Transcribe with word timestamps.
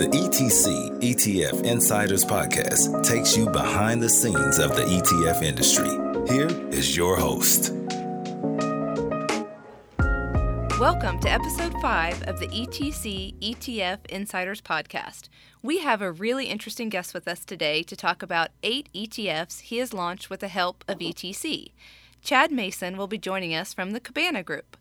The 0.00 0.06
ETC 0.06 0.98
ETF 1.02 1.62
Insiders 1.62 2.24
Podcast 2.24 3.04
takes 3.06 3.36
you 3.36 3.44
behind 3.50 4.02
the 4.02 4.08
scenes 4.08 4.58
of 4.58 4.74
the 4.74 4.84
ETF 4.84 5.42
industry. 5.42 5.90
Here 6.34 6.48
is 6.70 6.96
your 6.96 7.16
host. 7.16 7.74
Welcome 10.80 11.20
to 11.20 11.28
episode 11.30 11.74
5 11.82 12.22
of 12.22 12.40
the 12.40 12.48
ETC 12.48 13.38
ETF 13.40 14.06
Insiders 14.06 14.62
Podcast. 14.62 15.28
We 15.62 15.80
have 15.80 16.00
a 16.00 16.10
really 16.10 16.46
interesting 16.46 16.88
guest 16.88 17.12
with 17.12 17.28
us 17.28 17.44
today 17.44 17.82
to 17.82 17.94
talk 17.94 18.22
about 18.22 18.52
eight 18.62 18.88
ETFs 18.94 19.60
he 19.60 19.76
has 19.80 19.92
launched 19.92 20.30
with 20.30 20.40
the 20.40 20.48
help 20.48 20.82
of 20.88 21.00
ETC. 21.00 21.72
Chad 22.22 22.50
Mason 22.50 22.96
will 22.96 23.06
be 23.06 23.18
joining 23.18 23.54
us 23.54 23.74
from 23.74 23.90
the 23.90 24.00
Cabana 24.00 24.42
Group. 24.42 24.78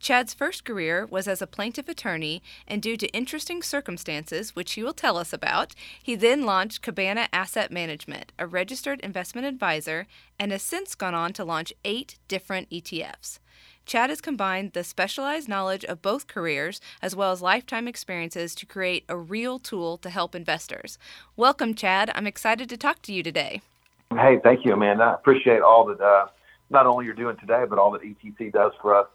Chad's 0.00 0.32
first 0.32 0.64
career 0.64 1.06
was 1.06 1.26
as 1.26 1.42
a 1.42 1.46
plaintiff 1.46 1.88
attorney, 1.88 2.40
and 2.66 2.80
due 2.80 2.96
to 2.96 3.08
interesting 3.08 3.62
circumstances, 3.62 4.54
which 4.54 4.72
he 4.72 4.82
will 4.82 4.92
tell 4.92 5.16
us 5.16 5.32
about, 5.32 5.74
he 6.00 6.14
then 6.14 6.46
launched 6.46 6.82
Cabana 6.82 7.28
Asset 7.32 7.72
Management, 7.72 8.32
a 8.38 8.46
registered 8.46 9.00
investment 9.00 9.46
advisor, 9.46 10.06
and 10.38 10.52
has 10.52 10.62
since 10.62 10.94
gone 10.94 11.14
on 11.14 11.32
to 11.32 11.44
launch 11.44 11.72
eight 11.84 12.16
different 12.28 12.70
ETFs. 12.70 13.40
Chad 13.86 14.10
has 14.10 14.20
combined 14.20 14.72
the 14.72 14.84
specialized 14.84 15.48
knowledge 15.48 15.84
of 15.84 16.02
both 16.02 16.26
careers 16.26 16.80
as 17.00 17.16
well 17.16 17.32
as 17.32 17.42
lifetime 17.42 17.88
experiences 17.88 18.54
to 18.54 18.66
create 18.66 19.04
a 19.08 19.16
real 19.16 19.58
tool 19.58 19.96
to 19.96 20.10
help 20.10 20.34
investors. 20.34 20.98
Welcome, 21.36 21.74
Chad. 21.74 22.10
I'm 22.14 22.26
excited 22.26 22.68
to 22.68 22.76
talk 22.76 23.02
to 23.02 23.12
you 23.12 23.22
today. 23.22 23.62
Hey, 24.10 24.38
thank 24.44 24.64
you, 24.64 24.74
Amanda. 24.74 25.04
I 25.04 25.14
appreciate 25.14 25.62
all 25.62 25.86
that 25.86 26.00
uh, 26.00 26.26
not 26.70 26.86
only 26.86 27.06
you're 27.06 27.14
doing 27.14 27.36
today, 27.38 27.64
but 27.68 27.78
all 27.78 27.90
that 27.92 28.02
ETC 28.02 28.52
does 28.52 28.72
for 28.80 28.94
us 28.94 29.06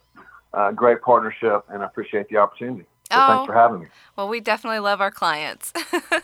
uh, 0.53 0.71
great 0.71 1.01
partnership, 1.01 1.65
and 1.69 1.83
I 1.83 1.85
appreciate 1.85 2.29
the 2.29 2.37
opportunity. 2.37 2.85
So 3.11 3.19
oh, 3.19 3.27
thanks 3.27 3.45
for 3.47 3.53
having 3.53 3.81
me. 3.81 3.87
Well, 4.15 4.27
we 4.27 4.39
definitely 4.39 4.79
love 4.79 5.01
our 5.01 5.11
clients. 5.11 5.73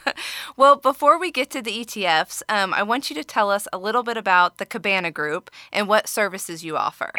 well, 0.58 0.76
before 0.76 1.20
we 1.20 1.30
get 1.32 1.50
to 1.52 1.62
the 1.62 1.72
ETFs, 1.72 2.42
um, 2.50 2.74
I 2.74 2.84
want 2.84 3.10
you 3.10 3.16
to 3.16 3.24
tell 3.24 3.52
us 3.52 3.68
a 3.72 3.78
little 3.78 4.02
bit 4.02 4.18
about 4.18 4.58
the 4.58 4.66
Cabana 4.66 5.12
Group 5.12 5.52
and 5.72 5.88
what 5.88 6.08
services 6.08 6.64
you 6.64 6.78
offer. 6.78 7.12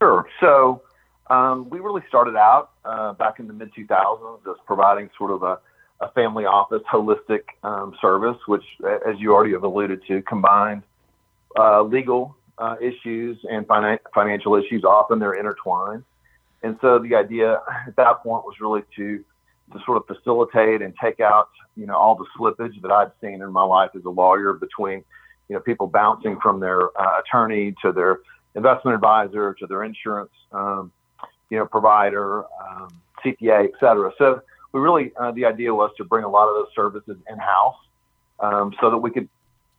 Sure. 0.00 0.26
So 0.40 0.82
um, 1.28 1.68
we 1.70 1.80
really 1.80 2.02
started 2.08 2.36
out 2.36 2.70
uh, 2.84 3.12
back 3.14 3.38
in 3.38 3.46
the 3.46 3.52
mid 3.52 3.72
2000s 3.74 4.40
as 4.48 4.56
providing 4.66 5.08
sort 5.16 5.30
of 5.30 5.42
a, 5.42 5.58
a 6.00 6.10
family 6.12 6.44
office 6.44 6.82
holistic 6.90 7.42
um, 7.62 7.94
service, 8.00 8.36
which, 8.46 8.64
as 9.06 9.18
you 9.18 9.32
already 9.32 9.52
have 9.52 9.64
alluded 9.64 10.02
to, 10.08 10.22
combined 10.22 10.82
uh, 11.58 11.82
legal 11.82 12.36
uh, 12.58 12.76
issues 12.80 13.38
and 13.50 13.66
finan- 13.66 13.98
financial 14.14 14.56
issues. 14.56 14.84
Often 14.84 15.18
they're 15.18 15.34
intertwined. 15.34 16.04
And 16.62 16.76
so 16.80 16.98
the 16.98 17.14
idea 17.14 17.60
at 17.86 17.96
that 17.96 18.22
point 18.22 18.44
was 18.44 18.56
really 18.60 18.82
to 18.96 19.24
to 19.72 19.78
sort 19.84 19.98
of 19.98 20.06
facilitate 20.06 20.80
and 20.80 20.94
take 21.02 21.20
out, 21.20 21.50
you 21.76 21.84
know, 21.86 21.94
all 21.94 22.14
the 22.14 22.24
slippage 22.38 22.80
that 22.80 22.90
I'd 22.90 23.12
seen 23.20 23.42
in 23.42 23.52
my 23.52 23.62
life 23.64 23.90
as 23.94 24.02
a 24.04 24.10
lawyer 24.10 24.54
between, 24.54 25.04
you 25.48 25.56
know, 25.56 25.60
people 25.60 25.86
bouncing 25.86 26.38
from 26.40 26.58
their 26.58 26.88
uh, 26.98 27.20
attorney 27.20 27.74
to 27.82 27.92
their 27.92 28.20
investment 28.54 28.94
advisor 28.94 29.54
to 29.54 29.66
their 29.66 29.84
insurance, 29.84 30.30
um, 30.52 30.90
you 31.50 31.58
know, 31.58 31.66
provider, 31.66 32.44
um, 32.44 32.88
CPA, 33.22 33.64
et 33.64 33.72
cetera. 33.78 34.10
So 34.16 34.40
we 34.72 34.80
really, 34.80 35.12
uh, 35.16 35.32
the 35.32 35.44
idea 35.44 35.74
was 35.74 35.90
to 35.98 36.04
bring 36.04 36.24
a 36.24 36.28
lot 36.28 36.48
of 36.48 36.54
those 36.54 36.74
services 36.74 37.16
in 37.30 37.38
house 37.38 37.76
um, 38.40 38.74
so 38.80 38.90
that 38.90 38.98
we 38.98 39.10
could, 39.10 39.28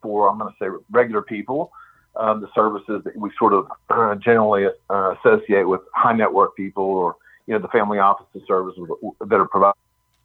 for 0.02 0.30
I'm 0.30 0.38
going 0.38 0.52
to 0.52 0.58
say 0.60 0.84
regular 0.92 1.22
people, 1.22 1.72
um, 2.16 2.42
the 2.42 2.50
services 2.54 3.02
that 3.04 3.16
we 3.16 3.30
sort 3.38 3.54
of 3.54 3.68
uh, 3.90 4.16
generally 4.16 4.68
uh, 4.90 5.16
associate 5.20 5.68
with 5.68 5.82
high 5.94 6.14
net 6.14 6.32
worth 6.32 6.56
people 6.56 6.84
or 6.84 7.16
you 7.48 7.54
know 7.54 7.60
the 7.60 7.68
family 7.70 8.00
offices 8.00 8.42
services 8.48 8.88
that 9.20 9.36
are 9.36 9.48
provided 9.48 9.76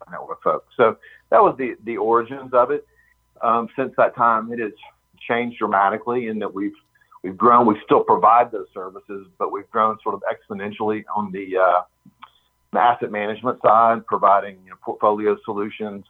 by 0.00 0.12
network 0.12 0.42
folks. 0.42 0.66
So 0.76 0.96
that 1.30 1.42
was 1.42 1.56
the 1.58 1.76
the 1.84 1.96
origins 1.96 2.52
of 2.52 2.70
it. 2.70 2.86
Um, 3.42 3.68
since 3.76 3.92
that 3.96 4.14
time, 4.14 4.52
it 4.52 4.58
has 4.58 4.72
changed 5.28 5.58
dramatically 5.58 6.28
in 6.28 6.38
that 6.40 6.52
we've 6.52 6.74
we've 7.24 7.36
grown. 7.36 7.66
We 7.66 7.80
still 7.84 8.04
provide 8.04 8.52
those 8.52 8.68
services, 8.72 9.26
but 9.38 9.50
we've 9.50 9.68
grown 9.70 9.98
sort 10.02 10.14
of 10.14 10.22
exponentially 10.30 11.04
on 11.14 11.32
the, 11.32 11.56
uh, 11.56 11.82
the 12.72 12.78
asset 12.78 13.10
management 13.10 13.60
side, 13.62 14.06
providing 14.06 14.58
you 14.64 14.70
know, 14.70 14.76
portfolio 14.82 15.36
solutions. 15.44 16.04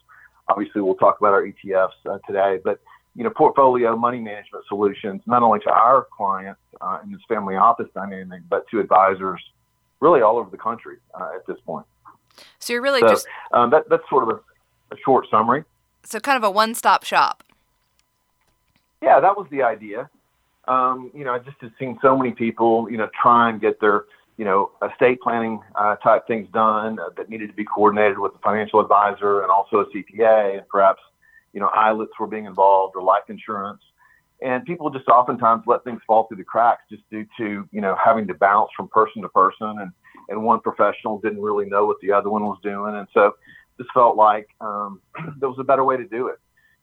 Obviously, 0.48 0.82
we'll 0.82 0.96
talk 0.96 1.18
about 1.20 1.32
our 1.32 1.46
ETFs 1.46 1.92
uh, 2.10 2.18
today, 2.26 2.60
but 2.62 2.80
you 3.14 3.24
know, 3.24 3.30
portfolio 3.30 3.96
money 3.96 4.20
management 4.20 4.64
solutions, 4.68 5.22
not 5.26 5.42
only 5.42 5.60
to 5.60 5.70
our 5.70 6.06
clients 6.16 6.60
uh, 6.80 6.98
in 7.04 7.12
this 7.12 7.20
family 7.28 7.56
office 7.56 7.88
dynamic, 7.94 8.42
but 8.48 8.66
to 8.70 8.80
advisors 8.80 9.40
really 10.00 10.20
all 10.20 10.36
over 10.36 10.50
the 10.50 10.56
country 10.56 10.96
uh, 11.18 11.30
at 11.34 11.46
this 11.46 11.56
point. 11.64 11.86
So 12.58 12.72
you're 12.72 12.82
really 12.82 13.00
so, 13.00 13.08
just 13.08 13.26
um, 13.52 13.70
that, 13.70 13.88
that's 13.88 14.02
sort 14.10 14.24
of 14.24 14.30
a, 14.30 14.94
a 14.94 14.98
short 15.04 15.26
summary. 15.30 15.64
So 16.04 16.18
kind 16.20 16.36
of 16.36 16.44
a 16.44 16.50
one-stop 16.50 17.04
shop. 17.04 17.44
Yeah, 19.00 19.20
that 19.20 19.36
was 19.36 19.46
the 19.50 19.62
idea. 19.62 20.10
Um, 20.66 21.10
you 21.14 21.24
know, 21.24 21.32
I 21.32 21.38
just 21.38 21.58
had 21.60 21.72
seen 21.78 21.98
so 22.02 22.16
many 22.16 22.32
people, 22.32 22.90
you 22.90 22.96
know, 22.96 23.08
try 23.20 23.50
and 23.50 23.60
get 23.60 23.80
their, 23.80 24.04
you 24.38 24.44
know, 24.44 24.72
estate 24.90 25.20
planning 25.20 25.60
uh, 25.76 25.96
type 25.96 26.26
things 26.26 26.48
done 26.52 26.98
uh, 26.98 27.10
that 27.16 27.28
needed 27.28 27.48
to 27.48 27.52
be 27.54 27.64
coordinated 27.64 28.18
with 28.18 28.34
a 28.34 28.38
financial 28.38 28.80
advisor 28.80 29.42
and 29.42 29.50
also 29.50 29.80
a 29.80 29.86
CPA 29.86 30.58
and 30.58 30.68
perhaps 30.68 31.02
you 31.54 31.60
know, 31.60 31.70
ILITs 31.74 32.18
were 32.18 32.26
being 32.26 32.44
involved 32.44 32.94
or 32.96 33.02
life 33.02 33.22
insurance. 33.28 33.80
And 34.42 34.64
people 34.64 34.90
just 34.90 35.08
oftentimes 35.08 35.62
let 35.66 35.84
things 35.84 36.00
fall 36.06 36.26
through 36.26 36.36
the 36.36 36.44
cracks 36.44 36.82
just 36.90 37.08
due 37.10 37.24
to, 37.38 37.66
you 37.70 37.80
know, 37.80 37.96
having 38.04 38.26
to 38.26 38.34
bounce 38.34 38.70
from 38.76 38.88
person 38.88 39.22
to 39.22 39.28
person 39.28 39.78
and, 39.80 39.92
and 40.28 40.42
one 40.42 40.60
professional 40.60 41.20
didn't 41.20 41.40
really 41.40 41.66
know 41.66 41.86
what 41.86 41.96
the 42.02 42.12
other 42.12 42.28
one 42.28 42.42
was 42.42 42.58
doing. 42.62 42.96
And 42.96 43.06
so 43.14 43.32
just 43.78 43.90
felt 43.94 44.16
like 44.16 44.48
um, 44.60 45.00
there 45.38 45.48
was 45.48 45.58
a 45.60 45.64
better 45.64 45.84
way 45.84 45.96
to 45.96 46.04
do 46.04 46.26
it. 46.26 46.38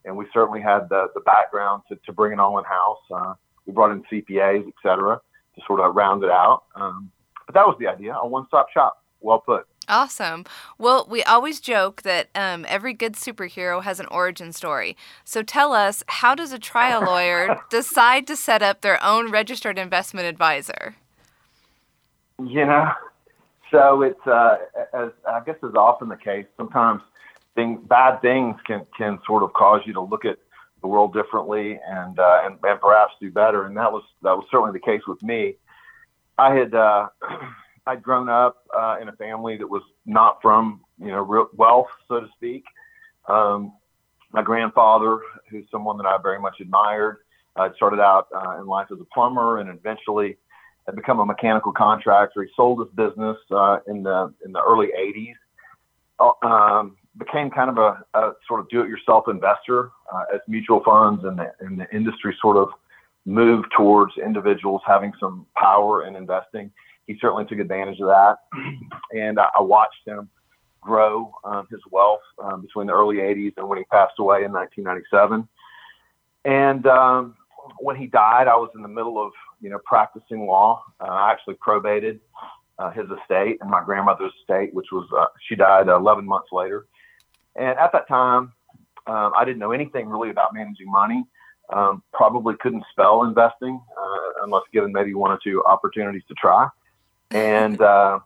And 0.05 0.15
we 0.15 0.25
certainly 0.33 0.61
had 0.61 0.89
the, 0.89 1.07
the 1.13 1.21
background 1.21 1.83
to, 1.89 1.99
to 2.05 2.13
bring 2.13 2.31
it 2.31 2.39
all 2.39 2.57
in 2.57 2.65
house. 2.65 2.97
Uh, 3.13 3.33
we 3.65 3.73
brought 3.73 3.91
in 3.91 4.01
CPAs, 4.11 4.67
et 4.67 4.73
cetera, 4.81 5.19
to 5.55 5.61
sort 5.67 5.81
of 5.81 5.95
round 5.95 6.23
it 6.23 6.31
out. 6.31 6.63
Um, 6.75 7.11
but 7.45 7.53
that 7.55 7.67
was 7.67 7.75
the 7.79 7.87
idea, 7.87 8.15
a 8.15 8.27
one 8.27 8.47
stop 8.47 8.71
shop. 8.71 9.03
Well 9.19 9.39
put. 9.39 9.67
Awesome. 9.91 10.45
Well, 10.77 11.05
we 11.09 11.21
always 11.23 11.59
joke 11.59 12.03
that 12.03 12.29
um, 12.33 12.65
every 12.69 12.93
good 12.93 13.15
superhero 13.15 13.83
has 13.83 13.99
an 13.99 14.05
origin 14.05 14.53
story. 14.53 14.95
So 15.25 15.43
tell 15.43 15.73
us, 15.73 16.01
how 16.07 16.33
does 16.33 16.53
a 16.53 16.59
trial 16.59 17.01
lawyer 17.05 17.59
decide 17.69 18.25
to 18.27 18.37
set 18.37 18.63
up 18.63 18.81
their 18.81 19.03
own 19.03 19.29
registered 19.29 19.77
investment 19.77 20.27
advisor? 20.27 20.95
You 22.39 22.65
know, 22.65 22.89
so 23.69 24.01
it's 24.01 24.25
uh, 24.25 24.59
as 24.93 25.09
I 25.27 25.41
guess 25.45 25.57
is 25.61 25.75
often 25.75 26.07
the 26.07 26.15
case. 26.15 26.45
Sometimes 26.55 27.01
things, 27.55 27.81
bad 27.87 28.21
things 28.21 28.55
can 28.65 28.85
can 28.97 29.19
sort 29.27 29.43
of 29.43 29.51
cause 29.51 29.81
you 29.85 29.91
to 29.93 30.01
look 30.01 30.23
at 30.23 30.37
the 30.79 30.87
world 30.87 31.13
differently 31.13 31.77
and 31.85 32.17
uh, 32.17 32.41
and, 32.45 32.57
and 32.63 32.79
perhaps 32.79 33.13
do 33.19 33.29
better. 33.29 33.65
And 33.65 33.75
that 33.75 33.91
was 33.91 34.03
that 34.23 34.37
was 34.37 34.45
certainly 34.49 34.71
the 34.71 34.79
case 34.79 35.01
with 35.05 35.21
me. 35.21 35.55
I 36.37 36.55
had. 36.55 36.73
Uh, 36.73 37.09
I'd 37.87 38.03
grown 38.03 38.29
up 38.29 38.63
uh, 38.75 38.97
in 39.01 39.09
a 39.09 39.13
family 39.13 39.57
that 39.57 39.67
was 39.67 39.81
not 40.05 40.39
from 40.41 40.81
you 40.99 41.07
know 41.07 41.21
real 41.21 41.47
wealth, 41.55 41.87
so 42.07 42.19
to 42.19 42.27
speak. 42.35 42.63
Um, 43.27 43.73
my 44.31 44.41
grandfather, 44.41 45.19
who's 45.49 45.65
someone 45.71 45.97
that 45.97 46.05
I 46.05 46.17
very 46.21 46.39
much 46.39 46.55
admired, 46.61 47.17
uh, 47.55 47.69
started 47.75 47.99
out 47.99 48.27
uh, 48.35 48.59
in 48.59 48.67
life 48.67 48.87
as 48.91 48.99
a 48.99 49.05
plumber 49.13 49.59
and 49.59 49.69
eventually 49.69 50.37
had 50.85 50.95
become 50.95 51.19
a 51.19 51.25
mechanical 51.25 51.71
contractor. 51.71 52.43
He 52.43 52.49
sold 52.55 52.79
his 52.79 52.89
business 52.95 53.37
uh, 53.51 53.79
in 53.87 54.03
the 54.03 54.33
in 54.45 54.51
the 54.51 54.61
early 54.61 54.89
'80s. 54.97 55.33
Uh, 56.19 56.47
um, 56.47 56.97
became 57.17 57.49
kind 57.49 57.69
of 57.69 57.77
a, 57.77 58.03
a 58.17 58.31
sort 58.47 58.61
of 58.61 58.69
do-it-yourself 58.69 59.25
investor 59.27 59.91
uh, 60.13 60.23
as 60.33 60.39
mutual 60.47 60.81
funds 60.85 61.25
and 61.25 61.37
the, 61.37 61.51
and 61.59 61.77
the 61.77 61.93
industry 61.93 62.33
sort 62.41 62.55
of 62.55 62.69
moved 63.25 63.67
towards 63.75 64.13
individuals 64.17 64.81
having 64.87 65.11
some 65.19 65.45
power 65.57 66.05
in 66.05 66.15
investing 66.15 66.71
he 67.11 67.19
certainly 67.19 67.45
took 67.45 67.59
advantage 67.59 67.99
of 67.99 68.07
that. 68.07 68.37
And 69.13 69.39
I, 69.39 69.47
I 69.57 69.61
watched 69.61 70.07
him 70.07 70.29
grow 70.79 71.33
um, 71.43 71.67
his 71.69 71.81
wealth 71.91 72.21
um, 72.41 72.61
between 72.61 72.87
the 72.87 72.93
early 72.93 73.17
80s 73.17 73.53
and 73.57 73.67
when 73.67 73.77
he 73.77 73.83
passed 73.85 74.13
away 74.19 74.43
in 74.43 74.51
1997. 74.51 75.47
And 76.45 76.87
um, 76.87 77.35
when 77.79 77.97
he 77.97 78.07
died, 78.07 78.47
I 78.47 78.55
was 78.55 78.69
in 78.73 78.81
the 78.81 78.87
middle 78.87 79.21
of, 79.23 79.31
you 79.59 79.69
know, 79.69 79.79
practicing 79.85 80.47
law. 80.47 80.83
Uh, 80.99 81.05
I 81.05 81.31
actually 81.31 81.55
probated 81.55 82.19
uh, 82.79 82.89
his 82.91 83.05
estate 83.21 83.57
and 83.61 83.69
my 83.69 83.83
grandmother's 83.83 84.33
estate, 84.41 84.73
which 84.73 84.87
was, 84.91 85.07
uh, 85.15 85.25
she 85.47 85.55
died 85.55 85.87
11 85.87 86.25
months 86.25 86.49
later. 86.51 86.87
And 87.57 87.77
at 87.77 87.91
that 87.91 88.07
time, 88.07 88.53
um, 89.07 89.33
I 89.37 89.43
didn't 89.43 89.59
know 89.59 89.71
anything 89.71 90.07
really 90.07 90.29
about 90.29 90.53
managing 90.53 90.89
money. 90.89 91.25
Um, 91.73 92.01
probably 92.13 92.55
couldn't 92.59 92.83
spell 92.91 93.23
investing 93.23 93.79
uh, 94.01 94.43
unless 94.43 94.63
given 94.73 94.91
maybe 94.91 95.13
one 95.13 95.31
or 95.31 95.39
two 95.43 95.63
opportunities 95.65 96.23
to 96.27 96.33
try 96.33 96.67
and 97.31 97.81
uh, 97.81 98.19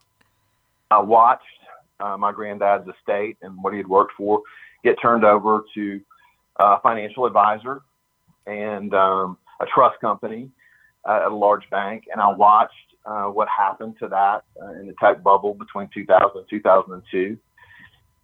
I 0.92 1.00
watched 1.00 1.44
uh, 2.00 2.18
my 2.18 2.32
granddad's 2.32 2.88
estate 2.88 3.38
and 3.42 3.62
what 3.64 3.74
he 3.74 3.78
had 3.78 3.88
worked 3.88 4.14
for 4.18 4.42
get 4.84 4.96
turned 5.02 5.24
over 5.26 5.64
to 5.76 6.02
a 6.58 6.80
financial 6.82 7.26
advisor 7.26 7.82
and 8.48 8.94
um, 8.94 9.38
a 9.62 9.66
trust 9.66 10.00
company 10.02 10.50
uh, 11.08 11.22
at 11.26 11.32
a 11.32 11.36
large 11.36 11.70
bank, 11.70 12.06
and 12.12 12.22
I 12.22 12.30
watched 12.30 12.74
uh, 13.06 13.26
what 13.26 13.48
happened 13.48 13.96
to 14.00 14.08
that 14.10 14.44
uh, 14.62 14.72
in 14.80 14.88
the 14.88 14.96
tech 15.00 15.24
bubble 15.24 15.54
between 15.54 15.90
2000 15.94 16.32
and 16.36 16.46
2002. 16.50 17.38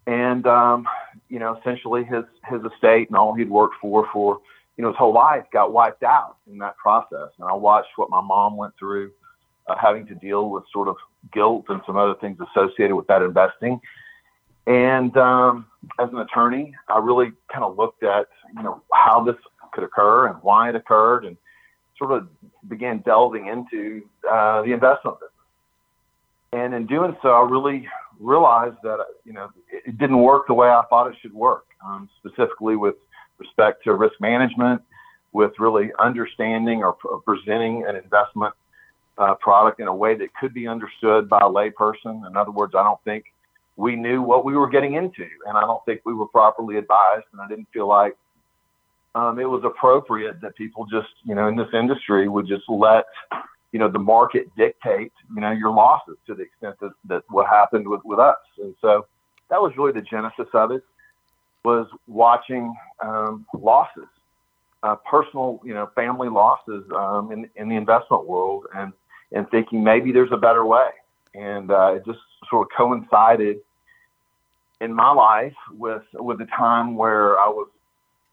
and 0.07 0.48
um, 0.48 0.88
you 1.30 1.39
know, 1.39 1.57
essentially 1.60 2.04
his 2.04 2.24
his 2.50 2.62
estate 2.74 3.07
and 3.10 3.18
all 3.18 3.34
he'd 3.34 3.50
worked 3.50 3.75
for 3.81 4.07
for 4.12 4.39
you 4.77 4.81
know 4.84 4.89
his 4.89 4.98
whole 4.98 5.13
life 5.13 5.45
got 5.54 5.74
wiped 5.74 6.04
out 6.04 6.38
in 6.51 6.57
that 6.60 6.77
process. 6.77 7.30
And 7.39 7.48
I 7.50 7.54
watched 7.54 7.89
what 7.98 8.10
my 8.10 8.22
mom 8.22 8.57
went 8.57 8.74
through, 8.80 9.12
uh, 9.71 9.75
having 9.81 10.06
to 10.07 10.15
deal 10.15 10.50
with 10.50 10.63
sort 10.71 10.88
of 10.88 10.95
guilt 11.33 11.65
and 11.69 11.81
some 11.85 11.97
other 11.97 12.15
things 12.15 12.38
associated 12.51 12.95
with 12.95 13.07
that 13.07 13.21
investing. 13.21 13.79
And 14.68 15.15
um, 15.18 15.65
as 16.00 16.09
an 16.12 16.19
attorney, 16.19 16.75
I 16.88 17.00
really 17.00 17.31
kind 17.51 17.63
of 17.63 17.77
looked 17.77 18.03
at 18.03 18.27
you 18.56 18.63
know 18.63 18.81
how 18.94 19.23
this 19.23 19.35
could 19.73 19.83
occur 19.83 20.27
and 20.27 20.38
why 20.41 20.69
it 20.69 20.75
occurred, 20.75 21.25
and 21.25 21.38
sort 21.97 22.12
of 22.12 22.27
began 22.68 23.00
delving 23.00 23.47
into 23.47 24.03
uh, 24.29 24.62
the 24.62 24.71
investment 24.73 25.18
business. 25.19 25.31
And 26.53 26.74
in 26.74 26.85
doing 26.85 27.15
so, 27.21 27.29
I 27.29 27.50
really 27.50 27.88
realized 28.19 28.77
that 28.83 29.00
you 29.25 29.33
know 29.33 29.50
it 29.71 29.97
didn't 29.97 30.19
work 30.19 30.47
the 30.47 30.53
way 30.53 30.67
I 30.67 30.83
thought 30.89 31.07
it 31.07 31.15
should 31.21 31.33
work, 31.33 31.65
um, 31.85 32.09
specifically 32.19 32.75
with 32.75 32.95
respect 33.39 33.83
to 33.85 33.94
risk 33.95 34.15
management, 34.19 34.81
with 35.33 35.53
really 35.57 35.91
understanding 36.00 36.83
or, 36.83 36.95
or 37.06 37.21
presenting 37.21 37.85
an 37.88 37.95
investment 37.95 38.53
uh, 39.21 39.35
product 39.35 39.79
in 39.79 39.88
a 39.88 39.97
way 40.03 40.13
that 40.21 40.29
could 40.39 40.53
be 40.62 40.65
understood 40.75 41.29
by 41.29 41.41
a 41.50 41.51
layperson. 41.59 42.15
In 42.27 42.33
other 42.41 42.53
words, 42.59 42.73
I 42.75 42.83
don't 42.83 43.03
think 43.03 43.23
we 43.75 43.95
knew 43.95 44.21
what 44.31 44.41
we 44.47 44.53
were 44.56 44.69
getting 44.75 44.94
into, 44.95 45.27
and 45.47 45.57
I 45.57 45.62
don't 45.62 45.83
think 45.85 46.01
we 46.06 46.13
were 46.13 46.27
properly 46.27 46.75
advised, 46.83 47.27
and 47.31 47.39
I 47.39 47.47
didn't 47.47 47.68
feel 47.71 47.88
like 47.88 48.15
um, 49.13 49.39
it 49.39 49.50
was 49.56 49.63
appropriate 49.63 50.41
that 50.41 50.56
people 50.56 50.85
just, 50.85 51.13
you 51.23 51.35
know, 51.35 51.47
in 51.47 51.56
this 51.56 51.71
industry 51.73 52.27
would 52.27 52.47
just 52.47 52.68
let, 52.68 53.06
you 53.71 53.79
know, 53.79 53.89
the 53.89 54.00
market 54.00 54.45
dictate, 54.57 55.13
you 55.35 55.41
know, 55.41 55.51
your 55.51 55.71
losses 55.71 56.17
to 56.27 56.33
the 56.33 56.44
extent 56.44 56.75
that, 56.81 56.94
that 57.06 57.24
what 57.29 57.45
happened 57.47 57.88
with, 57.88 58.01
with 58.03 58.19
us. 58.19 58.38
And 58.57 58.74
so 58.81 59.06
that 59.50 59.62
was 59.62 59.71
really 59.77 59.91
the 59.91 60.01
genesis 60.01 60.47
of 60.53 60.71
it 60.71 60.83
was 61.63 61.88
watching 62.07 62.74
um, 63.01 63.45
losses, 63.53 64.09
uh, 64.81 64.95
personal, 65.13 65.62
you 65.63 65.75
know, 65.75 65.89
family 65.94 66.29
losses 66.29 66.83
um, 66.95 67.31
in, 67.31 67.39
in 67.56 67.69
the 67.69 67.75
investment 67.75 68.25
world 68.25 68.65
and, 68.74 68.94
and 69.31 69.50
thinking 69.50 69.83
maybe 69.83 70.12
there's 70.12 70.31
a 70.31 70.38
better 70.38 70.66
way. 70.66 70.89
And 71.33 71.72
uh, 71.72 71.94
it 71.95 72.06
just 72.06 72.19
sort 72.50 72.68
of 72.68 72.78
coincided 72.78 73.57
in 74.81 74.94
my 74.94 75.12
life 75.12 75.56
with, 75.72 76.04
with 76.13 76.42
a 76.42 76.48
time 76.57 76.95
where 76.95 77.39
I 77.39 77.48
was 77.48 77.69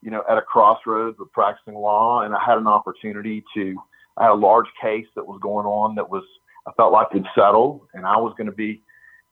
you 0.01 0.11
know, 0.11 0.23
at 0.29 0.37
a 0.37 0.41
crossroads 0.41 1.17
with 1.19 1.31
practicing 1.31 1.75
law, 1.75 2.21
and 2.21 2.33
I 2.33 2.39
had 2.45 2.57
an 2.57 2.67
opportunity 2.67 3.43
to. 3.55 3.77
I 4.17 4.23
had 4.23 4.31
a 4.31 4.35
large 4.35 4.67
case 4.81 5.05
that 5.15 5.25
was 5.25 5.39
going 5.41 5.65
on 5.65 5.95
that 5.95 6.09
was 6.09 6.23
I 6.67 6.71
felt 6.73 6.91
like 6.91 7.13
would 7.13 7.27
settle, 7.35 7.87
and 7.93 8.05
I 8.05 8.17
was 8.17 8.33
going 8.37 8.49
to 8.49 8.55
be 8.55 8.81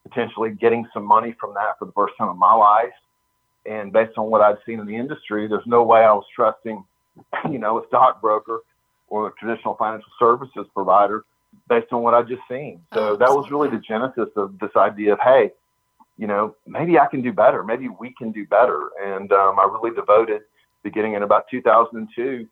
potentially 0.07 0.51
getting 0.51 0.87
some 0.93 1.03
money 1.03 1.35
from 1.39 1.53
that 1.55 1.77
for 1.77 1.85
the 1.85 1.91
first 1.91 2.13
time 2.17 2.29
in 2.29 2.37
my 2.37 2.53
life. 2.53 2.93
And 3.65 3.91
based 3.91 4.17
on 4.17 4.29
what 4.29 4.41
I'd 4.41 4.57
seen 4.65 4.79
in 4.79 4.85
the 4.85 4.95
industry, 4.95 5.47
there's 5.47 5.65
no 5.65 5.83
way 5.83 5.99
I 6.01 6.13
was 6.13 6.23
trusting, 6.33 6.83
you 7.51 7.59
know, 7.59 7.79
a 7.79 7.87
stockbroker 7.87 8.59
or 9.09 9.27
a 9.27 9.31
traditional 9.33 9.75
financial 9.75 10.11
services 10.19 10.65
provider 10.73 11.25
based 11.67 11.91
on 11.91 12.01
what 12.01 12.13
I'd 12.13 12.27
just 12.27 12.41
seen. 12.49 12.81
So 12.93 13.09
oh, 13.09 13.15
that 13.17 13.29
was 13.29 13.51
really 13.51 13.69
the 13.69 13.79
genesis 13.79 14.29
of 14.35 14.57
this 14.59 14.71
idea 14.75 15.13
of, 15.13 15.19
hey, 15.23 15.51
you 16.17 16.27
know, 16.27 16.55
maybe 16.65 16.97
I 16.97 17.07
can 17.07 17.21
do 17.21 17.31
better. 17.31 17.63
Maybe 17.63 17.89
we 17.89 18.13
can 18.17 18.31
do 18.31 18.45
better. 18.47 18.89
And 19.03 19.31
um, 19.31 19.59
I 19.59 19.63
really 19.71 19.95
devoted– 19.95 20.41
beginning 20.87 21.13
in 21.13 21.23
about 21.23 21.45
2002, 21.51 22.47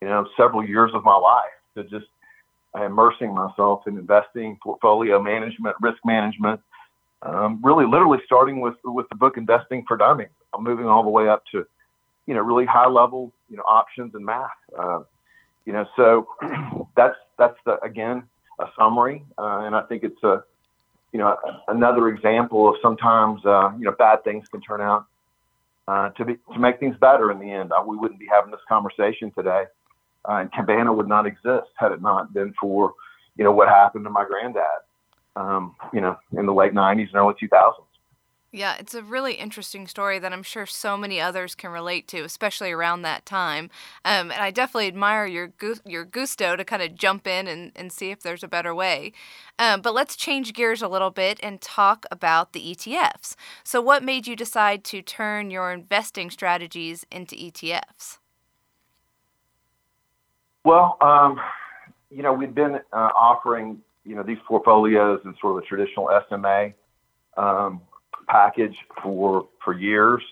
you 0.00 0.08
know, 0.08 0.26
several 0.36 0.66
years 0.66 0.90
of 0.94 1.04
my 1.04 1.16
life 1.16 1.56
to 1.74 1.84
just 1.84 2.10
immersing 2.74 3.34
myself 3.34 3.86
in 3.86 3.96
investing, 3.96 4.58
portfolio 4.62 5.20
management, 5.22 5.74
risk 5.80 5.98
management. 6.04 6.60
Um, 7.22 7.60
really, 7.62 7.86
literally 7.86 8.18
starting 8.24 8.60
with 8.60 8.76
with 8.84 9.06
the 9.10 9.14
book 9.14 9.36
Investing 9.36 9.84
for 9.86 9.96
Dummies. 9.96 10.28
I'm 10.54 10.64
moving 10.64 10.86
all 10.86 11.02
the 11.02 11.10
way 11.10 11.28
up 11.28 11.44
to, 11.52 11.66
you 12.26 12.34
know, 12.34 12.40
really 12.40 12.64
high 12.64 12.88
level, 12.88 13.32
you 13.50 13.56
know, 13.56 13.62
options 13.66 14.14
and 14.14 14.24
math. 14.24 14.50
Uh, 14.78 15.00
you 15.66 15.72
know, 15.72 15.86
so 15.96 16.26
that's 16.96 17.16
that's 17.40 17.58
the 17.64 17.82
again 17.82 18.22
a 18.60 18.66
summary, 18.78 19.24
uh, 19.38 19.62
and 19.64 19.74
I 19.74 19.82
think 19.82 20.04
it's 20.04 20.22
a, 20.22 20.44
you 21.12 21.18
know, 21.18 21.36
another 21.68 22.08
example 22.08 22.68
of 22.68 22.76
sometimes 22.82 23.44
uh, 23.44 23.72
you 23.76 23.84
know 23.84 23.92
bad 23.92 24.22
things 24.22 24.46
can 24.48 24.60
turn 24.60 24.80
out 24.80 25.06
uh, 25.88 26.10
to 26.10 26.24
be 26.24 26.36
to 26.52 26.58
make 26.58 26.78
things 26.78 26.96
better 27.00 27.32
in 27.32 27.40
the 27.40 27.50
end. 27.50 27.72
Uh, 27.72 27.82
we 27.84 27.96
wouldn't 27.96 28.20
be 28.20 28.28
having 28.30 28.50
this 28.50 28.60
conversation 28.68 29.32
today, 29.36 29.64
uh, 30.28 30.34
and 30.34 30.52
Cabana 30.52 30.92
would 30.92 31.08
not 31.08 31.26
exist 31.26 31.70
had 31.76 31.90
it 31.90 32.00
not 32.00 32.32
been 32.32 32.54
for 32.60 32.92
you 33.36 33.44
know 33.44 33.52
what 33.52 33.68
happened 33.68 34.04
to 34.04 34.10
my 34.10 34.24
granddad, 34.24 34.82
um, 35.36 35.74
you 35.92 36.00
know, 36.00 36.16
in 36.36 36.46
the 36.46 36.54
late 36.54 36.74
'90s 36.74 37.08
and 37.08 37.16
early 37.16 37.34
2000s. 37.42 37.72
Yeah, 38.52 38.74
it's 38.80 38.94
a 38.94 39.02
really 39.02 39.34
interesting 39.34 39.86
story 39.86 40.18
that 40.18 40.32
I'm 40.32 40.42
sure 40.42 40.66
so 40.66 40.96
many 40.96 41.20
others 41.20 41.54
can 41.54 41.70
relate 41.70 42.08
to, 42.08 42.24
especially 42.24 42.72
around 42.72 43.02
that 43.02 43.24
time. 43.24 43.70
Um, 44.04 44.32
and 44.32 44.42
I 44.42 44.50
definitely 44.50 44.88
admire 44.88 45.24
your 45.24 45.52
your 45.86 46.04
gusto 46.04 46.56
to 46.56 46.64
kind 46.64 46.82
of 46.82 46.96
jump 46.96 47.28
in 47.28 47.46
and, 47.46 47.70
and 47.76 47.92
see 47.92 48.10
if 48.10 48.20
there's 48.20 48.42
a 48.42 48.48
better 48.48 48.74
way. 48.74 49.12
Um, 49.56 49.80
but 49.82 49.94
let's 49.94 50.16
change 50.16 50.52
gears 50.52 50.82
a 50.82 50.88
little 50.88 51.12
bit 51.12 51.38
and 51.44 51.60
talk 51.60 52.06
about 52.10 52.52
the 52.52 52.74
ETFs. 52.74 53.36
So, 53.62 53.80
what 53.80 54.02
made 54.02 54.26
you 54.26 54.34
decide 54.34 54.82
to 54.84 55.00
turn 55.00 55.52
your 55.52 55.70
investing 55.70 56.28
strategies 56.28 57.06
into 57.12 57.36
ETFs? 57.36 58.18
Well, 60.64 60.98
um, 61.00 61.38
you 62.10 62.24
know, 62.24 62.32
we've 62.32 62.54
been 62.54 62.80
uh, 62.92 63.10
offering 63.16 63.80
you 64.04 64.16
know 64.16 64.24
these 64.24 64.38
portfolios 64.44 65.20
in 65.24 65.36
sort 65.40 65.56
of 65.56 65.62
a 65.62 65.66
traditional 65.68 66.10
SMA. 66.28 66.72
Um, 67.36 67.82
package 68.30 68.76
for 69.02 69.48
for 69.64 69.78
years. 69.78 70.22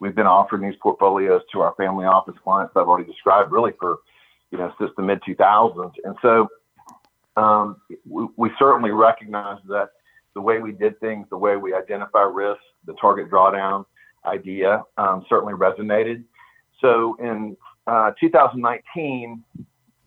We've 0.00 0.14
been 0.14 0.26
offering 0.26 0.62
these 0.62 0.78
portfolios 0.80 1.42
to 1.52 1.60
our 1.60 1.74
family 1.74 2.06
office 2.06 2.36
clients 2.42 2.72
that 2.74 2.80
I've 2.80 2.88
already 2.88 3.10
described, 3.10 3.50
really 3.50 3.72
for 3.80 3.98
you 4.50 4.58
know 4.58 4.72
since 4.78 4.90
the 4.96 5.02
mid 5.02 5.20
2000s. 5.22 5.92
And 6.04 6.14
so 6.22 6.48
um, 7.36 7.76
we, 8.08 8.26
we 8.36 8.50
certainly 8.58 8.90
recognize 8.90 9.58
that 9.68 9.90
the 10.34 10.40
way 10.40 10.58
we 10.60 10.72
did 10.72 10.98
things, 11.00 11.26
the 11.30 11.36
way 11.36 11.56
we 11.56 11.74
identify 11.74 12.22
risk, 12.22 12.60
the 12.86 12.94
target 12.94 13.30
drawdown 13.30 13.84
idea 14.24 14.84
um, 14.96 15.24
certainly 15.28 15.54
resonated. 15.54 16.22
So 16.80 17.16
in 17.20 17.56
uh, 17.86 18.12
2019, 18.20 19.42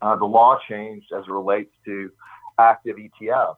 uh, 0.00 0.16
the 0.16 0.24
law 0.24 0.58
changed 0.68 1.12
as 1.12 1.24
it 1.24 1.30
relates 1.30 1.72
to 1.84 2.10
active 2.58 2.96
ETFs. 2.96 3.56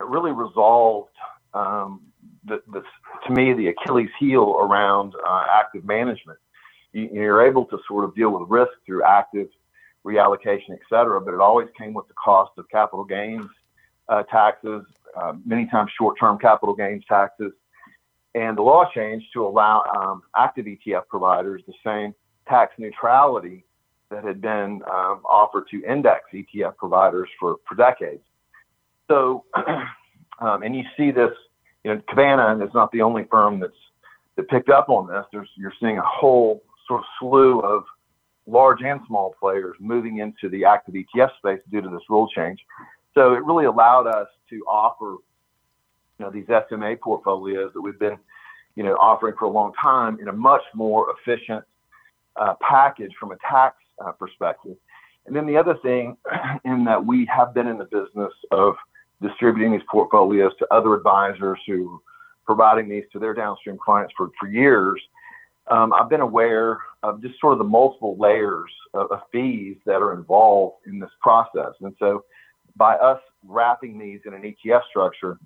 It 0.00 0.06
really 0.06 0.32
resolved 0.32 1.10
um, 1.54 2.02
the, 2.46 2.62
the, 2.72 2.82
to 3.26 3.32
me 3.32 3.52
the 3.52 3.68
Achilles 3.68 4.10
heel 4.18 4.56
around 4.58 5.14
uh, 5.26 5.44
active 5.52 5.84
management. 5.84 6.38
You, 6.92 7.08
you're 7.12 7.46
able 7.46 7.64
to 7.66 7.78
sort 7.86 8.04
of 8.04 8.14
deal 8.14 8.30
with 8.30 8.48
risk 8.48 8.72
through 8.84 9.04
active 9.04 9.48
reallocation, 10.04 10.70
et 10.70 10.80
cetera, 10.88 11.20
but 11.20 11.34
it 11.34 11.40
always 11.40 11.68
came 11.76 11.92
with 11.92 12.06
the 12.08 12.14
cost 12.14 12.52
of 12.58 12.68
capital 12.68 13.04
gains 13.04 13.46
uh, 14.08 14.22
taxes, 14.24 14.84
uh, 15.16 15.32
many 15.44 15.66
times 15.66 15.90
short-term 15.98 16.38
capital 16.38 16.74
gains 16.74 17.04
taxes. 17.08 17.52
And 18.34 18.56
the 18.56 18.62
law 18.62 18.88
changed 18.94 19.26
to 19.32 19.46
allow 19.46 19.82
um, 19.96 20.22
active 20.36 20.66
ETF 20.66 21.08
providers 21.08 21.62
the 21.66 21.74
same 21.84 22.14
tax 22.48 22.74
neutrality 22.78 23.64
that 24.10 24.22
had 24.22 24.40
been 24.40 24.82
um, 24.90 25.22
offered 25.28 25.64
to 25.70 25.82
index 25.84 26.24
ETF 26.32 26.76
providers 26.76 27.28
for, 27.40 27.56
for 27.66 27.74
decades. 27.74 28.22
So, 29.08 29.44
um, 30.38 30.62
and 30.62 30.76
you 30.76 30.84
see 30.96 31.10
this 31.10 31.32
you 31.86 31.94
know, 31.94 32.02
Cabana 32.08 32.64
is 32.64 32.74
not 32.74 32.90
the 32.90 33.02
only 33.02 33.28
firm 33.30 33.60
that's 33.60 33.72
that 34.34 34.48
picked 34.48 34.70
up 34.70 34.88
on 34.88 35.06
this. 35.06 35.24
There's 35.32 35.48
you're 35.54 35.72
seeing 35.80 35.98
a 35.98 36.04
whole 36.04 36.60
sort 36.88 37.00
of 37.00 37.06
slew 37.20 37.60
of 37.60 37.84
large 38.48 38.82
and 38.82 39.00
small 39.06 39.36
players 39.38 39.76
moving 39.78 40.18
into 40.18 40.48
the 40.48 40.64
active 40.64 40.94
ETF 40.94 41.30
space 41.38 41.60
due 41.70 41.80
to 41.80 41.88
this 41.88 42.02
rule 42.10 42.28
change. 42.28 42.58
So 43.14 43.34
it 43.34 43.44
really 43.44 43.66
allowed 43.66 44.08
us 44.08 44.26
to 44.50 44.64
offer, 44.68 45.18
you 46.18 46.24
know, 46.24 46.30
these 46.30 46.46
SMA 46.46 46.96
portfolios 46.96 47.70
that 47.72 47.80
we've 47.80 47.98
been, 48.00 48.18
you 48.74 48.82
know, 48.82 48.96
offering 48.96 49.34
for 49.38 49.44
a 49.44 49.50
long 49.50 49.72
time 49.80 50.18
in 50.20 50.26
a 50.26 50.32
much 50.32 50.62
more 50.74 51.14
efficient 51.16 51.64
uh, 52.34 52.54
package 52.60 53.12
from 53.18 53.30
a 53.30 53.36
tax 53.48 53.76
uh, 54.04 54.10
perspective. 54.10 54.76
And 55.26 55.36
then 55.36 55.46
the 55.46 55.56
other 55.56 55.76
thing, 55.84 56.16
in 56.64 56.84
that 56.86 57.06
we 57.06 57.26
have 57.26 57.54
been 57.54 57.68
in 57.68 57.78
the 57.78 57.84
business 57.84 58.32
of 58.50 58.74
distributing 59.22 59.72
these 59.72 59.86
portfolios 59.90 60.52
to 60.58 60.66
other 60.70 60.94
advisors 60.94 61.58
who 61.66 62.00
providing 62.44 62.88
these 62.88 63.04
to 63.12 63.18
their 63.18 63.34
downstream 63.34 63.76
clients 63.76 64.12
for, 64.16 64.30
for 64.38 64.48
years, 64.48 65.00
um, 65.68 65.92
I've 65.92 66.08
been 66.08 66.20
aware 66.20 66.78
of 67.02 67.20
just 67.20 67.40
sort 67.40 67.52
of 67.52 67.58
the 67.58 67.64
multiple 67.64 68.16
layers 68.18 68.70
of, 68.94 69.10
of, 69.10 69.20
fees 69.32 69.76
that 69.84 69.96
are 69.96 70.14
involved 70.14 70.76
in 70.86 71.00
this 71.00 71.10
process. 71.20 71.72
And 71.80 71.94
so 71.98 72.24
by 72.76 72.94
us 72.96 73.20
wrapping 73.44 73.98
these 73.98 74.20
in 74.26 74.34
an 74.34 74.42
ETF 74.42 74.82
structure, 74.88 75.38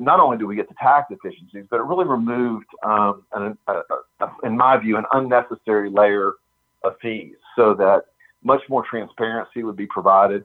not 0.00 0.20
only 0.20 0.36
do 0.36 0.46
we 0.46 0.56
get 0.56 0.68
the 0.68 0.74
tax 0.74 1.10
efficiencies, 1.10 1.64
but 1.70 1.76
it 1.76 1.84
really 1.84 2.04
removed, 2.04 2.66
um, 2.84 3.22
an, 3.34 3.56
a, 3.68 3.72
a, 4.20 4.32
in 4.42 4.56
my 4.56 4.76
view, 4.76 4.96
an 4.96 5.04
unnecessary 5.12 5.90
layer 5.90 6.32
of 6.82 6.94
fees 7.00 7.36
so 7.56 7.72
that 7.74 8.06
much 8.42 8.62
more 8.68 8.84
transparency 8.88 9.62
would 9.62 9.76
be 9.76 9.86
provided 9.86 10.44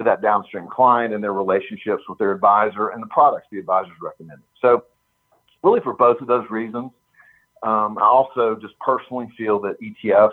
to 0.00 0.04
that 0.04 0.22
downstream 0.22 0.66
client 0.66 1.12
and 1.12 1.22
their 1.22 1.34
relationships 1.34 2.02
with 2.08 2.18
their 2.18 2.32
advisor 2.32 2.88
and 2.88 3.02
the 3.02 3.06
products 3.08 3.46
the 3.52 3.58
advisors 3.58 3.92
recommended. 4.00 4.44
So 4.62 4.84
really 5.62 5.80
for 5.80 5.92
both 5.92 6.20
of 6.22 6.26
those 6.26 6.48
reasons. 6.50 6.90
Um, 7.62 7.98
I 7.98 8.04
also 8.04 8.56
just 8.60 8.72
personally 8.78 9.28
feel 9.36 9.60
that 9.60 9.76
ETFs, 9.82 10.30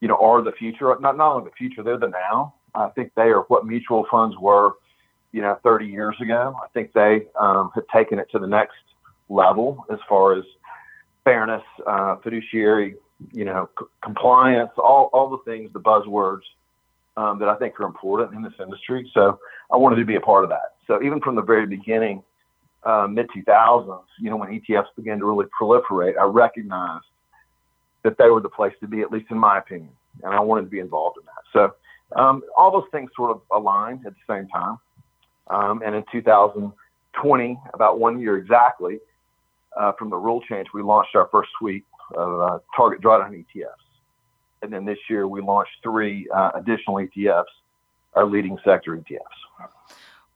you 0.00 0.06
know, 0.06 0.16
are 0.16 0.42
the 0.42 0.52
future. 0.52 0.96
Not 1.00 1.16
not 1.16 1.32
only 1.32 1.50
the 1.50 1.56
future, 1.56 1.82
they're 1.82 1.98
the 1.98 2.06
now. 2.06 2.54
I 2.76 2.88
think 2.90 3.10
they 3.16 3.30
are 3.30 3.40
what 3.48 3.66
mutual 3.66 4.06
funds 4.08 4.36
were, 4.38 4.74
you 5.32 5.42
know, 5.42 5.58
30 5.64 5.86
years 5.86 6.14
ago. 6.22 6.54
I 6.62 6.68
think 6.68 6.92
they 6.92 7.26
um, 7.38 7.72
have 7.74 7.84
taken 7.92 8.20
it 8.20 8.28
to 8.30 8.38
the 8.38 8.46
next 8.46 8.76
level 9.28 9.84
as 9.92 9.98
far 10.08 10.34
as 10.34 10.44
fairness, 11.24 11.64
uh, 11.84 12.14
fiduciary, 12.22 12.94
you 13.32 13.44
know, 13.44 13.68
c- 13.76 13.86
compliance, 14.04 14.70
all 14.78 15.10
all 15.12 15.28
the 15.28 15.38
things, 15.44 15.72
the 15.72 15.80
buzzwords 15.80 16.42
um, 17.16 17.38
that 17.38 17.48
I 17.48 17.56
think 17.56 17.78
are 17.80 17.86
important 17.86 18.34
in 18.34 18.42
this 18.42 18.52
industry. 18.60 19.10
So 19.14 19.38
I 19.72 19.76
wanted 19.76 19.96
to 19.96 20.04
be 20.04 20.16
a 20.16 20.20
part 20.20 20.44
of 20.44 20.50
that. 20.50 20.74
So 20.86 21.02
even 21.02 21.20
from 21.20 21.36
the 21.36 21.42
very 21.42 21.66
beginning, 21.66 22.22
uh, 22.84 23.06
mid 23.08 23.28
2000s, 23.36 24.02
you 24.18 24.30
know, 24.30 24.36
when 24.36 24.48
ETFs 24.48 24.86
began 24.96 25.18
to 25.18 25.26
really 25.26 25.46
proliferate, 25.60 26.16
I 26.18 26.24
recognized 26.24 27.04
that 28.02 28.16
they 28.18 28.30
were 28.30 28.40
the 28.40 28.48
place 28.48 28.72
to 28.80 28.88
be, 28.88 29.02
at 29.02 29.12
least 29.12 29.26
in 29.30 29.38
my 29.38 29.58
opinion, 29.58 29.90
and 30.22 30.34
I 30.34 30.40
wanted 30.40 30.62
to 30.62 30.68
be 30.68 30.78
involved 30.78 31.18
in 31.18 31.26
that. 31.26 31.42
So 31.52 32.20
um, 32.20 32.42
all 32.56 32.70
those 32.70 32.88
things 32.92 33.10
sort 33.14 33.30
of 33.30 33.42
aligned 33.52 34.06
at 34.06 34.14
the 34.14 34.34
same 34.34 34.48
time. 34.48 34.78
Um, 35.48 35.82
and 35.84 35.94
in 35.94 36.04
2020, 36.12 37.60
about 37.74 37.98
one 37.98 38.20
year 38.20 38.36
exactly 38.36 38.98
uh, 39.78 39.92
from 39.98 40.10
the 40.10 40.16
rule 40.16 40.40
change, 40.48 40.68
we 40.72 40.82
launched 40.82 41.14
our 41.14 41.28
first 41.30 41.50
suite 41.58 41.84
of 42.14 42.40
uh, 42.40 42.58
target 42.76 43.00
drawdown 43.00 43.32
ETFs. 43.32 43.89
And 44.62 44.72
then 44.72 44.84
this 44.84 44.98
year 45.08 45.26
we 45.26 45.40
launched 45.40 45.72
three 45.82 46.28
uh, 46.34 46.50
additional 46.54 46.96
ETFs, 46.96 47.44
our 48.14 48.26
leading 48.26 48.58
sector 48.64 48.96
ETFs. 48.96 49.68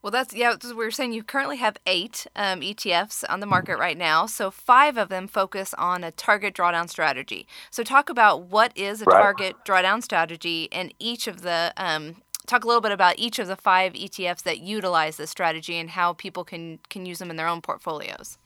Well, 0.02 0.10
that's 0.10 0.34
yeah. 0.34 0.54
We 0.62 0.74
were 0.74 0.90
saying 0.90 1.14
you 1.14 1.22
currently 1.22 1.56
have 1.56 1.78
eight 1.86 2.26
um, 2.36 2.60
ETFs 2.60 3.24
on 3.26 3.40
the 3.40 3.46
market 3.46 3.78
right 3.78 3.96
now. 3.96 4.26
So 4.26 4.50
five 4.50 4.98
of 4.98 5.08
them 5.08 5.26
focus 5.26 5.72
on 5.78 6.04
a 6.04 6.10
target 6.10 6.54
drawdown 6.54 6.90
strategy. 6.90 7.46
So 7.70 7.82
talk 7.82 8.10
about 8.10 8.42
what 8.42 8.76
is 8.76 9.00
a 9.00 9.06
Right. 9.06 9.22
target 9.22 9.56
drawdown 9.66 10.02
strategy, 10.02 10.68
and 10.70 10.92
each 10.98 11.26
of 11.26 11.40
the 11.40 11.72
um, 11.78 12.16
talk 12.46 12.64
a 12.64 12.66
little 12.66 12.82
bit 12.82 12.92
about 12.92 13.18
each 13.18 13.38
of 13.38 13.46
the 13.46 13.56
five 13.56 13.94
ETFs 13.94 14.42
that 14.42 14.58
utilize 14.60 15.16
this 15.16 15.30
strategy 15.30 15.78
and 15.78 15.88
how 15.88 16.12
people 16.12 16.44
can 16.44 16.80
can 16.90 17.06
use 17.06 17.18
them 17.18 17.30
in 17.30 17.36
their 17.36 17.48
own 17.48 17.62
portfolios. 17.62 18.36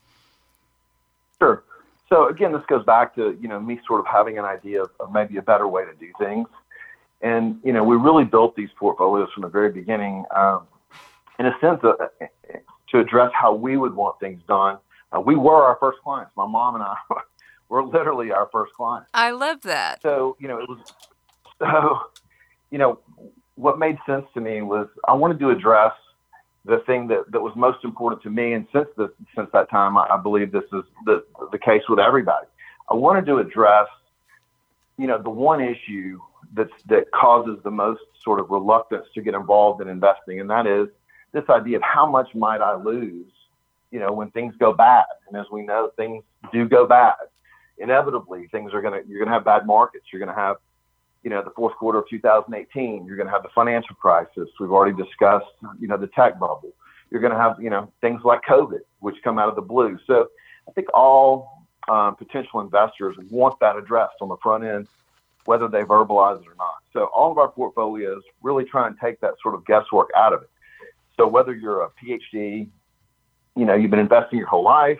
Sure. 1.40 1.64
So 2.08 2.28
again, 2.28 2.52
this 2.52 2.62
goes 2.68 2.84
back 2.84 3.14
to 3.16 3.36
you 3.40 3.48
know 3.48 3.60
me 3.60 3.80
sort 3.86 4.00
of 4.00 4.06
having 4.06 4.38
an 4.38 4.44
idea 4.44 4.82
of, 4.82 4.90
of 5.00 5.12
maybe 5.12 5.36
a 5.36 5.42
better 5.42 5.68
way 5.68 5.84
to 5.84 5.94
do 5.94 6.10
things, 6.18 6.48
and 7.20 7.60
you 7.62 7.72
know 7.72 7.84
we 7.84 7.96
really 7.96 8.24
built 8.24 8.56
these 8.56 8.70
portfolios 8.78 9.28
from 9.34 9.42
the 9.42 9.48
very 9.48 9.70
beginning, 9.70 10.24
um, 10.34 10.66
in 11.38 11.46
a 11.46 11.52
sense, 11.60 11.80
uh, 11.84 11.94
to 12.90 12.98
address 12.98 13.30
how 13.34 13.54
we 13.54 13.76
would 13.76 13.94
want 13.94 14.18
things 14.20 14.40
done. 14.48 14.78
Uh, 15.12 15.20
we 15.20 15.36
were 15.36 15.62
our 15.62 15.76
first 15.80 15.98
clients. 16.02 16.32
My 16.36 16.46
mom 16.46 16.76
and 16.76 16.84
I 16.84 16.96
were 17.68 17.84
literally 17.84 18.32
our 18.32 18.48
first 18.50 18.72
clients. 18.72 19.10
I 19.12 19.32
love 19.32 19.60
that. 19.62 20.00
So 20.02 20.36
you 20.40 20.48
know 20.48 20.58
it 20.58 20.68
was 20.68 20.78
so 21.58 21.98
you 22.70 22.78
know 22.78 23.00
what 23.56 23.78
made 23.78 23.98
sense 24.06 24.24
to 24.34 24.40
me 24.40 24.62
was 24.62 24.88
I 25.06 25.12
wanted 25.12 25.38
to 25.40 25.50
address 25.50 25.92
the 26.64 26.78
thing 26.86 27.08
that, 27.08 27.30
that 27.30 27.40
was 27.40 27.52
most 27.56 27.84
important 27.84 28.22
to 28.22 28.30
me, 28.30 28.52
and 28.52 28.66
since 28.72 28.88
the, 28.96 29.12
since 29.34 29.48
that 29.52 29.70
time, 29.70 29.96
I, 29.96 30.06
I 30.10 30.16
believe 30.16 30.52
this 30.52 30.64
is 30.72 30.84
the 31.04 31.24
the 31.52 31.58
case 31.58 31.82
with 31.88 31.98
everybody. 31.98 32.46
I 32.90 32.94
wanted 32.94 33.26
to 33.26 33.38
address, 33.38 33.88
you 34.96 35.06
know, 35.06 35.20
the 35.22 35.30
one 35.30 35.60
issue 35.60 36.20
that's 36.54 36.72
that 36.86 37.10
causes 37.12 37.58
the 37.64 37.70
most 37.70 38.02
sort 38.24 38.40
of 38.40 38.50
reluctance 38.50 39.06
to 39.14 39.22
get 39.22 39.34
involved 39.34 39.80
in 39.80 39.88
investing, 39.88 40.40
and 40.40 40.50
that 40.50 40.66
is 40.66 40.88
this 41.32 41.44
idea 41.50 41.76
of 41.76 41.82
how 41.82 42.06
much 42.10 42.34
might 42.34 42.60
I 42.60 42.74
lose, 42.74 43.30
you 43.90 44.00
know, 44.00 44.12
when 44.12 44.30
things 44.30 44.54
go 44.58 44.72
bad. 44.72 45.04
And 45.26 45.36
as 45.36 45.46
we 45.52 45.62
know, 45.62 45.90
things 45.96 46.24
do 46.52 46.68
go 46.68 46.86
bad. 46.86 47.14
Inevitably, 47.78 48.48
things 48.48 48.72
are 48.74 48.82
gonna 48.82 49.00
you're 49.06 49.20
gonna 49.20 49.34
have 49.34 49.44
bad 49.44 49.66
markets. 49.66 50.06
You're 50.12 50.20
gonna 50.20 50.34
have 50.34 50.56
you 51.28 51.34
know, 51.34 51.42
the 51.42 51.50
fourth 51.50 51.76
quarter 51.76 51.98
of 51.98 52.08
2018. 52.08 53.04
You're 53.04 53.16
going 53.16 53.26
to 53.26 53.32
have 53.32 53.42
the 53.42 53.50
financial 53.54 53.94
crisis. 53.96 54.48
We've 54.58 54.70
already 54.70 54.96
discussed, 54.96 55.44
you 55.78 55.86
know, 55.86 55.98
the 55.98 56.06
tech 56.06 56.40
bubble. 56.40 56.72
You're 57.10 57.20
going 57.20 57.34
to 57.34 57.38
have, 57.38 57.56
you 57.60 57.68
know, 57.68 57.92
things 58.00 58.22
like 58.24 58.40
COVID, 58.48 58.80
which 59.00 59.16
come 59.22 59.38
out 59.38 59.50
of 59.50 59.54
the 59.54 59.60
blue. 59.60 59.98
So 60.06 60.28
I 60.66 60.72
think 60.72 60.88
all 60.94 61.66
um, 61.86 62.16
potential 62.16 62.60
investors 62.60 63.14
want 63.30 63.60
that 63.60 63.76
addressed 63.76 64.14
on 64.22 64.30
the 64.30 64.38
front 64.42 64.64
end, 64.64 64.88
whether 65.44 65.68
they 65.68 65.82
verbalize 65.82 66.40
it 66.40 66.48
or 66.48 66.56
not. 66.56 66.76
So 66.94 67.10
all 67.14 67.30
of 67.30 67.36
our 67.36 67.48
portfolios 67.50 68.22
really 68.42 68.64
try 68.64 68.86
and 68.86 68.96
take 68.98 69.20
that 69.20 69.34
sort 69.42 69.54
of 69.54 69.66
guesswork 69.66 70.08
out 70.16 70.32
of 70.32 70.40
it. 70.40 70.50
So 71.18 71.28
whether 71.28 71.54
you're 71.54 71.82
a 71.82 71.90
PhD, 72.02 72.68
you 73.54 73.64
know, 73.66 73.74
you've 73.74 73.90
been 73.90 74.00
investing 74.00 74.38
your 74.38 74.48
whole 74.48 74.64
life, 74.64 74.98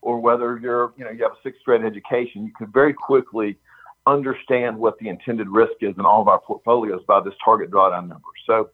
or 0.00 0.18
whether 0.18 0.58
you're, 0.58 0.92
you 0.96 1.04
know, 1.04 1.12
you 1.12 1.22
have 1.22 1.32
a 1.32 1.42
sixth 1.44 1.60
grade 1.64 1.84
education, 1.84 2.44
you 2.44 2.52
can 2.58 2.66
very 2.72 2.92
quickly 2.92 3.56
understand 4.06 4.76
what 4.76 4.98
the 4.98 5.08
intended 5.08 5.48
risk 5.48 5.74
is 5.80 5.94
in 5.96 6.04
all 6.04 6.20
of 6.20 6.28
our 6.28 6.40
portfolios 6.40 7.02
by 7.06 7.20
this 7.20 7.34
target 7.44 7.70
drawdown 7.70 8.08
number. 8.08 8.28
So 8.46 8.70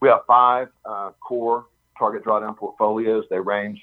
we 0.00 0.08
have 0.08 0.20
five 0.26 0.68
uh, 0.84 1.10
core 1.20 1.66
target 1.98 2.24
drawdown 2.24 2.56
portfolios. 2.56 3.24
They 3.30 3.40
range 3.40 3.80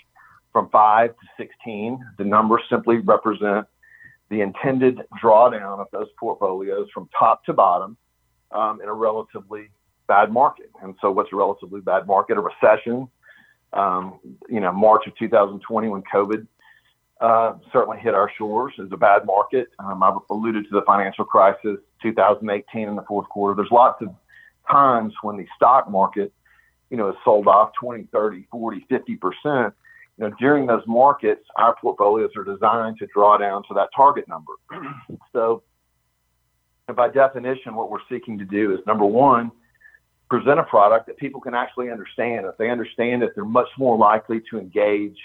from 0.53 0.69
five 0.69 1.09
to 1.09 1.43
16. 1.43 1.99
The 2.17 2.23
numbers 2.23 2.61
simply 2.69 2.97
represent 2.99 3.67
the 4.29 4.41
intended 4.41 5.01
drawdown 5.21 5.79
of 5.79 5.87
those 5.91 6.07
portfolios 6.17 6.87
from 6.93 7.09
top 7.17 7.43
to 7.45 7.53
bottom 7.53 7.97
um, 8.51 8.81
in 8.81 8.87
a 8.87 8.93
relatively 8.93 9.69
bad 10.07 10.31
market. 10.31 10.71
And 10.81 10.95
so, 11.01 11.11
what's 11.11 11.31
a 11.33 11.35
relatively 11.35 11.81
bad 11.81 12.07
market? 12.07 12.37
A 12.37 12.41
recession. 12.41 13.09
Um, 13.73 14.19
you 14.47 14.61
know, 14.61 14.71
March 14.71 15.05
of 15.05 15.17
2020 15.17 15.89
when 15.89 16.01
COVID 16.03 16.47
uh, 17.21 17.53
certainly 17.71 17.97
hit 17.99 18.13
our 18.13 18.29
shores 18.37 18.73
as 18.79 18.91
a 18.91 18.97
bad 18.97 19.25
market. 19.25 19.67
Um, 19.79 20.03
I've 20.03 20.17
alluded 20.29 20.65
to 20.65 20.69
the 20.71 20.81
financial 20.85 21.25
crisis, 21.25 21.77
2018 22.01 22.89
in 22.89 22.95
the 22.95 23.03
fourth 23.03 23.29
quarter. 23.29 23.55
There's 23.55 23.71
lots 23.71 24.01
of 24.01 24.09
times 24.69 25.13
when 25.21 25.37
the 25.37 25.45
stock 25.55 25.89
market, 25.89 26.33
you 26.89 26.97
know, 26.97 27.09
is 27.09 27.15
sold 27.23 27.47
off 27.47 27.71
20, 27.79 28.07
30, 28.11 28.47
40, 28.51 28.85
50 28.89 29.15
percent. 29.15 29.73
You 30.17 30.29
know, 30.29 30.31
during 30.39 30.65
those 30.65 30.83
markets, 30.87 31.45
our 31.57 31.75
portfolios 31.75 32.31
are 32.37 32.43
designed 32.43 32.97
to 32.99 33.07
draw 33.13 33.37
down 33.37 33.63
to 33.67 33.73
that 33.75 33.89
target 33.95 34.25
number. 34.27 34.53
so, 35.33 35.63
by 36.95 37.09
definition, 37.09 37.75
what 37.75 37.89
we're 37.89 37.99
seeking 38.09 38.37
to 38.37 38.45
do 38.45 38.73
is 38.73 38.79
number 38.85 39.05
one, 39.05 39.51
present 40.29 40.59
a 40.59 40.63
product 40.63 41.07
that 41.07 41.17
people 41.17 41.41
can 41.41 41.53
actually 41.53 41.89
understand. 41.89 42.45
If 42.45 42.57
they 42.57 42.69
understand 42.69 43.23
it, 43.23 43.31
they're 43.35 43.45
much 43.45 43.67
more 43.77 43.97
likely 43.97 44.41
to 44.51 44.59
engage 44.59 45.17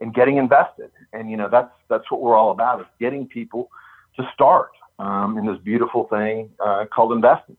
in 0.00 0.12
getting 0.12 0.36
invested. 0.36 0.90
And 1.12 1.30
you 1.30 1.36
know 1.36 1.48
that's 1.50 1.72
that's 1.88 2.10
what 2.10 2.20
we're 2.20 2.36
all 2.36 2.50
about 2.50 2.80
is 2.80 2.86
getting 3.00 3.26
people 3.26 3.70
to 4.16 4.28
start 4.34 4.70
um, 4.98 5.38
in 5.38 5.46
this 5.46 5.58
beautiful 5.62 6.06
thing 6.08 6.50
uh, 6.64 6.84
called 6.92 7.12
investing. 7.12 7.56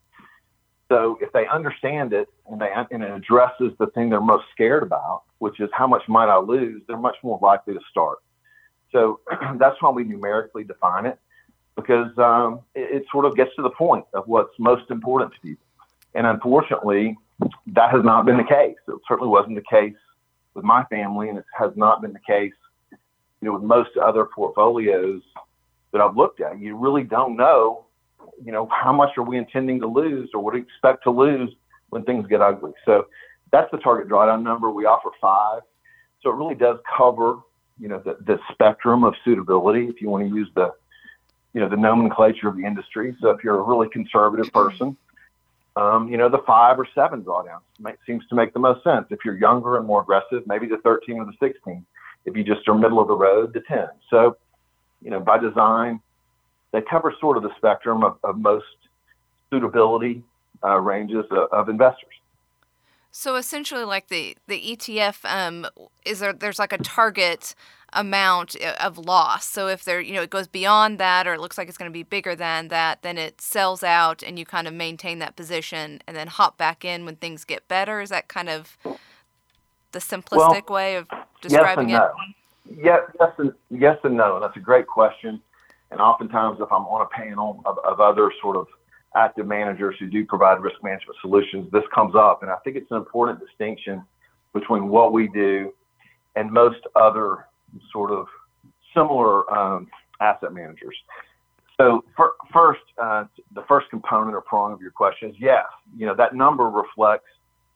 So 0.89 1.17
if 1.21 1.31
they 1.33 1.45
understand 1.47 2.13
it 2.13 2.29
and 2.49 2.61
they 2.61 2.71
and 2.91 3.03
it 3.03 3.11
addresses 3.11 3.73
the 3.79 3.87
thing 3.87 4.09
they're 4.09 4.21
most 4.21 4.45
scared 4.53 4.83
about, 4.83 5.23
which 5.39 5.59
is 5.59 5.69
how 5.73 5.87
much 5.87 6.03
might 6.07 6.29
I 6.29 6.39
lose, 6.39 6.81
they're 6.87 6.97
much 6.97 7.17
more 7.23 7.39
likely 7.41 7.73
to 7.73 7.81
start. 7.89 8.19
So 8.91 9.19
that's 9.57 9.81
why 9.81 9.89
we 9.89 10.03
numerically 10.03 10.63
define 10.63 11.05
it 11.05 11.19
because 11.75 12.17
um, 12.17 12.61
it, 12.73 13.01
it 13.01 13.03
sort 13.11 13.25
of 13.25 13.35
gets 13.35 13.55
to 13.55 13.61
the 13.61 13.69
point 13.69 14.05
of 14.13 14.27
what's 14.27 14.53
most 14.59 14.89
important 14.89 15.33
to 15.33 15.39
people. 15.41 15.65
And 16.15 16.25
unfortunately, 16.25 17.17
that 17.67 17.91
has 17.91 18.03
not 18.03 18.25
been 18.25 18.37
the 18.37 18.43
case. 18.43 18.75
It 18.87 18.95
certainly 19.07 19.29
wasn't 19.29 19.55
the 19.55 19.63
case 19.69 19.93
with 20.57 20.65
my 20.65 20.83
family, 20.85 21.29
and 21.29 21.37
it 21.37 21.45
has 21.57 21.71
not 21.75 22.01
been 22.01 22.11
the 22.11 22.19
case, 22.19 22.51
you 22.91 22.97
know, 23.43 23.53
with 23.53 23.61
most 23.61 23.91
other 23.95 24.25
portfolios 24.25 25.21
that 25.93 26.01
I've 26.01 26.17
looked 26.17 26.41
at. 26.41 26.59
You 26.59 26.75
really 26.75 27.03
don't 27.03 27.37
know, 27.37 27.85
you 28.43 28.51
know, 28.51 28.67
how 28.71 28.91
much 28.91 29.11
are 29.17 29.23
we 29.23 29.37
intending 29.37 29.79
to 29.81 29.87
lose, 29.87 30.31
or 30.33 30.43
what 30.43 30.51
do 30.51 30.57
you 30.57 30.63
expect 30.65 31.03
to 31.03 31.11
lose 31.11 31.51
when 31.89 32.03
things 32.03 32.27
get 32.27 32.41
ugly. 32.41 32.73
So 32.85 33.05
that's 33.51 33.69
the 33.71 33.77
target 33.77 34.09
drawdown 34.09 34.41
number. 34.43 34.71
We 34.71 34.85
offer 34.85 35.11
five, 35.21 35.61
so 36.21 36.31
it 36.31 36.35
really 36.35 36.55
does 36.55 36.79
cover, 36.97 37.37
you 37.79 37.87
know, 37.87 37.99
the, 37.99 38.17
the 38.25 38.39
spectrum 38.51 39.03
of 39.03 39.13
suitability. 39.23 39.87
If 39.87 40.01
you 40.01 40.09
want 40.09 40.27
to 40.27 40.35
use 40.35 40.49
the, 40.55 40.73
you 41.53 41.61
know, 41.61 41.69
the 41.69 41.77
nomenclature 41.77 42.49
of 42.49 42.57
the 42.57 42.65
industry. 42.65 43.15
So 43.21 43.29
if 43.29 43.43
you're 43.43 43.59
a 43.59 43.63
really 43.63 43.89
conservative 43.89 44.51
person 44.51 44.97
um, 45.77 46.09
you 46.09 46.17
know, 46.17 46.27
the 46.27 46.41
five 46.47 46.79
or 46.79 46.87
seven 46.95 47.23
drawdowns 47.23 47.61
make, 47.79 47.97
seems 48.07 48.25
to 48.29 48.35
make 48.35 48.51
the 48.51 48.59
most 48.59 48.83
sense. 48.83 49.05
If 49.11 49.19
you're 49.23 49.37
younger 49.37 49.77
and 49.77 49.85
more 49.85 50.01
aggressive, 50.01 50.41
maybe 50.47 50.65
the 50.65 50.79
13 50.79 51.19
or 51.19 51.25
the 51.25 51.33
16. 51.39 51.85
If 52.25 52.35
you 52.35 52.43
just 52.43 52.67
are 52.67 52.73
middle 52.73 52.99
of 52.99 53.07
the 53.07 53.15
road, 53.15 53.53
the 53.53 53.61
10. 53.61 53.87
So, 54.09 54.37
you 55.03 55.11
know, 55.11 55.19
by 55.19 55.37
design, 55.37 55.99
they 56.73 56.81
cover 56.81 57.13
sort 57.21 57.37
of 57.37 57.43
the 57.43 57.55
spectrum 57.57 58.03
of, 58.03 58.17
of 58.23 58.39
most 58.39 58.65
suitability 59.51 60.23
uh, 60.63 60.79
ranges 60.79 61.25
of, 61.29 61.49
of 61.51 61.69
investors. 61.69 62.09
So 63.17 63.35
essentially, 63.35 63.83
like 63.83 64.09
the 64.09 64.37
the 64.45 64.61
ETF, 64.61 65.25
um, 65.25 65.65
is 66.05 66.19
there 66.19 66.33
there's 66.33 66.59
like 66.59 66.71
a 66.71 66.77
target 66.77 67.55
amount 67.91 68.55
of 68.55 68.99
loss. 68.99 69.43
So 69.43 69.67
if 69.69 69.83
there, 69.85 69.99
you 69.99 70.13
know, 70.13 70.21
it 70.21 70.29
goes 70.29 70.45
beyond 70.45 70.99
that, 70.99 71.25
or 71.25 71.33
it 71.33 71.39
looks 71.39 71.57
like 71.57 71.67
it's 71.67 71.79
going 71.79 71.89
to 71.89 71.93
be 71.93 72.03
bigger 72.03 72.35
than 72.35 72.67
that, 72.67 73.01
then 73.01 73.17
it 73.17 73.41
sells 73.41 73.81
out, 73.81 74.21
and 74.21 74.37
you 74.37 74.45
kind 74.45 74.67
of 74.67 74.75
maintain 74.75 75.17
that 75.17 75.35
position, 75.35 75.99
and 76.05 76.15
then 76.15 76.27
hop 76.27 76.59
back 76.59 76.85
in 76.85 77.05
when 77.05 77.15
things 77.15 77.43
get 77.43 77.67
better. 77.67 78.01
Is 78.01 78.11
that 78.11 78.27
kind 78.27 78.49
of 78.49 78.77
the 79.93 79.99
simplistic 79.99 80.69
well, 80.69 80.75
way 80.75 80.95
of 80.97 81.07
describing 81.41 81.89
yes 81.89 82.03
and 82.67 82.75
it? 82.77 82.77
No. 82.77 82.83
Yes, 82.83 83.01
yes, 83.19 83.31
and 83.39 83.53
yes 83.71 83.97
and 84.03 84.15
no. 84.15 84.39
That's 84.39 84.57
a 84.57 84.59
great 84.59 84.85
question. 84.85 85.41
And 85.89 85.99
oftentimes, 85.99 86.59
if 86.61 86.71
I'm 86.71 86.85
on 86.85 87.01
a 87.01 87.09
panel 87.09 87.63
of, 87.65 87.79
of 87.83 87.99
other 87.99 88.31
sort 88.43 88.57
of 88.57 88.67
active 89.15 89.47
managers 89.47 89.95
who 89.99 90.07
do 90.07 90.25
provide 90.25 90.61
risk 90.61 90.77
management 90.83 91.17
solutions, 91.21 91.69
this 91.71 91.83
comes 91.93 92.15
up. 92.15 92.43
And 92.43 92.51
I 92.51 92.55
think 92.63 92.75
it's 92.75 92.91
an 92.91 92.97
important 92.97 93.39
distinction 93.39 94.03
between 94.53 94.89
what 94.89 95.13
we 95.13 95.27
do 95.29 95.73
and 96.35 96.51
most 96.51 96.79
other 96.95 97.47
sort 97.91 98.11
of 98.11 98.27
similar 98.95 99.51
um, 99.53 99.87
asset 100.21 100.53
managers. 100.53 100.95
So 101.79 102.03
for, 102.15 102.33
first, 102.51 102.81
uh, 103.01 103.25
the 103.53 103.63
first 103.67 103.89
component 103.89 104.35
or 104.35 104.41
prong 104.41 104.73
of 104.73 104.81
your 104.81 104.91
question 104.91 105.29
is 105.29 105.35
yes. 105.39 105.65
You 105.95 106.07
know 106.07 106.15
that 106.15 106.33
number 106.33 106.69
reflects 106.69 107.29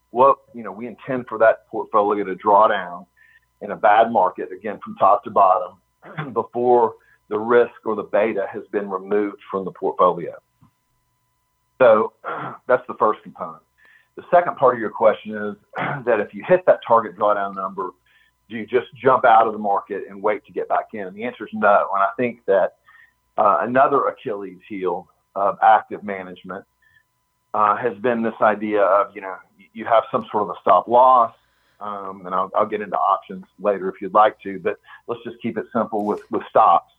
what 0.09 0.37
you 0.53 0.63
know 0.63 0.71
we 0.71 0.87
intend 0.87 1.27
for 1.27 1.37
that 1.37 1.67
portfolio 1.67 2.23
to 2.23 2.35
draw 2.35 2.67
down 2.67 3.05
in 3.61 3.71
a 3.71 3.75
bad 3.75 4.11
market, 4.11 4.51
again 4.51 4.79
from 4.83 4.95
top 4.95 5.23
to 5.25 5.29
bottom, 5.29 5.77
before 6.33 6.95
the 7.29 7.37
risk 7.37 7.73
or 7.85 7.95
the 7.95 8.03
beta 8.03 8.45
has 8.51 8.63
been 8.71 8.89
removed 8.89 9.37
from 9.49 9.65
the 9.65 9.71
portfolio. 9.71 10.33
So 11.81 12.13
that's 12.67 12.85
the 12.87 12.93
first 12.99 13.23
component. 13.23 13.63
The 14.15 14.23
second 14.29 14.57
part 14.57 14.75
of 14.75 14.79
your 14.79 14.91
question 14.91 15.35
is 15.35 15.55
that 16.05 16.19
if 16.19 16.33
you 16.33 16.43
hit 16.47 16.63
that 16.67 16.79
target 16.87 17.17
drawdown 17.17 17.55
number, 17.55 17.89
do 18.49 18.57
you 18.57 18.67
just 18.67 18.87
jump 19.01 19.25
out 19.25 19.47
of 19.47 19.53
the 19.53 19.59
market 19.59 20.03
and 20.07 20.21
wait 20.21 20.45
to 20.45 20.51
get 20.51 20.69
back 20.69 20.89
in? 20.93 21.07
And 21.07 21.15
the 21.15 21.23
answer 21.23 21.45
is 21.45 21.53
no. 21.53 21.87
And 21.93 22.03
I 22.03 22.09
think 22.17 22.45
that 22.45 22.75
uh, 23.37 23.59
another 23.61 24.05
Achilles 24.07 24.59
heel 24.69 25.07
of 25.35 25.57
active 25.63 26.03
management 26.03 26.65
uh, 27.53 27.75
has 27.77 27.97
been 27.97 28.21
this 28.21 28.35
idea 28.41 28.81
of, 28.81 29.15
you 29.15 29.21
know, 29.21 29.35
you 29.73 29.85
have 29.85 30.03
some 30.11 30.27
sort 30.31 30.43
of 30.43 30.49
a 30.49 30.55
stop 30.61 30.87
loss. 30.87 31.33
Um, 31.79 32.27
and 32.27 32.35
I'll, 32.35 32.51
I'll, 32.55 32.67
get 32.67 32.81
into 32.81 32.95
options 32.95 33.43
later 33.59 33.89
if 33.89 33.99
you'd 34.01 34.13
like 34.13 34.39
to, 34.41 34.59
but 34.59 34.79
let's 35.07 35.23
just 35.23 35.41
keep 35.41 35.57
it 35.57 35.65
simple 35.73 36.05
with, 36.05 36.21
with 36.29 36.43
stops. 36.47 36.93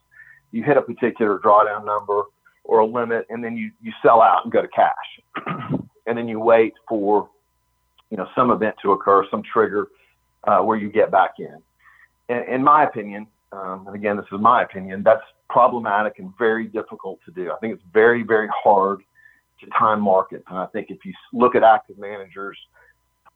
You 0.51 0.65
hit 0.65 0.77
a 0.77 0.83
particular 0.83 1.39
drawdown 1.39 1.85
number 1.85 2.25
or 2.65 2.81
a 2.81 2.87
limit, 2.87 3.27
and 3.29 3.43
then 3.43 3.57
you, 3.57 3.71
you 3.81 3.93
sell 4.03 4.23
out 4.23 4.45
and 4.45 4.53
go 4.53 4.63
to 4.63 4.69
cash. 4.69 4.95
and 6.07 6.17
then 6.19 6.29
you 6.29 6.41
wait 6.41 6.75
for, 6.89 7.29
you 8.11 8.17
know, 8.17 8.29
some 8.35 8.51
event 8.51 8.77
to 8.83 8.93
occur, 8.93 9.27
some 9.31 9.43
trigger 9.43 9.89
uh, 10.45 10.59
where 10.61 10.77
you 10.77 10.91
get 10.91 11.11
back 11.11 11.35
in. 11.39 11.59
In, 12.29 12.55
in 12.55 12.65
my 12.65 12.85
opinion, 12.85 13.27
um, 13.53 13.87
and 13.87 13.95
again, 13.97 14.17
this 14.17 14.27
is 14.33 14.41
my 14.41 14.63
opinion, 14.63 15.03
that's 15.03 15.23
problematic 15.49 16.19
and 16.19 16.33
very 16.39 16.67
difficult 16.67 17.21
to 17.27 17.31
do. 17.33 17.53
I 17.53 17.57
think 17.57 17.75
it's 17.75 17.83
very, 17.93 18.23
very 18.23 18.49
hard 18.53 19.01
to 19.61 19.67
time 19.79 20.01
market. 20.01 20.43
And 20.49 20.59
I 20.59 20.67
think 20.67 20.91
if 20.91 21.05
you 21.05 21.13
look 21.33 21.55
at 21.55 21.63
active 21.63 21.99
managers 21.99 22.59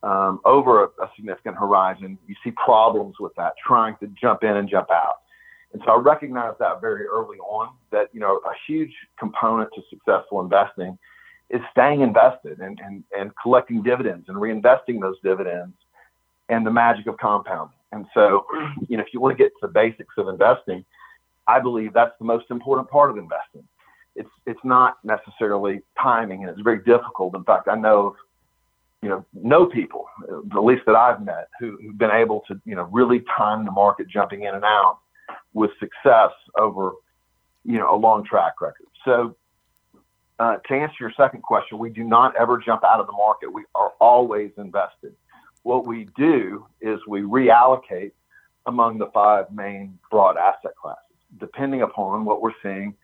um, 0.02 0.40
over 0.45 0.85
a, 0.85 0.87
a, 1.02 1.11
significant 1.16 1.56
horizon, 1.56 2.18
you 2.26 2.35
see 2.42 2.52
problems 2.52 3.16
with 3.21 3.35
that, 3.37 3.54
trying 3.64 3.97
to 4.00 4.06
jump 4.21 4.42
in 4.45 4.56
and 4.56 4.68
jump 4.68 4.90
out. 4.90 5.16
And 5.73 5.82
so 5.85 5.92
I 5.92 5.96
recognize 5.96 6.54
that 6.58 6.80
very 6.80 7.06
early 7.06 7.38
on 7.38 7.75
that, 7.90 8.08
you 8.12 8.20
know, 8.20 8.37
a 8.44 8.52
huge 8.66 8.92
component 9.18 9.70
to 9.75 9.82
successful 9.90 10.40
investing 10.40 10.99
is 11.50 11.61
staying 11.70 12.00
invested 12.00 12.61
and, 12.61 12.80
and, 12.85 13.04
and 13.16 13.30
collecting 13.40 13.82
dividends 13.82 14.28
and 14.28 14.37
reinvesting 14.37 15.00
those 15.00 15.16
dividends 15.23 15.75
and 16.49 16.66
the 16.66 16.70
magic 16.70 17.06
of 17.06 17.16
compounding. 17.18 17.76
And 17.92 18.06
so, 18.14 18.46
you 18.88 18.96
know, 18.96 19.02
if 19.02 19.12
you 19.12 19.20
want 19.20 19.37
to 19.37 19.42
get 19.42 19.50
to 19.61 19.66
the 19.66 19.68
basics 19.68 20.14
of 20.18 20.28
investing, 20.28 20.85
I 21.46 21.61
believe 21.61 21.92
that's 21.92 22.16
the 22.18 22.25
most 22.25 22.46
important 22.50 22.90
part 22.90 23.11
of 23.11 23.18
investing. 23.18 23.64
It's 24.16 24.30
it's 24.46 24.61
not 24.64 24.96
necessarily 25.04 25.82
timing, 26.00 26.42
and 26.42 26.50
it's 26.50 26.61
very 26.62 26.78
difficult. 26.78 27.37
In 27.37 27.44
fact, 27.44 27.68
I 27.68 27.76
know 27.76 28.16
you 29.02 29.11
know 29.11 29.25
know 29.35 29.66
people, 29.66 30.06
at 30.28 30.64
least 30.64 30.82
that 30.87 30.96
I've 30.96 31.23
met, 31.23 31.49
who, 31.61 31.78
who've 31.80 31.99
been 31.99 32.11
able 32.11 32.42
to 32.49 32.61
you 32.64 32.75
know 32.75 32.85
really 32.85 33.23
time 33.37 33.64
the 33.64 33.70
market 33.70 34.08
jumping 34.08 34.44
in 34.44 34.54
and 34.54 34.64
out 34.64 34.99
with 35.52 35.71
success 35.78 36.30
over 36.59 36.92
you 37.64 37.78
know 37.78 37.95
a 37.95 37.99
long 37.99 38.25
track 38.25 38.61
record. 38.61 38.87
So. 39.05 39.37
Uh, 40.38 40.59
to 40.68 40.74
answer 40.74 40.96
your 41.00 41.12
second 41.16 41.40
question, 41.40 41.79
we 41.79 41.88
do 41.88 42.05
not 42.05 42.37
ever 42.37 42.59
jump 42.59 42.85
out 42.85 43.00
of 43.00 43.07
the 43.07 43.12
market. 43.14 43.50
We 43.50 43.64
are 43.74 43.92
always 44.03 44.50
invested. 44.59 45.14
What 45.62 45.87
we 45.87 46.09
do 46.14 46.66
is 46.83 47.00
we 47.09 47.22
reallocate 47.22 48.12
among 48.66 48.98
the 48.98 49.07
five 49.14 49.50
main 49.50 49.98
broad 50.11 50.37
asset 50.37 50.77
classes 50.77 51.07
depending 51.38 51.83
upon 51.83 52.24
what 52.24 52.42
we're 52.42 52.55
seeing 52.62 52.94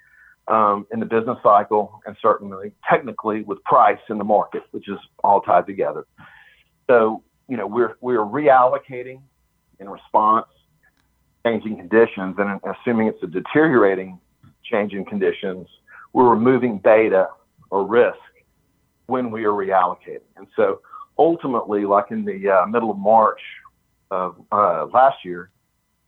um, 0.49 0.87
in 0.92 1.01
the 1.01 1.07
business 1.07 1.38
cycle 1.42 2.01
and 2.07 2.16
certainly 2.20 2.73
technically 2.88 3.42
with 3.42 3.62
price 3.64 3.99
in 4.09 4.18
the 4.18 4.25
market, 4.25 4.62
which 4.73 4.88
is 4.88 4.99
all 5.23 5.40
tied 5.40 5.66
together. 5.66 6.07
So, 6.88 7.23
you 7.49 7.57
know, 7.57 7.66
we're, 7.66 7.96
we're 8.01 8.18
reallocating 8.18 9.23
in 9.79 9.88
response 9.88 10.46
changing 11.44 11.76
conditions 11.76 12.37
and 12.38 12.61
assuming 12.64 13.09
it's 13.09 13.22
a 13.22 13.26
deteriorating 13.26 14.18
change 14.64 14.92
in 14.92 15.05
conditions, 15.05 15.66
we're 16.12 16.28
removing 16.28 16.78
beta 16.78 17.28
or 17.70 17.87
risk 17.87 18.18
when 19.07 19.31
we 19.31 19.44
are 19.44 19.52
reallocating. 19.52 20.20
And 20.37 20.46
so 20.57 20.81
ultimately, 21.18 21.85
like 21.85 22.11
in 22.11 22.24
the 22.24 22.48
uh, 22.48 22.66
middle 22.66 22.90
of 22.90 22.98
March 22.98 23.40
of 24.11 24.37
uh, 24.52 24.87
last 24.92 25.24
year, 25.24 25.50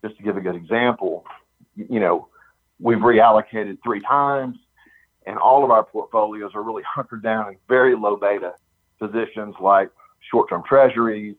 just 0.04 0.16
to 0.18 0.22
give 0.22 0.36
a 0.36 0.40
good 0.40 0.54
example, 0.54 1.24
you 1.74 2.00
know, 2.00 2.28
we've 2.78 2.98
reallocated 2.98 3.78
three 3.82 4.00
times, 4.00 4.56
and 5.26 5.38
all 5.38 5.64
of 5.64 5.70
our 5.70 5.84
portfolios 5.84 6.52
are 6.54 6.62
really 6.62 6.82
hunkered 6.86 7.22
down 7.22 7.48
in 7.48 7.56
very 7.68 7.96
low 7.96 8.16
beta 8.16 8.52
positions 8.98 9.54
like 9.60 9.90
short-term 10.30 10.62
treasuries, 10.68 11.36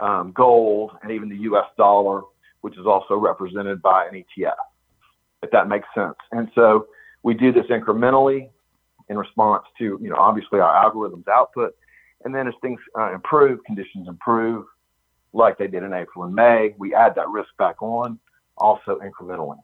um, 0.00 0.32
gold, 0.32 0.92
and 1.02 1.10
even 1.10 1.28
the 1.28 1.36
U.S. 1.36 1.64
dollar, 1.76 2.22
which 2.64 2.78
is 2.78 2.86
also 2.86 3.14
represented 3.14 3.82
by 3.82 4.06
an 4.06 4.14
ETF, 4.14 4.54
if 5.42 5.50
that 5.50 5.68
makes 5.68 5.86
sense. 5.94 6.16
And 6.32 6.50
so 6.54 6.86
we 7.22 7.34
do 7.34 7.52
this 7.52 7.66
incrementally 7.66 8.48
in 9.10 9.18
response 9.18 9.64
to, 9.76 9.98
you 10.00 10.08
know, 10.08 10.16
obviously 10.16 10.60
our 10.60 10.90
algorithms 10.90 11.28
output. 11.28 11.74
And 12.24 12.34
then 12.34 12.48
as 12.48 12.54
things 12.62 12.80
uh, 12.98 13.12
improve, 13.12 13.62
conditions 13.66 14.08
improve, 14.08 14.64
like 15.34 15.58
they 15.58 15.66
did 15.66 15.82
in 15.82 15.92
April 15.92 16.24
and 16.24 16.34
May, 16.34 16.74
we 16.78 16.94
add 16.94 17.14
that 17.16 17.28
risk 17.28 17.50
back 17.58 17.82
on 17.82 18.18
also 18.56 18.98
incrementally. 19.04 19.58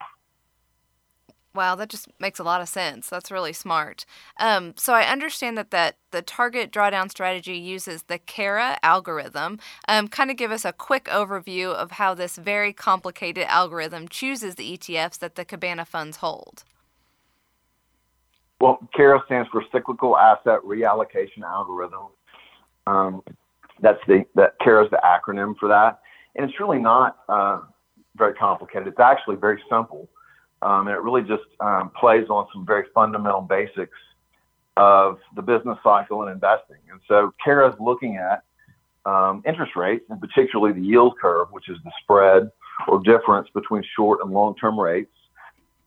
Wow, 1.53 1.75
that 1.75 1.89
just 1.89 2.07
makes 2.21 2.39
a 2.39 2.45
lot 2.45 2.61
of 2.61 2.69
sense. 2.69 3.09
That's 3.09 3.31
really 3.31 3.53
smart. 3.53 4.05
Um, 4.39 4.75
so 4.77 4.93
I 4.93 5.03
understand 5.03 5.59
that, 5.59 5.73
that 5.73 5.97
the 6.13 6.23
target 6.23 6.71
drawdown 6.71 7.11
strategy 7.11 7.57
uses 7.57 8.05
the 8.05 8.19
CARA 8.19 8.79
algorithm. 8.85 9.59
Um, 9.89 10.07
kind 10.07 10.31
of 10.31 10.37
give 10.37 10.53
us 10.53 10.65
a 10.65 10.73
quick 10.73 11.07
overview 11.07 11.73
of 11.75 11.93
how 11.93 12.15
this 12.15 12.37
very 12.37 12.73
complicated 12.73 13.47
algorithm 13.49 14.07
chooses 14.07 14.55
the 14.55 14.79
ETFs 14.79 15.19
that 15.19 15.35
the 15.35 15.45
Cabana 15.45 15.85
funds 15.85 16.19
hold. 16.19 16.63
Well, 18.61 18.79
CARA 18.95 19.21
stands 19.27 19.49
for 19.51 19.65
Cyclical 19.73 20.17
Asset 20.17 20.61
Reallocation 20.65 21.43
Algorithm. 21.45 22.09
Um, 22.87 23.23
that's 23.81 24.01
the 24.07 24.25
that 24.35 24.55
CARA 24.61 24.85
is 24.85 24.91
the 24.91 25.01
acronym 25.03 25.57
for 25.59 25.69
that, 25.69 26.01
and 26.37 26.49
it's 26.49 26.61
really 26.61 26.79
not 26.79 27.19
uh, 27.29 27.61
very 28.17 28.35
complicated. 28.35 28.89
It's 28.89 29.01
actually 29.01 29.37
very 29.37 29.61
simple. 29.71 30.09
Um, 30.63 30.89
and 30.89 30.97
it 30.97 31.01
really 31.01 31.23
just 31.23 31.45
um, 31.61 31.91
plays 31.99 32.29
on 32.29 32.47
some 32.53 32.67
very 32.67 32.85
fundamental 32.95 33.41
basics 33.41 33.97
of 34.77 35.19
the 35.35 35.43
business 35.43 35.79
cycle 35.83 36.23
and 36.23 36.31
investing. 36.31 36.77
And 36.91 37.01
so 37.09 37.33
CARA 37.43 37.71
is 37.71 37.81
looking 37.81 38.17
at 38.17 38.43
um, 39.07 39.43
interest 39.47 39.77
rates, 39.77 40.05
and 40.11 40.21
particularly 40.21 40.79
the 40.79 40.87
yield 40.87 41.15
curve, 41.21 41.49
which 41.51 41.69
is 41.69 41.79
the 41.85 41.93
spread 42.03 42.51
or 42.89 43.01
difference 43.03 43.49
between 43.55 43.83
short 43.97 44.21
and 44.23 44.31
long 44.31 44.55
term 44.57 44.79
rates, 44.79 45.13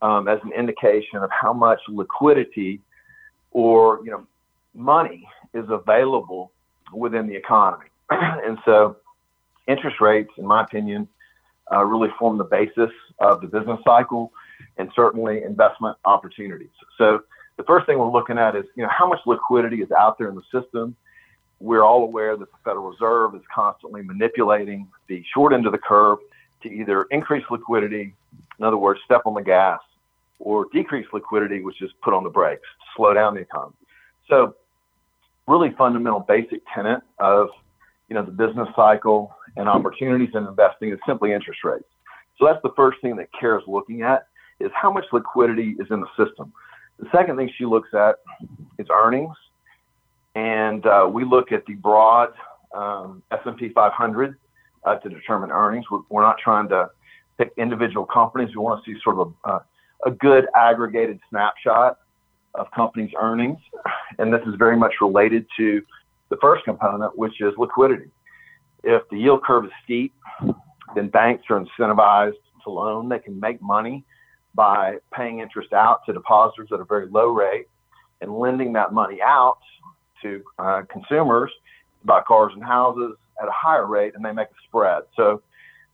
um, 0.01 0.27
as 0.27 0.39
an 0.43 0.51
indication 0.53 1.19
of 1.19 1.29
how 1.31 1.53
much 1.53 1.79
liquidity 1.87 2.81
or 3.51 4.01
you 4.03 4.11
know 4.11 4.25
money 4.73 5.27
is 5.53 5.65
available 5.69 6.51
within 6.91 7.27
the 7.27 7.35
economy. 7.35 7.85
and 8.09 8.57
so 8.65 8.97
interest 9.67 10.01
rates, 10.01 10.31
in 10.37 10.45
my 10.45 10.63
opinion, 10.63 11.07
uh, 11.71 11.83
really 11.83 12.09
form 12.19 12.37
the 12.37 12.43
basis 12.43 12.91
of 13.19 13.41
the 13.41 13.47
business 13.47 13.79
cycle 13.85 14.31
and 14.77 14.89
certainly 14.95 15.43
investment 15.43 15.97
opportunities. 16.05 16.69
So 16.97 17.21
the 17.57 17.63
first 17.63 17.85
thing 17.85 17.99
we're 17.99 18.11
looking 18.11 18.37
at 18.37 18.55
is, 18.55 18.65
you 18.75 18.83
know, 18.83 18.89
how 18.89 19.07
much 19.07 19.19
liquidity 19.25 19.81
is 19.81 19.91
out 19.91 20.17
there 20.17 20.29
in 20.29 20.35
the 20.35 20.43
system. 20.51 20.95
We're 21.59 21.83
all 21.83 22.03
aware 22.03 22.35
that 22.35 22.51
the 22.51 22.57
Federal 22.63 22.89
Reserve 22.89 23.35
is 23.35 23.41
constantly 23.53 24.01
manipulating 24.01 24.87
the 25.07 25.23
short 25.33 25.53
end 25.53 25.65
of 25.65 25.71
the 25.71 25.77
curve 25.77 26.19
to 26.63 26.69
either 26.69 27.03
increase 27.11 27.43
liquidity, 27.49 28.13
in 28.59 28.65
other 28.65 28.77
words, 28.77 28.99
step 29.05 29.21
on 29.25 29.33
the 29.33 29.41
gas, 29.41 29.79
or 30.39 30.65
decrease 30.73 31.05
liquidity, 31.13 31.61
which 31.61 31.81
is 31.81 31.91
put 32.03 32.13
on 32.13 32.23
the 32.23 32.29
brakes, 32.29 32.67
slow 32.95 33.13
down 33.13 33.35
the 33.35 33.41
economy. 33.41 33.75
So 34.29 34.55
really 35.47 35.73
fundamental 35.77 36.21
basic 36.21 36.61
tenet 36.73 37.01
of 37.19 37.49
you 38.09 38.15
know 38.15 38.23
the 38.23 38.31
business 38.31 38.67
cycle 38.75 39.35
and 39.57 39.67
opportunities 39.69 40.29
in 40.33 40.45
investing 40.45 40.91
is 40.91 40.99
simply 41.07 41.33
interest 41.33 41.63
rates. 41.63 41.85
So 42.39 42.45
that's 42.45 42.61
the 42.63 42.71
first 42.75 42.99
thing 43.01 43.15
that 43.17 43.27
CARA 43.39 43.59
is 43.59 43.67
looking 43.67 44.01
at 44.01 44.27
is 44.63 44.71
how 44.73 44.91
much 44.91 45.05
liquidity 45.11 45.75
is 45.79 45.87
in 45.89 46.01
the 46.01 46.07
system. 46.17 46.53
The 46.99 47.07
second 47.11 47.37
thing 47.37 47.49
she 47.57 47.65
looks 47.65 47.89
at 47.93 48.15
is 48.77 48.87
earnings, 48.91 49.35
and 50.35 50.85
uh, 50.85 51.09
we 51.11 51.25
look 51.25 51.51
at 51.51 51.65
the 51.65 51.73
broad 51.73 52.29
um, 52.73 53.21
S&P 53.31 53.69
500 53.69 54.37
uh, 54.85 54.95
to 54.95 55.09
determine 55.09 55.51
earnings. 55.51 55.85
We're, 55.91 55.99
we're, 56.09 56.21
not 56.21 56.37
trying 56.37 56.69
to 56.69 56.89
pick 57.37 57.51
individual 57.57 58.05
companies. 58.05 58.49
We 58.55 58.61
want 58.61 58.83
to 58.83 58.91
see 58.91 58.99
sort 59.03 59.17
of 59.19 59.33
a, 59.45 59.61
a 60.09 60.11
good 60.11 60.45
aggregated 60.55 61.19
snapshot 61.29 61.97
of 62.55 62.67
companies' 62.71 63.11
earnings. 63.19 63.57
And 64.19 64.33
this 64.33 64.41
is 64.47 64.55
very 64.57 64.77
much 64.77 64.93
related 65.01 65.45
to 65.57 65.81
the 66.29 66.37
first 66.41 66.63
component, 66.65 67.17
which 67.17 67.41
is 67.41 67.53
liquidity. 67.57 68.09
If 68.83 69.03
the 69.09 69.17
yield 69.17 69.43
curve 69.43 69.65
is 69.65 69.71
steep, 69.83 70.13
then 70.95 71.09
banks 71.09 71.45
are 71.49 71.63
incentivized 71.63 72.33
to 72.63 72.69
loan. 72.69 73.09
They 73.09 73.19
can 73.19 73.39
make 73.39 73.61
money 73.61 74.03
by 74.55 74.97
paying 75.13 75.39
interest 75.39 75.73
out 75.73 76.05
to 76.05 76.13
depositors 76.13 76.69
at 76.71 76.79
a 76.79 76.85
very 76.85 77.07
low 77.07 77.27
rate 77.29 77.67
and 78.21 78.37
lending 78.37 78.73
that 78.73 78.93
money 78.93 79.19
out 79.21 79.59
to 80.21 80.43
uh, 80.59 80.81
consumers 80.89 81.51
to 82.01 82.07
buy 82.07 82.21
cars 82.21 82.53
and 82.55 82.63
houses 82.63 83.15
at 83.41 83.47
a 83.47 83.51
higher 83.51 83.87
rate, 83.87 84.13
and 84.15 84.23
they 84.23 84.31
make 84.31 84.47
a 84.47 84.67
spread. 84.67 85.03
So 85.15 85.41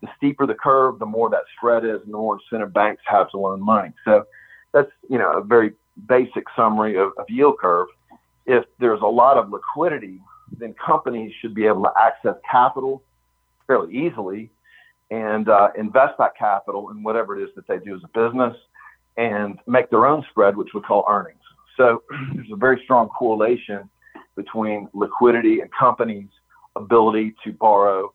the 0.02 0.08
steeper 0.18 0.46
the 0.46 0.54
curve, 0.54 1.00
the 1.00 1.06
more 1.06 1.30
that 1.30 1.44
spread 1.58 1.84
is, 1.86 2.02
and 2.04 2.14
the 2.14 2.18
more 2.18 2.38
incentive 2.40 2.74
banks 2.74 3.02
have 3.06 3.30
to 3.32 3.38
loan 3.38 3.62
money. 3.62 3.92
So 4.06 4.26
that's 4.74 4.92
you 5.10 5.18
know 5.18 5.32
a 5.32 5.44
very 5.44 5.74
basic 6.08 6.46
summary 6.56 6.98
of, 6.98 7.12
of 7.18 7.26
yield 7.30 7.58
curve. 7.60 7.88
If 8.46 8.66
there's 8.80 9.02
a 9.02 9.08
lot 9.08 9.38
of 9.38 9.52
liquidity, 9.52 10.22
then 10.58 10.74
companies 10.74 11.34
should 11.42 11.54
be 11.54 11.66
able 11.66 11.84
to 11.84 11.94
access 12.00 12.36
capital 12.50 13.02
fairly 13.68 13.94
easily 13.96 14.50
and 15.12 15.50
uh, 15.50 15.70
invest 15.78 16.14
that 16.20 16.38
capital 16.38 16.92
in 16.92 17.04
whatever 17.04 17.40
it 17.40 17.44
is 17.44 17.50
that 17.56 17.68
they 17.68 17.80
do 17.80 17.96
as 17.96 18.02
a 18.04 18.08
business 18.08 18.56
and 19.18 19.60
make 19.68 19.90
their 19.90 20.06
own 20.06 20.24
spread, 20.30 20.56
which 20.56 20.70
we 20.74 20.82
call 20.82 21.06
earnings. 21.10 21.40
So 21.78 22.04
there's 22.36 22.52
a 22.52 22.56
very 22.56 22.82
strong 22.84 23.10
correlation 23.10 23.90
between 24.36 24.88
liquidity 24.94 25.62
and 25.62 25.70
companies' 25.78 26.30
ability 26.76 27.36
to 27.44 27.52
borrow, 27.52 28.14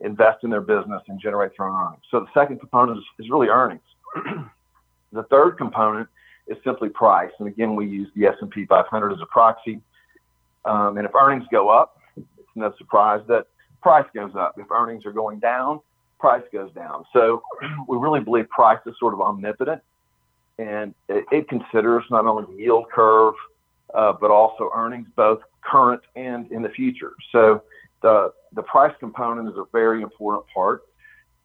invest 0.00 0.42
in 0.42 0.50
their 0.50 0.60
business, 0.60 1.02
and 1.08 1.20
generate 1.20 1.52
their 1.56 1.68
own 1.68 1.88
earnings. 1.88 2.02
So 2.10 2.20
the 2.20 2.26
second 2.34 2.58
component 2.58 2.98
is, 2.98 3.04
is 3.18 3.30
really 3.30 3.48
earnings. 3.48 3.82
the 5.12 5.22
third 5.24 5.52
component 5.52 6.08
is 6.48 6.56
simply 6.64 6.88
price, 6.88 7.30
and 7.38 7.46
again, 7.46 7.76
we 7.76 7.86
use 7.86 8.08
the 8.16 8.26
S&P 8.26 8.66
500 8.66 9.12
as 9.12 9.18
a 9.20 9.26
proxy. 9.26 9.80
Um, 10.64 10.96
and 10.96 11.06
if 11.06 11.14
earnings 11.14 11.44
go 11.52 11.68
up, 11.68 11.98
it's 12.16 12.48
no 12.56 12.72
surprise 12.78 13.20
that 13.28 13.46
price 13.82 14.06
goes 14.14 14.32
up. 14.36 14.56
If 14.58 14.70
earnings 14.70 15.06
are 15.06 15.12
going 15.12 15.38
down, 15.38 15.80
price 16.20 16.42
goes 16.52 16.72
down. 16.72 17.04
So 17.12 17.42
we 17.88 17.96
really 17.96 18.20
believe 18.20 18.48
price 18.50 18.80
is 18.86 18.94
sort 19.00 19.14
of 19.14 19.20
omnipotent 19.20 19.82
and 20.58 20.94
it, 21.08 21.24
it 21.32 21.48
considers 21.48 22.04
not 22.10 22.26
only 22.26 22.44
the 22.54 22.62
yield 22.62 22.90
curve, 22.90 23.34
uh, 23.94 24.12
but 24.12 24.30
also 24.30 24.70
earnings, 24.74 25.08
both 25.16 25.40
current 25.62 26.02
and 26.14 26.50
in 26.52 26.62
the 26.62 26.68
future. 26.68 27.12
So 27.32 27.62
the, 28.02 28.32
the 28.52 28.62
price 28.62 28.94
component 29.00 29.48
is 29.48 29.56
a 29.56 29.64
very 29.72 30.02
important 30.02 30.44
part 30.52 30.84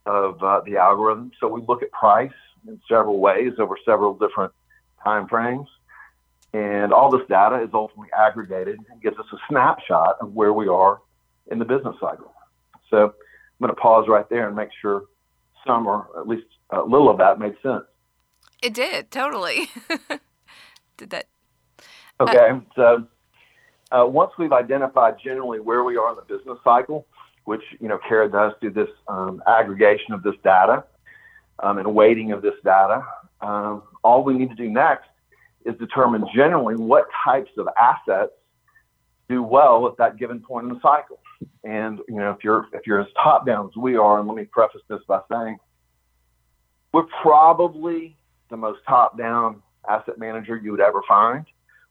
of 0.05 0.43
uh, 0.43 0.61
the 0.65 0.77
algorithm. 0.77 1.31
So 1.39 1.47
we 1.47 1.61
look 1.67 1.81
at 1.81 1.91
price 1.91 2.31
in 2.67 2.79
several 2.87 3.19
ways 3.19 3.53
over 3.57 3.77
several 3.85 4.13
different 4.13 4.53
time 5.03 5.27
frames. 5.27 5.67
And 6.53 6.93
all 6.93 7.09
this 7.09 7.27
data 7.27 7.61
is 7.61 7.69
ultimately 7.73 8.09
aggregated 8.17 8.79
and 8.89 9.01
gives 9.01 9.17
us 9.17 9.25
a 9.33 9.37
snapshot 9.49 10.17
of 10.21 10.33
where 10.33 10.53
we 10.53 10.67
are 10.67 11.01
in 11.51 11.59
the 11.59 11.65
business 11.65 11.95
cycle. 11.99 12.33
So 12.89 13.13
I'm 13.59 13.67
going 13.67 13.75
to 13.75 13.81
pause 13.81 14.05
right 14.07 14.29
there 14.29 14.47
and 14.47 14.55
make 14.55 14.69
sure 14.81 15.03
some 15.65 15.87
or 15.87 16.07
at 16.19 16.27
least 16.27 16.47
a 16.71 16.81
little 16.81 17.09
of 17.09 17.17
that 17.17 17.39
made 17.39 17.55
sense. 17.63 17.83
It 18.61 18.73
did 18.73 19.11
totally. 19.11 19.69
did 20.97 21.09
that? 21.11 21.27
Okay, 22.19 22.49
uh, 22.51 22.59
so 22.75 23.07
uh, 23.91 24.05
once 24.05 24.31
we've 24.37 24.53
identified 24.53 25.15
generally 25.23 25.59
where 25.59 25.83
we 25.83 25.97
are 25.97 26.11
in 26.11 26.15
the 26.15 26.21
business 26.37 26.57
cycle, 26.63 27.05
which 27.45 27.61
you 27.79 27.87
know 27.87 27.99
CARA 28.07 28.29
does 28.29 28.53
through 28.59 28.71
this 28.71 28.89
um, 29.07 29.41
aggregation 29.47 30.13
of 30.13 30.23
this 30.23 30.35
data 30.43 30.83
um, 31.59 31.77
and 31.77 31.93
weighting 31.93 32.31
of 32.31 32.41
this 32.41 32.55
data, 32.63 33.05
um, 33.41 33.83
all 34.03 34.23
we 34.23 34.33
need 34.33 34.49
to 34.49 34.55
do 34.55 34.69
next 34.69 35.07
is 35.65 35.75
determine 35.77 36.25
generally 36.33 36.75
what 36.75 37.05
types 37.23 37.51
of 37.57 37.67
assets 37.79 38.31
do 39.27 39.41
well 39.41 39.87
at 39.87 39.97
that 39.97 40.17
given 40.17 40.39
point 40.39 40.67
in 40.67 40.73
the 40.73 40.79
cycle. 40.81 41.19
And 41.63 41.99
you 42.07 42.15
know, 42.15 42.31
if 42.31 42.43
you're 42.43 42.67
if 42.73 42.85
you're 42.85 43.01
as 43.01 43.07
top 43.21 43.45
down 43.45 43.67
as 43.67 43.75
we 43.75 43.97
are, 43.97 44.19
and 44.19 44.27
let 44.27 44.37
me 44.37 44.45
preface 44.45 44.81
this 44.87 45.01
by 45.07 45.19
saying 45.31 45.57
we're 46.93 47.07
probably 47.21 48.17
the 48.49 48.57
most 48.57 48.79
top 48.87 49.17
down 49.17 49.61
asset 49.89 50.17
manager 50.17 50.55
you 50.55 50.71
would 50.71 50.79
ever 50.79 51.01
find. 51.07 51.45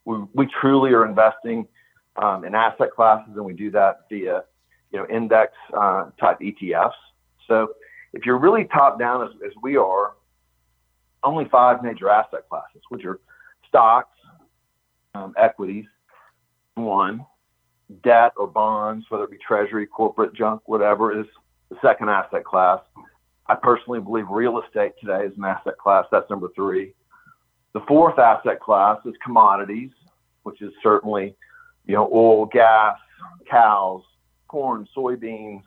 We, 0.05 0.19
we 0.35 0.49
truly 0.61 0.93
are 0.93 1.07
investing 1.07 1.67
um, 2.17 2.45
in 2.45 2.55
asset 2.55 2.93
classes, 2.95 3.35
and 3.37 3.45
we 3.45 3.53
do 3.55 3.71
that 3.73 4.07
via 4.09 4.45
you 4.93 4.99
know 4.99 5.07
index 5.09 5.53
uh, 5.77 6.11
type 6.21 6.39
ETFs. 6.41 6.93
So 7.49 7.75
if 8.13 8.25
you're 8.25 8.39
really 8.39 8.65
top 8.65 8.99
down 8.99 9.23
as, 9.23 9.31
as 9.45 9.53
we 9.63 9.77
are, 9.77 10.15
only 11.23 11.47
five 11.51 11.83
major 11.83 12.09
asset 12.09 12.49
classes, 12.49 12.83
which 12.89 13.05
are 13.05 13.21
stocks, 13.69 14.17
um, 15.15 15.35
equities, 15.37 15.87
one, 16.75 17.25
debt 18.03 18.33
or 18.37 18.47
bonds, 18.47 19.07
whether 19.09 19.25
it 19.25 19.31
be 19.31 19.39
treasury, 19.39 19.87
corporate 19.87 20.35
junk, 20.35 20.63
whatever, 20.67 21.19
is 21.19 21.27
the 21.71 21.77
second 21.83 22.09
asset 22.09 22.45
class. 22.45 22.81
I 23.47 23.55
personally 23.55 24.01
believe 24.01 24.27
real 24.29 24.61
estate 24.63 24.93
today 25.01 25.27
is 25.27 25.37
an 25.37 25.45
asset 25.45 25.77
class. 25.79 26.07
That's 26.11 26.29
number 26.31 26.49
three. 26.55 26.95
The 27.75 27.81
fourth 27.87 28.19
asset 28.19 28.61
class 28.61 28.99
is 29.05 29.15
commodities, 29.23 29.91
which 30.45 30.63
is 30.63 30.73
certainly, 30.83 31.35
you 31.87 31.95
know, 31.95 32.09
oil, 32.13 32.47
gas, 32.47 32.97
cows, 33.51 34.03
corn, 34.49 34.87
soybeans, 34.97 35.63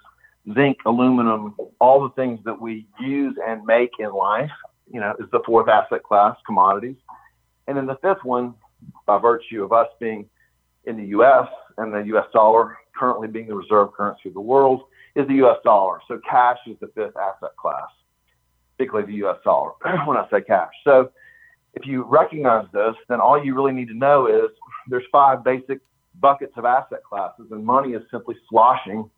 zinc, 0.54 0.78
aluminum, 0.86 1.56
all 1.80 2.02
the 2.02 2.10
things 2.16 2.40
that 2.46 2.60
we 2.60 2.88
use 3.00 3.36
and 3.46 3.66
make 3.66 3.92
in 4.00 4.12
life, 4.12 4.52
you 4.92 5.00
know, 5.00 5.14
is 5.20 5.30
the 5.32 5.42
fourth 5.46 5.68
asset 5.68 6.04
class, 6.04 6.38
commodities. 6.46 6.96
And 7.68 7.78
then 7.78 7.86
the 7.86 7.98
fifth 8.02 8.24
one, 8.24 8.54
by 9.06 9.18
virtue 9.20 9.64
of 9.64 9.74
us 9.74 9.88
being 10.00 10.30
in 10.86 10.98
the 10.98 11.06
U.S. 11.08 11.48
and 11.78 11.94
the 11.94 12.00
U.S. 12.08 12.26
dollar 12.34 12.78
currently 12.98 13.28
being 13.28 13.48
the 13.48 13.56
reserve 13.56 13.94
currency 13.94 14.30
of 14.30 14.34
the 14.34 14.42
world, 14.42 14.84
is 15.16 15.28
the 15.28 15.36
U.S. 15.36 15.58
dollar. 15.64 16.00
So 16.08 16.20
cash 16.30 16.58
is 16.68 16.78
the 16.80 16.88
fifth 16.88 17.16
asset 17.18 17.56
class, 17.60 17.90
particularly 18.78 19.12
the 19.12 19.18
U.S. 19.20 19.38
dollar 19.44 19.72
when 20.06 20.18
I 20.18 20.28
say 20.32 20.42
cash. 20.42 20.74
So 20.84 21.12
if 21.74 21.86
you 21.86 22.04
recognize 22.04 22.66
this, 22.74 22.96
then 23.10 23.20
all 23.20 23.44
you 23.44 23.56
really 23.56 23.74
need 23.74 23.88
to 23.90 23.94
know 23.94 24.28
is 24.28 24.50
there's 24.88 25.06
five 25.12 25.44
basic 25.44 25.80
buckets 26.20 26.54
of 26.58 26.66
asset 26.66 27.04
classes, 27.04 27.48
and 27.52 27.64
money 27.64 27.94
is 27.94 28.02
simply 28.12 28.36
sloshing 28.50 29.10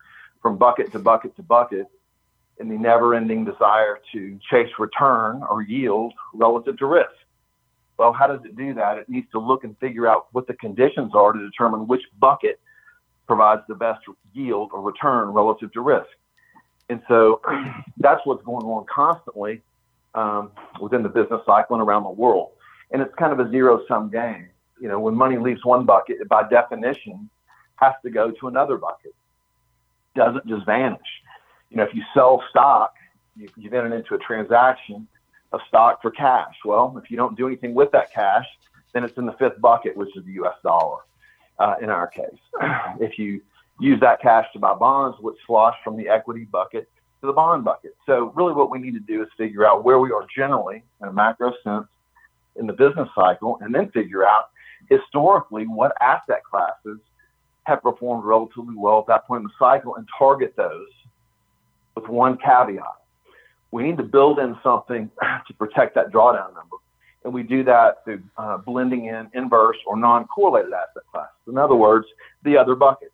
from 0.41 0.58
bucket 0.58 0.91
to 0.91 1.00
bucket 1.00 1.36
to 1.38 1.43
bucket 1.43 1.88
in 2.60 2.67
the 2.67 2.78
never 2.78 3.15
ending 3.15 3.45
desire 3.45 4.00
to 4.12 4.38
chase 4.50 4.69
return 4.78 5.41
or 5.50 5.62
yield 5.62 6.13
relative 6.34 6.78
to 6.78 6.86
risk. 6.86 7.10
Well, 7.99 8.13
how 8.13 8.27
does 8.27 8.39
it 8.45 8.55
do 8.55 8.73
that? 8.75 8.97
It 8.97 9.09
needs 9.09 9.29
to 9.33 9.39
look 9.39 9.65
and 9.65 9.77
figure 9.77 10.07
out 10.07 10.27
what 10.31 10.47
the 10.47 10.53
conditions 10.53 11.12
are 11.13 11.33
to 11.33 11.39
determine 11.39 11.85
which 11.85 12.01
bucket 12.17 12.62
provides 13.27 13.62
the 13.67 13.75
best 13.75 13.99
yield 14.33 14.69
or 14.71 14.81
return 14.81 15.27
relative 15.27 15.69
to 15.73 15.81
risk. 15.81 16.07
And 16.88 17.01
so 17.09 17.41
that's 17.97 18.21
what's 18.23 18.41
going 18.45 18.65
on 18.65 18.85
constantly 18.85 19.62
um, 20.15 20.51
within 20.79 21.03
the 21.03 21.09
business 21.09 21.41
cycle 21.45 21.75
and 21.75 21.83
around 21.83 22.03
the 22.03 22.09
world. 22.09 22.51
And 22.91 23.01
it's 23.01 23.13
kind 23.15 23.33
of 23.38 23.45
a 23.45 23.51
zero 23.51 23.83
sum 23.85 24.09
game. 24.09 24.47
You 24.79 24.88
know, 24.88 25.01
when 25.01 25.13
money 25.13 25.38
leaves 25.38 25.65
one 25.65 25.85
bucket, 25.85 26.21
it 26.21 26.29
by 26.29 26.47
definition 26.47 27.29
has 27.75 27.93
to 28.05 28.09
go 28.09 28.31
to 28.31 28.47
another 28.47 28.77
bucket. 28.77 29.13
Doesn't 30.15 30.47
just 30.47 30.65
vanish. 30.65 31.01
You 31.69 31.77
know, 31.77 31.83
if 31.83 31.93
you 31.93 32.03
sell 32.13 32.41
stock, 32.49 32.93
you, 33.35 33.49
you've 33.57 33.73
entered 33.73 33.93
into 33.93 34.15
a 34.15 34.19
transaction 34.19 35.05
of 35.51 35.62
stock 35.67 36.01
for 36.01 36.12
cash. 36.12 36.55
Well, 36.63 36.99
if 37.03 37.09
you 37.09 37.17
don't 37.17 37.38
do 37.38 37.47
anything 37.47 37.73
with 37.73 37.91
that 37.91 38.13
cash, 38.13 38.45
then 38.93 39.03
it's 39.03 39.17
in 39.17 39.25
the 39.25 39.33
fifth 39.33 39.59
bucket, 39.59 39.95
which 39.97 40.15
is 40.15 40.25
the 40.25 40.33
US 40.43 40.55
dollar 40.63 40.99
uh, 41.59 41.75
in 41.81 41.89
our 41.89 42.07
case. 42.07 42.39
If 42.99 43.17
you 43.17 43.41
use 43.79 43.99
that 44.01 44.21
cash 44.21 44.45
to 44.53 44.59
buy 44.59 44.73
bonds, 44.73 45.17
which 45.21 45.38
slosh 45.47 45.75
from 45.83 45.95
the 45.97 46.09
equity 46.09 46.45
bucket 46.45 46.89
to 47.21 47.27
the 47.27 47.33
bond 47.33 47.63
bucket. 47.63 47.95
So 48.05 48.31
really 48.35 48.53
what 48.53 48.69
we 48.69 48.79
need 48.79 48.93
to 48.93 48.99
do 48.99 49.21
is 49.21 49.29
figure 49.38 49.65
out 49.65 49.83
where 49.83 49.99
we 49.99 50.12
are 50.12 50.25
generally 50.35 50.83
in 51.01 51.07
a 51.07 51.13
macro 51.13 51.53
sense 51.63 51.88
in 52.55 52.67
the 52.67 52.73
business 52.73 53.09
cycle 53.15 53.57
and 53.62 53.73
then 53.73 53.89
figure 53.91 54.25
out 54.25 54.49
historically 54.89 55.65
what 55.65 55.93
asset 56.01 56.43
classes 56.43 56.99
have 57.63 57.81
performed 57.81 58.23
relatively 58.25 58.75
well 58.75 58.99
at 58.99 59.07
that 59.07 59.27
point 59.27 59.41
in 59.41 59.47
the 59.47 59.53
cycle 59.59 59.95
and 59.95 60.07
target 60.17 60.53
those 60.55 60.88
with 61.95 62.07
one 62.07 62.38
caveat. 62.38 62.98
We 63.71 63.84
need 63.84 63.97
to 63.97 64.03
build 64.03 64.39
in 64.39 64.58
something 64.63 65.10
to 65.47 65.53
protect 65.53 65.95
that 65.95 66.12
drawdown 66.12 66.53
number 66.55 66.77
and 67.23 67.34
we 67.34 67.43
do 67.43 67.63
that 67.63 68.03
through 68.03 68.21
uh, 68.38 68.58
blending 68.58 69.05
in 69.05 69.29
inverse 69.34 69.77
or 69.86 69.97
non-correlated 69.97 70.71
asset 70.71 71.03
classes. 71.12 71.36
In 71.47 71.58
other 71.58 71.75
words, 71.75 72.08
the 72.43 72.58
other 72.58 72.75
buckets. 72.75 73.12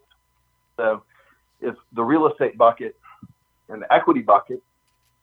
So 0.77 1.03
if 1.61 1.75
the 1.93 2.03
real 2.03 2.27
estate 2.27 2.57
bucket 2.57 2.95
and 3.69 3.81
the 3.81 3.93
equity 3.93 4.21
bucket 4.21 4.61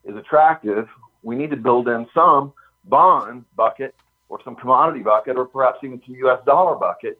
is 0.04 0.16
attractive, 0.16 0.88
we 1.22 1.36
need 1.36 1.50
to 1.50 1.56
build 1.56 1.88
in 1.88 2.06
some 2.12 2.52
bond 2.84 3.44
bucket 3.56 3.94
or 4.28 4.40
some 4.44 4.56
commodity 4.56 5.02
bucket 5.02 5.36
or 5.36 5.44
perhaps 5.44 5.78
even 5.84 6.02
some 6.04 6.16
U.S. 6.16 6.40
dollar 6.44 6.74
bucket 6.74 7.18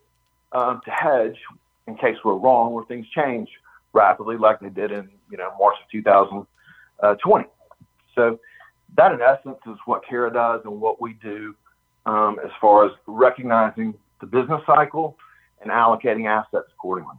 um, 0.53 0.81
to 0.85 0.91
hedge 0.91 1.39
in 1.87 1.97
case 1.97 2.17
we're 2.25 2.35
wrong 2.35 2.73
or 2.73 2.85
things 2.87 3.07
change 3.15 3.49
rapidly 3.93 4.37
like 4.37 4.59
they 4.61 4.71
did 4.71 4.91
in 4.91 5.09
you 5.31 5.37
know 5.37 5.51
March 5.59 5.77
of 5.83 5.91
2020. 5.93 7.49
So 8.15 8.39
that, 8.97 9.13
in 9.13 9.21
essence, 9.21 9.59
is 9.67 9.77
what 9.87 10.03
CARA 10.07 10.33
does 10.33 10.63
and 10.65 10.81
what 10.81 11.01
we 11.01 11.15
do 11.15 11.55
um, 12.07 12.39
as 12.45 12.51
far 12.61 12.87
as 12.87 12.93
recognizing 13.07 13.95
the 14.21 14.27
business 14.27 14.61
cycle 14.67 15.17
and 15.63 15.71
allocating 15.71 16.27
assets 16.27 16.69
accordingly. 16.73 17.17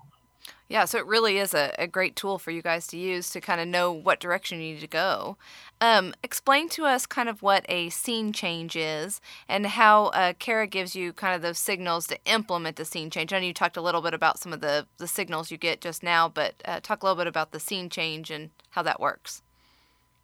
Yeah, 0.69 0.86
so 0.86 0.97
it 0.97 1.06
really 1.06 1.38
is 1.38 1.53
a, 1.53 1.73
a 1.77 1.88
great 1.88 2.15
tool 2.15 2.39
for 2.39 2.49
you 2.49 2.62
guys 2.62 2.88
to 2.88 2.97
use 2.97 3.29
to 3.32 3.41
kind 3.41 3.62
of 3.62 3.67
know 3.67 3.91
what 3.91 4.19
direction 4.19 4.60
you 4.60 4.73
need 4.73 4.82
to 4.82 4.88
go. 4.88 5.38
Um, 5.79 6.15
explain 6.23 6.67
to 6.69 6.86
us 6.86 7.06
kind 7.06 7.29
of 7.29 7.43
what 7.43 7.65
a 7.69 7.89
scene 7.89 8.34
change 8.34 8.75
is 8.75 9.21
and 9.47 9.67
how 9.67 10.06
uh, 10.08 10.34
CARA 10.34 10.65
gives 10.67 10.95
you 10.95 11.13
kind 11.13 11.36
of 11.36 11.41
those 11.41 11.60
signals 11.60 12.08
to 12.08 12.17
implement 12.25 12.77
the 12.77 12.86
scene 12.86 13.10
change. 13.10 13.32
I 13.32 13.39
know 13.39 13.45
you 13.45 13.53
talked 13.53 13.77
a 13.77 13.82
little 13.82 14.01
bit 14.01 14.13
about 14.13 14.39
some 14.39 14.51
of 14.51 14.62
the, 14.62 14.88
the 14.97 15.08
signals 15.08 15.51
you 15.51 15.58
get 15.58 15.79
just 15.79 16.01
now, 16.01 16.27
but 16.27 16.56
uh, 16.65 16.79
talk 16.82 17.03
a 17.03 17.06
little 17.06 17.17
bit 17.17 17.27
about 17.27 17.51
the 17.51 17.60
scene 17.60 17.89
change 17.89 18.32
and 18.32 18.49
how 18.71 18.82
that 18.82 18.99
works. 18.99 19.43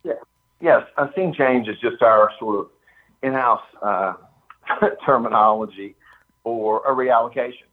Yeah. 0.03 0.13
Yes, 0.61 0.83
a 0.97 1.09
scene 1.15 1.33
change 1.33 1.67
is 1.67 1.77
just 1.79 2.01
our 2.01 2.31
sort 2.39 2.59
of 2.59 2.67
in-house 3.23 3.61
uh, 3.81 4.13
terminology 5.05 5.95
for 6.43 6.81
a 6.85 6.93
reallocation. 6.93 7.67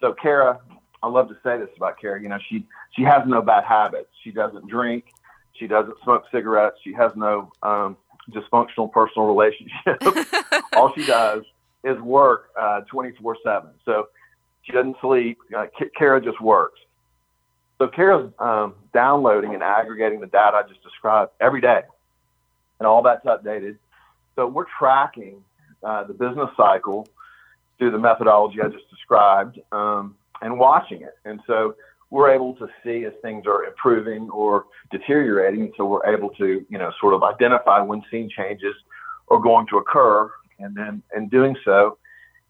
So 0.00 0.14
CARA 0.20 0.60
I 1.02 1.08
love 1.08 1.28
to 1.28 1.36
say 1.44 1.58
this 1.58 1.68
about 1.76 2.00
Carrie. 2.00 2.22
You 2.22 2.28
know, 2.28 2.38
she 2.48 2.66
she 2.96 3.02
has 3.02 3.22
no 3.26 3.42
bad 3.42 3.64
habits. 3.64 4.08
She 4.24 4.32
doesn't 4.32 4.68
drink. 4.68 5.04
She 5.52 5.66
doesn't 5.66 5.94
smoke 6.02 6.24
cigarettes. 6.32 6.76
She 6.82 6.92
has 6.94 7.12
no 7.14 7.52
um, 7.62 7.96
dysfunctional 8.30 8.90
personal 8.90 9.28
relationships. 9.28 10.04
All 10.74 10.92
she 10.94 11.06
does 11.06 11.44
is 11.84 11.98
work 12.00 12.50
twenty 12.90 13.12
four 13.20 13.36
seven. 13.44 13.70
So 13.84 14.08
she 14.62 14.72
doesn't 14.72 14.96
sleep. 15.00 15.38
Uh, 15.56 15.66
CARA 15.96 16.20
just 16.20 16.40
works. 16.40 16.80
So 17.78 17.88
CARA's 17.88 18.32
um, 18.38 18.74
downloading 18.92 19.54
and 19.54 19.62
aggregating 19.62 20.20
the 20.20 20.26
data 20.26 20.56
I 20.56 20.68
just 20.68 20.82
described 20.82 21.32
every 21.40 21.60
day, 21.60 21.82
and 22.78 22.86
all 22.86 23.02
that's 23.02 23.24
updated. 23.24 23.76
So 24.34 24.46
we're 24.46 24.66
tracking 24.78 25.42
uh, 25.82 26.04
the 26.04 26.14
business 26.14 26.50
cycle 26.56 27.08
through 27.78 27.90
the 27.90 27.98
methodology 27.98 28.60
I 28.62 28.68
just 28.68 28.88
described. 28.90 29.58
Um, 29.72 30.16
and 30.42 30.58
watching 30.58 31.02
it. 31.02 31.18
And 31.24 31.40
so 31.46 31.74
we're 32.10 32.30
able 32.30 32.54
to 32.56 32.68
see 32.84 33.04
as 33.04 33.12
things 33.22 33.44
are 33.46 33.64
improving 33.64 34.28
or 34.30 34.66
deteriorating. 34.90 35.72
So 35.76 35.84
we're 35.86 36.06
able 36.06 36.30
to, 36.30 36.64
you 36.68 36.78
know, 36.78 36.92
sort 37.00 37.14
of 37.14 37.22
identify 37.22 37.80
when 37.80 38.02
scene 38.10 38.30
changes 38.34 38.74
are 39.28 39.38
going 39.38 39.66
to 39.68 39.78
occur. 39.78 40.30
And 40.58 40.74
then 40.74 41.02
in 41.16 41.28
doing 41.28 41.56
so, 41.64 41.98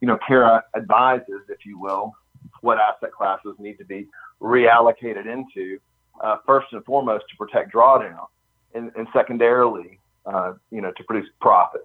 you 0.00 0.08
know, 0.08 0.18
CARA 0.26 0.62
advises, 0.76 1.42
if 1.48 1.64
you 1.64 1.78
will, 1.78 2.12
what 2.60 2.78
asset 2.78 3.12
classes 3.12 3.54
need 3.58 3.78
to 3.78 3.84
be 3.84 4.06
reallocated 4.40 5.26
into, 5.26 5.78
uh, 6.20 6.36
first 6.46 6.66
and 6.72 6.84
foremost, 6.84 7.24
to 7.30 7.36
protect 7.36 7.72
drawdown, 7.72 8.26
and, 8.74 8.92
and 8.94 9.06
secondarily, 9.12 9.98
uh, 10.26 10.54
you 10.70 10.80
know, 10.80 10.92
to 10.92 11.04
produce 11.04 11.28
profits 11.40 11.84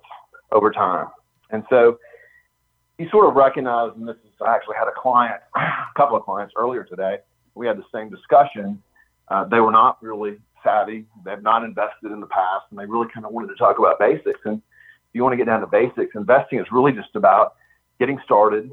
over 0.52 0.72
time. 0.72 1.08
And 1.52 1.64
so 1.70 2.00
you 2.98 3.10
sort 3.10 3.28
of 3.28 3.36
recognize, 3.36 3.92
and 3.96 4.08
this 4.08 4.16
is, 4.18 4.32
I 4.46 4.54
actually 4.56 4.76
had 4.78 4.88
a 4.88 4.94
client, 4.96 5.42
a 5.56 5.94
couple 5.96 6.18
of 6.18 6.24
clients 6.24 6.54
earlier 6.58 6.84
today. 6.84 7.18
We 7.56 7.68
had 7.68 7.78
the 7.78 7.86
same 7.94 8.10
discussion. 8.10 8.82
Uh, 9.28 9.46
they 9.46 9.60
were 9.60 9.72
not 9.72 10.02
really 10.02 10.38
savvy. 10.64 11.06
They've 11.26 11.42
not 11.42 11.64
invested 11.64 12.12
in 12.12 12.20
the 12.20 12.28
past, 12.28 12.66
and 12.70 12.80
they 12.80 12.86
really 12.86 13.08
kind 13.14 13.26
of 13.26 13.32
wanted 13.32 13.48
to 13.48 13.56
talk 13.56 13.80
about 13.80 14.00
basics. 14.00 14.40
And 14.46 14.58
if 14.58 15.14
you 15.14 15.24
want 15.24 15.34
to 15.34 15.38
get 15.38 15.48
down 15.48 15.62
to 15.62 15.68
basics, 15.68 16.16
investing 16.16 16.60
is 16.60 16.66
really 16.72 16.92
just 16.92 17.16
about 17.16 17.56
getting 18.00 18.20
started, 18.24 18.72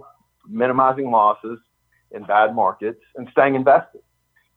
minimizing 0.49 1.11
losses 1.11 1.59
in 2.11 2.25
bad 2.25 2.55
markets, 2.55 3.01
and 3.17 3.29
staying 3.33 3.55
invested. 3.55 4.01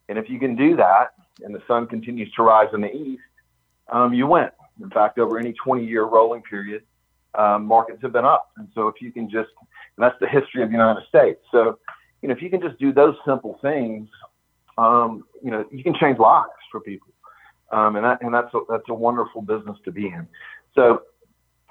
And 0.10 0.17
if 0.17 0.30
you 0.30 0.39
can 0.39 0.56
do 0.56 0.76
that, 0.76 1.13
and 1.43 1.56
the 1.56 1.62
sun 1.67 1.88
continues 1.88 2.32
to 2.34 2.43
rise 2.43 2.67
in 2.74 2.82
the 2.82 2.93
east, 2.93 3.21
um, 3.91 4.13
you 4.13 4.28
win. 4.28 4.50
In 4.82 4.89
fact, 4.89 5.20
over 5.20 5.38
any 5.39 5.54
20 5.54 5.86
year 5.86 6.04
rolling 6.04 6.41
period, 6.41 6.84
um, 7.36 7.65
markets 7.65 8.00
have 8.02 8.13
been 8.13 8.26
up. 8.26 8.52
And 8.58 8.67
so 8.76 8.88
if 8.88 8.96
you 9.02 9.12
can 9.12 9.30
just, 9.30 9.50
that's 9.98 10.17
the 10.20 10.28
history 10.28 10.63
of 10.63 10.70
the 10.70 10.74
United 10.74 11.04
States. 11.08 11.39
So, 11.52 11.80
you 12.22 12.28
know, 12.28 12.36
if 12.36 12.41
you 12.41 12.50
can 12.50 12.62
just 12.62 12.78
do 12.80 12.91
those 12.91 13.15
simple 13.26 13.58
things, 13.62 14.10
um, 14.78 15.24
you 15.44 15.52
know, 15.52 15.65
you 15.72 15.84
can 15.84 15.96
change 16.00 16.20
lives 16.20 16.50
for 16.72 16.80
people. 16.80 17.08
Um, 17.72 17.96
and 17.96 18.04
that, 18.06 18.22
and 18.22 18.34
that's 18.34 18.54
a, 18.54 18.60
that's 18.70 18.89
a 18.89 18.94
wonderful 18.94 19.41
business 19.41 19.78
to 19.86 19.91
be 19.91 20.08
in. 20.08 20.28
So 20.76 21.04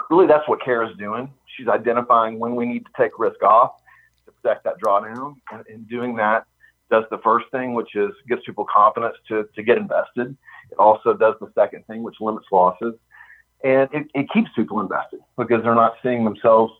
really 0.08 0.26
that's 0.26 0.48
what 0.48 0.62
CARA's 0.62 0.96
doing. 0.98 1.32
She's 1.56 1.68
identifying 1.68 2.38
when 2.38 2.56
we 2.56 2.64
need 2.64 2.86
to 2.86 2.90
take 2.96 3.18
risk 3.18 3.42
off 3.42 3.72
to 4.26 4.32
protect 4.32 4.64
that 4.64 4.80
drawdown 4.80 5.36
and, 5.52 5.64
and 5.68 5.88
doing 5.88 6.16
that 6.16 6.46
does 6.90 7.04
the 7.10 7.18
first 7.18 7.46
thing, 7.52 7.74
which 7.74 7.94
is 7.94 8.10
gives 8.28 8.42
people 8.44 8.66
confidence 8.72 9.14
to, 9.28 9.48
to 9.54 9.62
get 9.62 9.78
invested. 9.78 10.36
It 10.70 10.78
also 10.78 11.14
does 11.14 11.34
the 11.40 11.50
second 11.54 11.86
thing, 11.86 12.02
which 12.02 12.16
limits 12.20 12.46
losses 12.52 12.94
and 13.62 13.88
it, 13.92 14.06
it 14.14 14.30
keeps 14.32 14.50
people 14.56 14.80
invested 14.80 15.20
because 15.36 15.62
they're 15.62 15.74
not 15.74 15.94
seeing 16.02 16.24
themselves, 16.24 16.72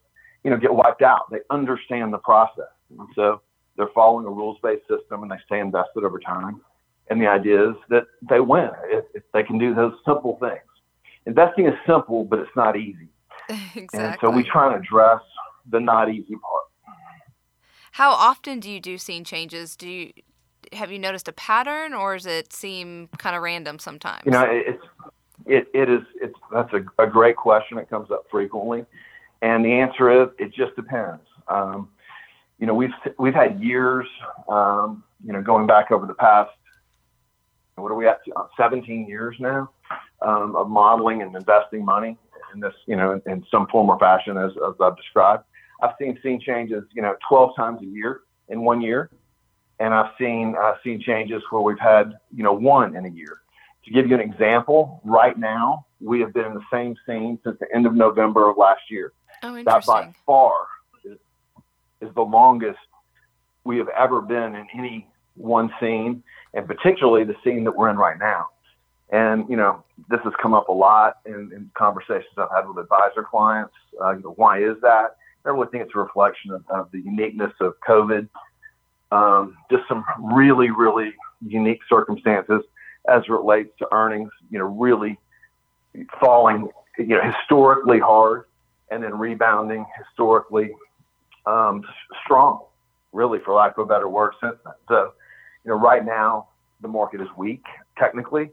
you 0.45 0.51
know, 0.51 0.57
get 0.57 0.73
wiped 0.73 1.03
out. 1.03 1.31
They 1.31 1.41
understand 1.51 2.13
the 2.13 2.19
process, 2.19 2.73
and 2.91 3.09
so 3.15 3.43
they're 3.77 3.89
following 3.95 4.27
a 4.27 4.31
rules-based 4.31 4.83
system 4.89 5.23
and 5.23 5.31
they 5.31 5.37
stay 5.47 5.61
invested 5.61 6.05
over 6.05 6.19
time. 6.19 6.61
And 7.09 7.21
the 7.21 7.27
idea 7.27 7.71
is 7.71 7.77
that 7.89 8.05
they 8.29 8.41
win 8.41 8.71
if, 8.85 9.05
if 9.15 9.23
they 9.33 9.43
can 9.43 9.59
do 9.59 9.75
those 9.75 9.95
simple 10.07 10.39
things. 10.41 10.61
Investing 11.27 11.67
is 11.67 11.75
simple, 11.87 12.25
but 12.25 12.39
it's 12.39 12.51
not 12.57 12.77
easy. 12.77 13.09
exactly. 13.49 13.89
And 13.93 14.17
so 14.21 14.31
we 14.31 14.45
try 14.45 14.73
and 14.73 14.83
address 14.83 15.21
the 15.71 15.81
not 15.81 16.11
easy 16.11 16.35
part. 16.37 16.65
How 17.93 18.11
often 18.13 18.61
do 18.61 18.71
you 18.71 18.81
do 18.81 18.97
scene 18.97 19.25
changes? 19.25 19.77
Do 19.77 19.89
you 19.89 20.13
have 20.73 20.91
you 20.93 20.99
noticed 20.99 21.29
a 21.29 21.33
pattern, 21.33 21.95
or 21.95 22.17
does 22.17 22.27
it 22.27 22.53
seem 22.53 23.09
kind 23.19 23.37
of 23.37 23.43
random 23.43 23.79
sometimes? 23.79 24.23
You 24.25 24.33
know, 24.33 24.47
it's 24.49 24.83
it, 25.47 25.69
it 25.75 25.89
is 25.89 26.03
it's 26.21 26.39
that's 26.53 26.73
a, 26.73 27.03
a 27.03 27.07
great 27.07 27.37
question. 27.37 27.79
It 27.79 27.89
comes 27.89 28.11
up 28.11 28.27
frequently, 28.31 28.85
and 29.43 29.65
the 29.65 29.73
answer 29.73 30.23
is 30.23 30.29
it 30.39 30.53
just 30.53 30.77
depends. 30.77 31.23
Um, 31.49 31.89
you 32.59 32.67
know, 32.67 32.75
we've 32.75 32.91
we've 33.19 33.35
had 33.35 33.61
years, 33.61 34.07
um, 34.49 35.03
you 35.25 35.33
know, 35.33 35.43
going 35.43 35.67
back 35.67 35.91
over 35.91 36.07
the 36.07 36.15
past. 36.15 36.51
What 37.77 37.91
are 37.91 37.95
we 37.95 38.07
at? 38.07 38.21
Uh, 38.37 38.45
17 38.59 39.09
years 39.09 39.37
now 39.41 39.71
um, 40.23 40.55
of 40.57 40.69
modeling 40.69 41.23
and 41.23 41.35
investing 41.35 41.85
money 41.85 42.19
in 42.53 42.61
this, 42.61 42.75
you 42.87 42.97
know, 42.97 43.13
in, 43.13 43.33
in 43.33 43.47
some 43.51 43.67
form 43.69 43.89
or 43.89 43.99
fashion, 43.99 44.37
as, 44.37 44.51
as 44.67 44.75
I've 44.81 44.97
described. 44.97 45.45
I've 45.83 45.95
seen 45.99 46.19
scene 46.23 46.41
changes, 46.41 46.85
you 46.93 47.03
know, 47.03 47.15
12 47.29 47.57
times 47.57 47.81
a 47.83 47.87
year 47.87 48.21
in 48.49 48.63
one 48.63 48.81
year, 48.81 49.11
and 49.81 49.95
I've 49.95 50.13
seen 50.19 50.55
uh, 50.61 50.75
scene 50.85 51.01
changes 51.01 51.43
where 51.51 51.63
we've 51.63 51.81
had, 51.81 52.13
you 52.35 52.45
know, 52.45 52.53
one 52.53 52.95
in 52.95 53.07
a 53.07 53.09
year. 53.09 53.41
To 53.87 53.91
give 53.91 54.07
you 54.07 54.15
an 54.15 54.21
example, 54.21 55.01
right 55.05 55.37
now 55.37 55.87
we 56.01 56.21
have 56.21 56.35
been 56.35 56.45
in 56.45 56.55
the 56.55 56.65
same 56.71 56.95
scene 57.07 57.39
since 57.43 57.59
the 57.59 57.67
end 57.75 57.87
of 57.87 57.95
November 57.95 58.49
of 58.51 58.59
last 58.59 58.83
year. 58.91 59.13
Oh, 59.43 59.63
that 59.65 59.87
by 59.87 60.13
far 60.27 60.67
is, 61.03 61.17
is 62.03 62.15
the 62.15 62.23
longest 62.23 62.79
we 63.65 63.79
have 63.79 63.89
ever 63.89 64.21
been 64.21 64.55
in 64.55 64.67
any 64.75 65.09
one 65.35 65.73
scene, 65.81 66.23
and 66.53 66.67
particularly 66.67 67.25
the 67.25 67.37
scene 67.43 67.65
that 67.65 67.75
we're 67.75 67.89
in 67.89 67.97
right 67.97 68.19
now. 68.19 68.49
And 69.11 69.49
you 69.49 69.57
know, 69.57 69.83
this 70.11 70.21
has 70.25 70.35
come 70.41 70.53
up 70.53 70.69
a 70.69 70.73
lot 70.73 71.17
in, 71.25 71.51
in 71.55 71.71
conversations 71.75 72.33
I've 72.37 72.51
had 72.55 72.69
with 72.69 72.79
advisor 72.79 73.23
clients. 73.29 73.75
Uh, 74.01 74.13
you 74.13 74.23
know, 74.23 74.35
why 74.37 74.63
is 74.63 74.77
that? 74.83 75.17
I 75.47 75.49
really 75.49 75.69
think 75.69 75.85
it's 75.85 75.95
a 75.95 75.99
reflection 75.99 76.51
of, 76.51 76.65
of 76.69 76.93
the 76.93 76.99
uniqueness 76.99 77.53
of 77.61 77.75
COVID. 77.81 78.29
Um, 79.13 79.57
just 79.71 79.83
some 79.89 80.05
really, 80.33 80.71
really 80.71 81.13
unique 81.45 81.81
circumstances 81.89 82.63
as 83.09 83.23
it 83.23 83.31
relates 83.31 83.71
to 83.79 83.89
earnings, 83.93 84.31
you 84.51 84.59
know, 84.59 84.67
really 84.67 85.19
falling, 86.21 86.69
you 86.99 87.07
know, 87.07 87.23
historically 87.23 87.99
hard 87.99 88.45
and 88.91 89.03
then 89.03 89.17
rebounding 89.19 89.87
historically 89.99 90.71
um, 91.47 91.83
strong, 92.25 92.65
really, 93.13 93.39
for 93.45 93.55
lack 93.55 93.79
of 93.79 93.85
a 93.85 93.87
better 93.87 94.09
word, 94.09 94.35
since 94.41 94.57
then. 94.65 94.75
So, 94.89 95.13
you 95.65 95.71
know, 95.71 95.79
right 95.79 96.05
now 96.05 96.49
the 96.81 96.89
market 96.89 97.21
is 97.21 97.29
weak 97.37 97.65
technically, 97.99 98.51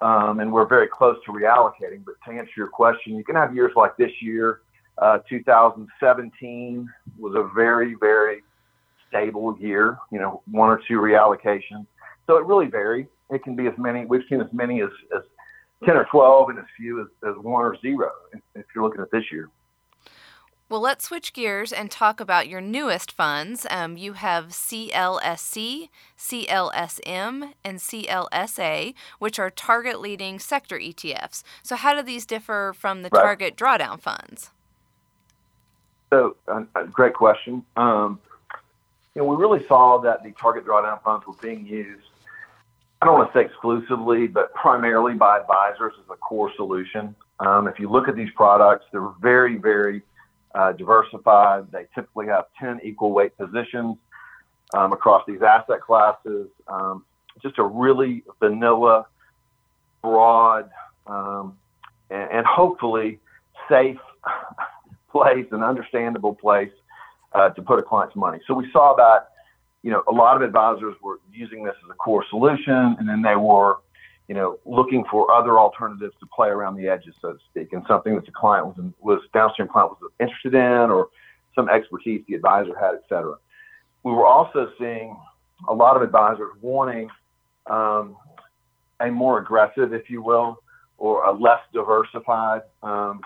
um, 0.00 0.40
and 0.40 0.52
we're 0.52 0.66
very 0.66 0.88
close 0.88 1.16
to 1.26 1.32
reallocating. 1.32 2.04
But 2.04 2.14
to 2.26 2.36
answer 2.36 2.52
your 2.56 2.68
question, 2.68 3.16
you 3.16 3.24
can 3.24 3.36
have 3.36 3.54
years 3.54 3.72
like 3.76 3.96
this 3.96 4.12
year. 4.20 4.60
Uh, 4.98 5.18
2017 5.28 6.88
was 7.18 7.34
a 7.34 7.50
very, 7.54 7.94
very 7.94 8.42
stable 9.12 9.56
year. 9.60 9.98
You 10.10 10.18
know, 10.18 10.42
one 10.50 10.70
or 10.70 10.80
two 10.88 10.98
reallocations. 10.98 11.86
So 12.26 12.38
it 12.38 12.46
really 12.46 12.66
varies 12.66 13.06
it 13.32 13.42
can 13.42 13.56
be 13.56 13.66
as 13.66 13.74
many. 13.78 14.04
We've 14.04 14.22
seen 14.28 14.40
as 14.40 14.52
many 14.52 14.82
as, 14.82 14.90
as 15.16 15.22
10 15.84 15.96
or 15.96 16.04
12 16.10 16.50
and 16.50 16.58
as 16.58 16.64
few 16.76 17.00
as, 17.00 17.08
as 17.28 17.34
one 17.42 17.64
or 17.64 17.76
zero 17.80 18.10
if 18.54 18.66
you're 18.74 18.84
looking 18.84 19.00
at 19.00 19.10
this 19.10 19.24
year. 19.32 19.48
Well, 20.68 20.80
let's 20.80 21.04
switch 21.04 21.34
gears 21.34 21.70
and 21.70 21.90
talk 21.90 22.18
about 22.18 22.48
your 22.48 22.62
newest 22.62 23.12
funds. 23.12 23.66
Um, 23.70 23.98
you 23.98 24.14
have 24.14 24.48
CLSC, 24.48 25.88
CLSM, 26.16 27.52
and 27.62 27.78
CLSA, 27.78 28.94
which 29.18 29.38
are 29.38 29.50
target 29.50 30.00
leading 30.00 30.38
sector 30.38 30.78
ETFs. 30.78 31.42
So, 31.62 31.76
how 31.76 31.94
do 31.94 32.02
these 32.02 32.24
differ 32.24 32.74
from 32.74 33.02
the 33.02 33.10
right. 33.12 33.22
target 33.22 33.56
drawdown 33.56 34.00
funds? 34.00 34.50
So, 36.08 36.36
uh, 36.48 36.62
great 36.90 37.12
question. 37.12 37.66
Um, 37.76 38.18
you 39.14 39.22
know, 39.22 39.28
we 39.28 39.36
really 39.36 39.66
saw 39.66 39.98
that 39.98 40.22
the 40.22 40.32
target 40.32 40.64
drawdown 40.66 41.02
funds 41.02 41.26
were 41.26 41.34
being 41.34 41.66
used 41.66 42.06
I 43.02 43.04
don't 43.04 43.18
want 43.18 43.32
to 43.32 43.38
say 43.40 43.44
exclusively, 43.46 44.28
but 44.28 44.54
primarily 44.54 45.14
by 45.14 45.40
advisors 45.40 45.92
as 45.98 46.04
a 46.08 46.14
core 46.14 46.52
solution. 46.54 47.16
Um, 47.40 47.66
if 47.66 47.80
you 47.80 47.90
look 47.90 48.06
at 48.06 48.14
these 48.14 48.30
products, 48.36 48.84
they're 48.92 49.10
very, 49.20 49.56
very 49.56 50.02
uh, 50.54 50.70
diversified. 50.70 51.66
They 51.72 51.86
typically 51.96 52.28
have 52.28 52.44
10 52.60 52.78
equal 52.84 53.10
weight 53.10 53.36
positions 53.36 53.96
um, 54.72 54.92
across 54.92 55.24
these 55.26 55.42
asset 55.42 55.80
classes. 55.80 56.46
Um, 56.68 57.04
just 57.42 57.58
a 57.58 57.64
really 57.64 58.22
vanilla, 58.38 59.06
broad, 60.00 60.70
um, 61.08 61.58
and, 62.08 62.30
and, 62.30 62.46
hopefully 62.46 63.18
safe 63.68 63.98
place, 65.10 65.46
an 65.50 65.64
understandable 65.64 66.36
place 66.36 66.70
uh, 67.34 67.50
to 67.50 67.62
put 67.62 67.78
a 67.78 67.82
client's 67.82 68.16
money. 68.16 68.38
So 68.46 68.54
we 68.54 68.70
saw 68.72 68.94
that, 68.96 69.28
you 69.82 69.90
know, 69.90 70.02
a 70.08 70.12
lot 70.12 70.36
of 70.36 70.42
advisors 70.42 70.94
were 71.02 71.18
using 71.32 71.64
this 71.64 71.74
as 71.84 71.90
a 71.90 71.94
core 71.94 72.24
solution, 72.30 72.96
and 72.98 73.08
then 73.08 73.22
they 73.22 73.36
were, 73.36 73.78
you 74.28 74.34
know, 74.34 74.58
looking 74.64 75.04
for 75.10 75.30
other 75.32 75.58
alternatives 75.58 76.14
to 76.20 76.26
play 76.34 76.48
around 76.48 76.76
the 76.76 76.88
edges, 76.88 77.14
so 77.20 77.32
to 77.32 77.38
speak, 77.50 77.72
and 77.72 77.82
something 77.88 78.14
that 78.14 78.24
the 78.24 78.32
client 78.32 78.66
was 78.66 78.76
was 79.00 79.20
downstream 79.34 79.68
client 79.68 79.90
was 79.90 80.10
interested 80.20 80.54
in, 80.54 80.90
or 80.90 81.08
some 81.54 81.68
expertise 81.68 82.22
the 82.28 82.34
advisor 82.34 82.78
had, 82.78 82.94
et 82.94 83.02
cetera. 83.08 83.36
We 84.04 84.12
were 84.12 84.26
also 84.26 84.70
seeing 84.78 85.16
a 85.68 85.74
lot 85.74 85.96
of 85.96 86.02
advisors 86.02 86.50
wanting 86.60 87.08
um, 87.66 88.16
a 89.00 89.10
more 89.10 89.38
aggressive, 89.38 89.92
if 89.92 90.08
you 90.08 90.22
will, 90.22 90.58
or 90.98 91.24
a 91.24 91.32
less 91.32 91.60
diversified 91.72 92.62
um, 92.82 93.20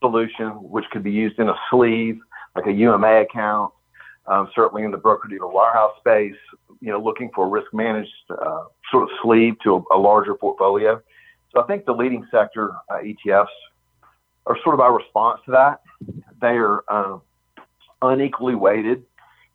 solution, 0.00 0.48
which 0.74 0.84
could 0.92 1.02
be 1.02 1.10
used 1.10 1.38
in 1.38 1.48
a 1.48 1.54
sleeve, 1.70 2.18
like 2.54 2.66
a 2.66 2.72
UMA 2.72 3.22
account, 3.22 3.72
um, 4.26 4.48
certainly 4.54 4.84
in 4.84 4.90
the 4.90 4.96
broker 4.96 5.28
dealer 5.28 5.48
warehouse 5.48 5.92
space, 5.98 6.36
you 6.80 6.90
know, 6.90 7.00
looking 7.00 7.30
for 7.34 7.46
a 7.46 7.48
risk 7.48 7.72
managed 7.72 8.10
uh, 8.30 8.64
sort 8.90 9.04
of 9.04 9.10
sleeve 9.22 9.54
to 9.64 9.76
a, 9.76 9.96
a, 9.96 9.98
larger 9.98 10.34
portfolio. 10.34 11.00
So 11.52 11.62
I 11.62 11.66
think 11.66 11.84
the 11.84 11.92
leading 11.92 12.26
sector 12.30 12.72
uh, 12.88 12.98
ETFs 12.98 13.46
are 14.46 14.56
sort 14.62 14.74
of 14.74 14.80
our 14.80 14.96
response 14.96 15.40
to 15.46 15.52
that. 15.52 15.80
They 16.40 16.56
are 16.56 16.84
um, 16.88 17.22
unequally 18.02 18.54
weighted, 18.54 19.04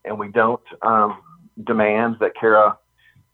and 0.04 0.18
we 0.18 0.28
don't 0.28 0.62
um, 0.82 1.20
demand 1.64 2.16
that 2.20 2.34
CARA, 2.38 2.78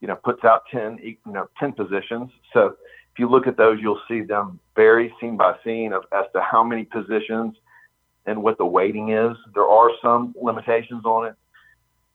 you 0.00 0.08
know, 0.08 0.16
puts 0.16 0.44
out 0.44 0.62
10, 0.70 0.98
you 1.02 1.16
know, 1.26 1.48
10 1.58 1.72
positions. 1.72 2.30
So 2.52 2.76
if 3.12 3.18
you 3.18 3.28
look 3.28 3.46
at 3.46 3.56
those, 3.56 3.78
you'll 3.80 4.00
see 4.08 4.22
them 4.22 4.58
vary 4.74 5.12
scene 5.20 5.36
by 5.36 5.54
scene 5.64 5.92
of 5.92 6.04
as 6.12 6.24
to 6.34 6.40
how 6.40 6.64
many 6.64 6.84
positions 6.84 7.56
and 8.26 8.42
what 8.42 8.58
the 8.58 8.66
weighting 8.66 9.10
is. 9.10 9.36
There 9.54 9.66
are 9.66 9.90
some 10.02 10.34
limitations 10.40 11.04
on 11.04 11.26
it, 11.26 11.34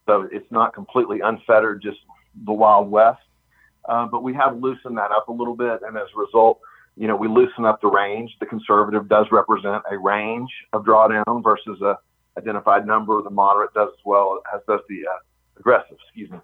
so 0.05 0.27
it's 0.31 0.49
not 0.51 0.73
completely 0.73 1.19
unfettered, 1.21 1.81
just 1.81 1.99
the 2.45 2.53
Wild 2.53 2.89
West. 2.89 3.21
Uh, 3.87 4.05
but 4.05 4.21
we 4.23 4.33
have 4.33 4.57
loosened 4.57 4.97
that 4.97 5.11
up 5.11 5.29
a 5.29 5.31
little 5.31 5.55
bit, 5.55 5.79
and 5.81 5.97
as 5.97 6.07
a 6.15 6.19
result, 6.19 6.59
you 6.95 7.07
know, 7.07 7.15
we 7.15 7.27
loosen 7.27 7.63
up 7.63 7.79
the 7.81 7.87
range. 7.87 8.35
The 8.39 8.45
conservative 8.45 9.07
does 9.07 9.27
represent 9.31 9.83
a 9.89 9.97
range 9.97 10.49
of 10.73 10.83
drawdown 10.83 11.43
versus 11.43 11.79
a 11.81 11.97
identified 12.37 12.85
number. 12.85 13.21
The 13.21 13.29
moderate 13.29 13.73
does 13.73 13.89
as 13.89 14.05
well, 14.05 14.41
as 14.53 14.61
does 14.67 14.81
the 14.89 15.01
uh, 15.07 15.19
aggressive. 15.59 15.97
Excuse 16.07 16.31
me. 16.31 16.39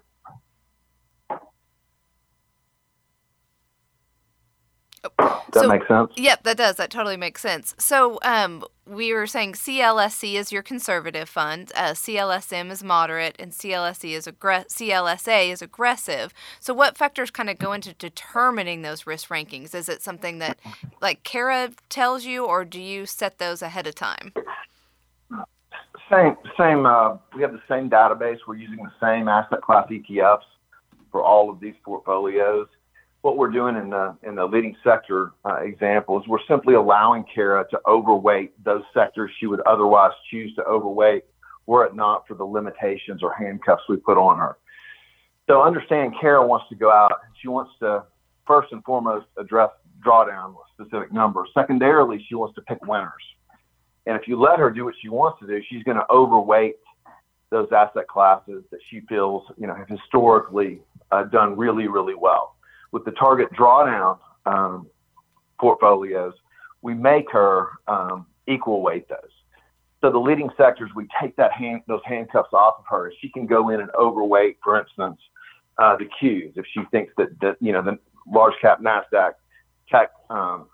Does 5.02 5.10
that 5.52 5.62
so, 5.62 5.68
make 5.68 5.86
sense? 5.86 6.12
Yep, 6.16 6.42
that 6.44 6.56
does. 6.56 6.76
That 6.76 6.90
totally 6.90 7.16
makes 7.16 7.40
sense. 7.40 7.74
So, 7.78 8.18
um, 8.22 8.64
we 8.86 9.12
were 9.12 9.26
saying 9.26 9.54
CLSC 9.54 10.34
is 10.34 10.52
your 10.52 10.62
conservative 10.62 11.28
fund, 11.28 11.72
uh, 11.74 11.92
CLSM 11.92 12.70
is 12.70 12.84
moderate, 12.84 13.36
and 13.38 13.52
CLSE 13.52 14.10
is 14.10 14.26
CLSA 14.26 15.50
is 15.50 15.62
aggressive. 15.62 16.34
So, 16.60 16.74
what 16.74 16.96
factors 16.96 17.30
kind 17.30 17.48
of 17.48 17.58
go 17.58 17.72
into 17.72 17.94
determining 17.94 18.82
those 18.82 19.06
risk 19.06 19.28
rankings? 19.28 19.74
Is 19.74 19.88
it 19.88 20.02
something 20.02 20.38
that, 20.38 20.58
like, 21.00 21.22
CARA 21.24 21.70
tells 21.88 22.24
you, 22.24 22.44
or 22.44 22.64
do 22.64 22.80
you 22.80 23.06
set 23.06 23.38
those 23.38 23.62
ahead 23.62 23.86
of 23.86 23.94
time? 23.94 24.32
Same, 26.10 26.36
same. 26.58 26.84
Uh, 26.84 27.16
we 27.34 27.42
have 27.42 27.52
the 27.52 27.62
same 27.68 27.88
database. 27.88 28.38
We're 28.46 28.56
using 28.56 28.76
the 28.76 28.92
same 29.00 29.28
asset 29.28 29.62
class 29.62 29.88
ETFs 29.88 30.40
for 31.10 31.22
all 31.22 31.48
of 31.48 31.60
these 31.60 31.74
portfolios 31.82 32.68
what 33.24 33.38
we're 33.38 33.50
doing 33.50 33.74
in 33.76 33.88
the 33.88 34.14
in 34.22 34.34
the 34.34 34.44
leading 34.44 34.76
sector 34.84 35.32
uh, 35.46 35.56
example 35.62 36.20
is 36.20 36.28
we're 36.28 36.44
simply 36.46 36.74
allowing 36.74 37.24
CARA 37.34 37.64
to 37.70 37.80
overweight 37.86 38.52
those 38.62 38.82
sectors 38.92 39.30
she 39.40 39.46
would 39.46 39.62
otherwise 39.62 40.12
choose 40.30 40.54
to 40.56 40.64
overweight 40.64 41.24
were 41.64 41.86
it 41.86 41.94
not 41.96 42.28
for 42.28 42.34
the 42.34 42.44
limitations 42.44 43.22
or 43.22 43.32
handcuffs 43.32 43.82
we 43.88 43.96
put 43.96 44.18
on 44.18 44.38
her. 44.38 44.58
So 45.46 45.62
understand 45.62 46.12
CARA 46.20 46.46
wants 46.46 46.66
to 46.68 46.74
go 46.74 46.92
out. 46.92 47.12
She 47.40 47.48
wants 47.48 47.72
to 47.80 48.04
first 48.46 48.72
and 48.72 48.84
foremost 48.84 49.24
address 49.38 49.70
drawdown 50.06 50.48
with 50.48 50.86
specific 50.86 51.10
numbers. 51.10 51.48
Secondarily, 51.54 52.22
she 52.28 52.34
wants 52.34 52.54
to 52.56 52.60
pick 52.60 52.84
winners. 52.84 53.12
And 54.04 54.20
if 54.20 54.28
you 54.28 54.38
let 54.38 54.58
her 54.58 54.68
do 54.68 54.84
what 54.84 54.96
she 55.00 55.08
wants 55.08 55.40
to 55.40 55.46
do, 55.46 55.62
she's 55.70 55.82
going 55.84 55.96
to 55.96 56.04
overweight 56.10 56.76
those 57.48 57.68
asset 57.72 58.06
classes 58.06 58.64
that 58.70 58.80
she 58.90 59.00
feels, 59.08 59.44
you 59.56 59.66
know, 59.66 59.74
have 59.74 59.88
historically 59.88 60.82
uh, 61.10 61.24
done 61.24 61.56
really, 61.56 61.88
really 61.88 62.14
well 62.14 62.53
with 62.94 63.04
the 63.04 63.10
target 63.10 63.52
drawdown 63.52 64.16
um, 64.46 64.86
portfolios, 65.60 66.32
we 66.80 66.94
make 66.94 67.28
her 67.32 67.70
um, 67.88 68.24
equal 68.46 68.82
weight 68.82 69.08
those. 69.08 69.18
So 70.00 70.12
the 70.12 70.18
leading 70.18 70.48
sectors, 70.56 70.90
we 70.94 71.08
take 71.20 71.34
that 71.36 71.50
hand, 71.50 71.82
those 71.88 72.02
handcuffs 72.04 72.52
off 72.52 72.74
of 72.78 72.84
her. 72.88 73.12
She 73.20 73.30
can 73.30 73.46
go 73.46 73.70
in 73.70 73.80
and 73.80 73.90
overweight, 73.98 74.58
for 74.62 74.78
instance, 74.80 75.18
uh, 75.78 75.96
the 75.96 76.08
Qs 76.22 76.52
if 76.56 76.64
she 76.72 76.82
thinks 76.92 77.12
that, 77.18 77.28
that 77.40 77.56
you 77.60 77.72
know 77.72 77.82
the 77.82 77.98
large 78.32 78.54
cap 78.62 78.80
Nasdaq 78.80 79.32
tech 79.90 80.10
um, 80.30 80.66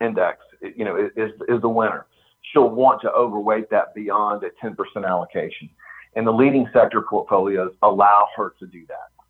index, 0.00 0.38
you 0.62 0.86
know, 0.86 0.96
is 0.96 1.32
is 1.48 1.60
the 1.60 1.68
winner. 1.68 2.06
She'll 2.50 2.70
want 2.70 3.02
to 3.02 3.10
overweight 3.12 3.68
that 3.70 3.94
beyond 3.94 4.42
a 4.42 4.50
10% 4.64 4.74
allocation, 5.06 5.68
and 6.16 6.26
the 6.26 6.32
leading 6.32 6.66
sector 6.72 7.02
portfolios 7.02 7.72
allow 7.82 8.26
her 8.36 8.54
to 8.58 8.66
do 8.66 8.86
that. 8.88 9.21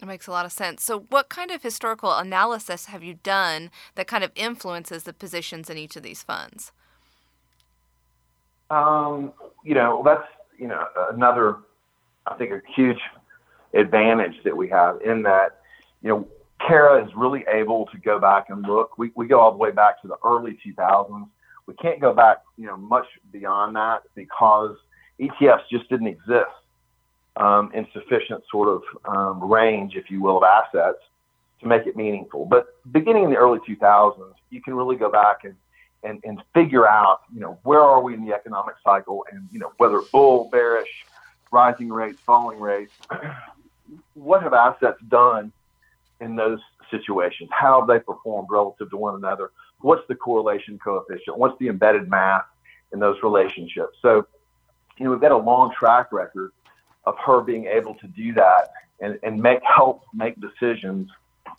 It 0.00 0.06
makes 0.06 0.26
a 0.28 0.30
lot 0.30 0.46
of 0.46 0.52
sense. 0.52 0.84
So, 0.84 1.00
what 1.10 1.28
kind 1.28 1.50
of 1.50 1.62
historical 1.62 2.12
analysis 2.12 2.86
have 2.86 3.02
you 3.02 3.14
done 3.14 3.70
that 3.96 4.06
kind 4.06 4.22
of 4.22 4.30
influences 4.36 5.02
the 5.02 5.12
positions 5.12 5.68
in 5.68 5.76
each 5.76 5.96
of 5.96 6.02
these 6.02 6.22
funds? 6.22 6.72
Um, 8.70 9.32
you 9.64 9.74
know, 9.74 10.02
that's 10.04 10.26
you 10.56 10.68
know 10.68 10.84
another, 11.12 11.56
I 12.26 12.34
think, 12.34 12.52
a 12.52 12.60
huge 12.76 13.00
advantage 13.74 14.34
that 14.44 14.56
we 14.56 14.68
have 14.68 15.00
in 15.02 15.22
that, 15.22 15.60
you 16.02 16.08
know, 16.10 16.28
CARA 16.66 17.04
is 17.04 17.10
really 17.16 17.44
able 17.52 17.86
to 17.86 17.98
go 17.98 18.20
back 18.20 18.50
and 18.50 18.62
look. 18.62 18.98
We 18.98 19.10
we 19.16 19.26
go 19.26 19.40
all 19.40 19.50
the 19.50 19.58
way 19.58 19.72
back 19.72 20.00
to 20.02 20.08
the 20.08 20.16
early 20.24 20.58
2000s. 20.64 21.28
We 21.66 21.74
can't 21.74 22.00
go 22.00 22.14
back, 22.14 22.38
you 22.56 22.66
know, 22.66 22.76
much 22.76 23.06
beyond 23.32 23.76
that 23.76 24.02
because 24.14 24.76
ETFs 25.20 25.68
just 25.70 25.88
didn't 25.90 26.06
exist 26.06 26.50
um, 27.38 27.70
in 27.72 27.86
sufficient 27.92 28.42
sort 28.50 28.68
of 28.68 28.82
um, 29.06 29.50
range, 29.50 29.94
if 29.94 30.10
you 30.10 30.20
will, 30.20 30.38
of 30.38 30.42
assets 30.42 30.98
to 31.60 31.66
make 31.66 31.86
it 31.86 31.96
meaningful. 31.96 32.44
But 32.44 32.66
beginning 32.92 33.24
in 33.24 33.30
the 33.30 33.36
early 33.36 33.60
2000s, 33.60 34.34
you 34.50 34.60
can 34.60 34.74
really 34.74 34.96
go 34.96 35.10
back 35.10 35.44
and, 35.44 35.54
and, 36.02 36.20
and 36.24 36.42
figure 36.52 36.86
out, 36.86 37.22
you 37.32 37.40
know, 37.40 37.58
where 37.62 37.80
are 37.80 38.02
we 38.02 38.14
in 38.14 38.24
the 38.24 38.34
economic 38.34 38.74
cycle 38.84 39.24
and, 39.32 39.48
you 39.52 39.58
know, 39.58 39.72
whether 39.78 40.00
bull, 40.12 40.48
bearish, 40.50 41.06
rising 41.50 41.88
rates, 41.88 42.18
falling 42.26 42.60
rates, 42.60 42.92
what 44.14 44.42
have 44.42 44.52
assets 44.52 45.00
done 45.08 45.52
in 46.20 46.36
those 46.36 46.60
situations? 46.90 47.48
How 47.52 47.80
have 47.80 47.88
they 47.88 48.00
performed 48.00 48.48
relative 48.50 48.90
to 48.90 48.96
one 48.96 49.14
another? 49.14 49.50
What's 49.80 50.06
the 50.08 50.14
correlation 50.14 50.78
coefficient? 50.78 51.38
What's 51.38 51.58
the 51.58 51.68
embedded 51.68 52.08
math 52.08 52.46
in 52.92 52.98
those 52.98 53.16
relationships? 53.22 53.96
So, 54.02 54.26
you 54.98 55.04
know, 55.04 55.12
we've 55.12 55.20
got 55.20 55.32
a 55.32 55.36
long 55.36 55.72
track 55.72 56.12
record 56.12 56.52
of 57.04 57.14
her 57.24 57.40
being 57.40 57.66
able 57.66 57.94
to 57.96 58.06
do 58.08 58.32
that 58.34 58.70
and, 59.00 59.18
and 59.22 59.40
make 59.40 59.60
help 59.62 60.02
make 60.12 60.34
decisions, 60.40 61.08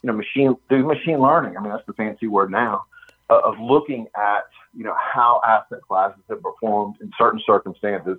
you 0.02 0.08
know, 0.08 0.14
machine 0.14 0.56
through 0.68 0.86
machine 0.86 1.20
learning. 1.20 1.58
I 1.58 1.62
mean, 1.62 1.72
that's 1.72 1.86
the 1.86 1.94
fancy 1.94 2.28
word 2.28 2.52
now 2.52 2.86
uh, 3.30 3.40
of 3.44 3.60
looking 3.60 4.08
at, 4.16 4.46
you 4.76 4.84
know, 4.84 4.96
how 4.98 5.42
asset 5.46 5.80
classes 5.88 6.22
have 6.30 6.42
performed 6.42 6.96
in 7.02 7.12
certain 7.18 7.42
circumstances. 7.46 8.18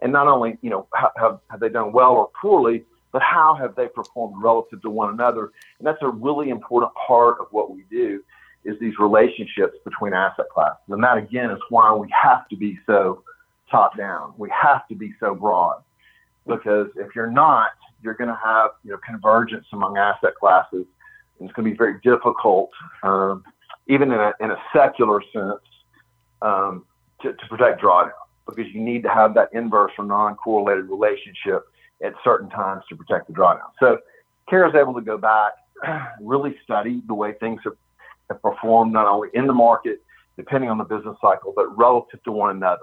And 0.00 0.12
not 0.12 0.26
only, 0.26 0.58
you 0.62 0.70
know, 0.70 0.88
have, 0.94 1.40
have 1.50 1.60
they 1.60 1.68
done 1.68 1.92
well 1.92 2.12
or 2.12 2.30
poorly, 2.40 2.84
but 3.12 3.22
how 3.22 3.54
have 3.54 3.74
they 3.76 3.88
performed 3.88 4.42
relative 4.42 4.82
to 4.82 4.90
one 4.90 5.10
another? 5.10 5.52
And 5.78 5.86
that's 5.86 6.02
a 6.02 6.08
really 6.08 6.48
important 6.48 6.92
part 6.94 7.38
of 7.40 7.46
what 7.50 7.70
we 7.70 7.84
do 7.90 8.24
is 8.64 8.78
these 8.80 8.98
relationships 8.98 9.76
between 9.84 10.14
asset 10.14 10.46
classes. 10.52 10.82
And 10.88 11.02
that 11.04 11.18
again 11.18 11.50
is 11.50 11.58
why 11.68 11.92
we 11.92 12.08
have 12.10 12.48
to 12.48 12.56
be 12.56 12.78
so 12.86 13.22
top 13.70 13.96
down. 13.96 14.34
We 14.38 14.50
have 14.50 14.86
to 14.88 14.94
be 14.94 15.12
so 15.20 15.34
broad 15.34 15.82
because 16.46 16.88
if 16.96 17.14
you're 17.14 17.30
not, 17.30 17.70
you're 18.02 18.14
going 18.14 18.28
to 18.28 18.38
have 18.42 18.70
you 18.84 18.90
know 18.90 18.98
convergence 19.06 19.66
among 19.72 19.96
asset 19.96 20.34
classes, 20.34 20.86
and 21.38 21.48
it's 21.48 21.52
going 21.52 21.64
to 21.64 21.70
be 21.70 21.76
very 21.76 22.00
difficult, 22.02 22.70
um, 23.02 23.44
even 23.88 24.12
in 24.12 24.20
a, 24.20 24.32
in 24.40 24.50
a 24.50 24.56
secular 24.74 25.22
sense, 25.32 25.60
um, 26.40 26.84
to, 27.20 27.32
to 27.32 27.46
protect 27.48 27.80
drawdown 27.82 28.12
because 28.46 28.72
you 28.72 28.80
need 28.80 29.02
to 29.04 29.08
have 29.08 29.34
that 29.34 29.48
inverse 29.52 29.92
or 29.98 30.04
non-correlated 30.04 30.86
relationship 30.86 31.68
at 32.04 32.12
certain 32.24 32.50
times 32.50 32.82
to 32.88 32.96
protect 32.96 33.28
the 33.28 33.32
drawdown. 33.32 33.70
So, 33.78 33.98
CARA 34.50 34.68
is 34.68 34.74
able 34.74 34.94
to 34.94 35.00
go 35.00 35.16
back, 35.16 35.52
really 36.20 36.56
study 36.64 37.02
the 37.06 37.14
way 37.14 37.34
things 37.34 37.60
have, 37.64 37.76
have 38.28 38.42
performed 38.42 38.92
not 38.92 39.06
only 39.06 39.28
in 39.34 39.46
the 39.46 39.52
market, 39.52 40.02
depending 40.36 40.68
on 40.68 40.78
the 40.78 40.84
business 40.84 41.16
cycle, 41.20 41.52
but 41.54 41.76
relative 41.78 42.22
to 42.24 42.32
one 42.32 42.56
another. 42.56 42.82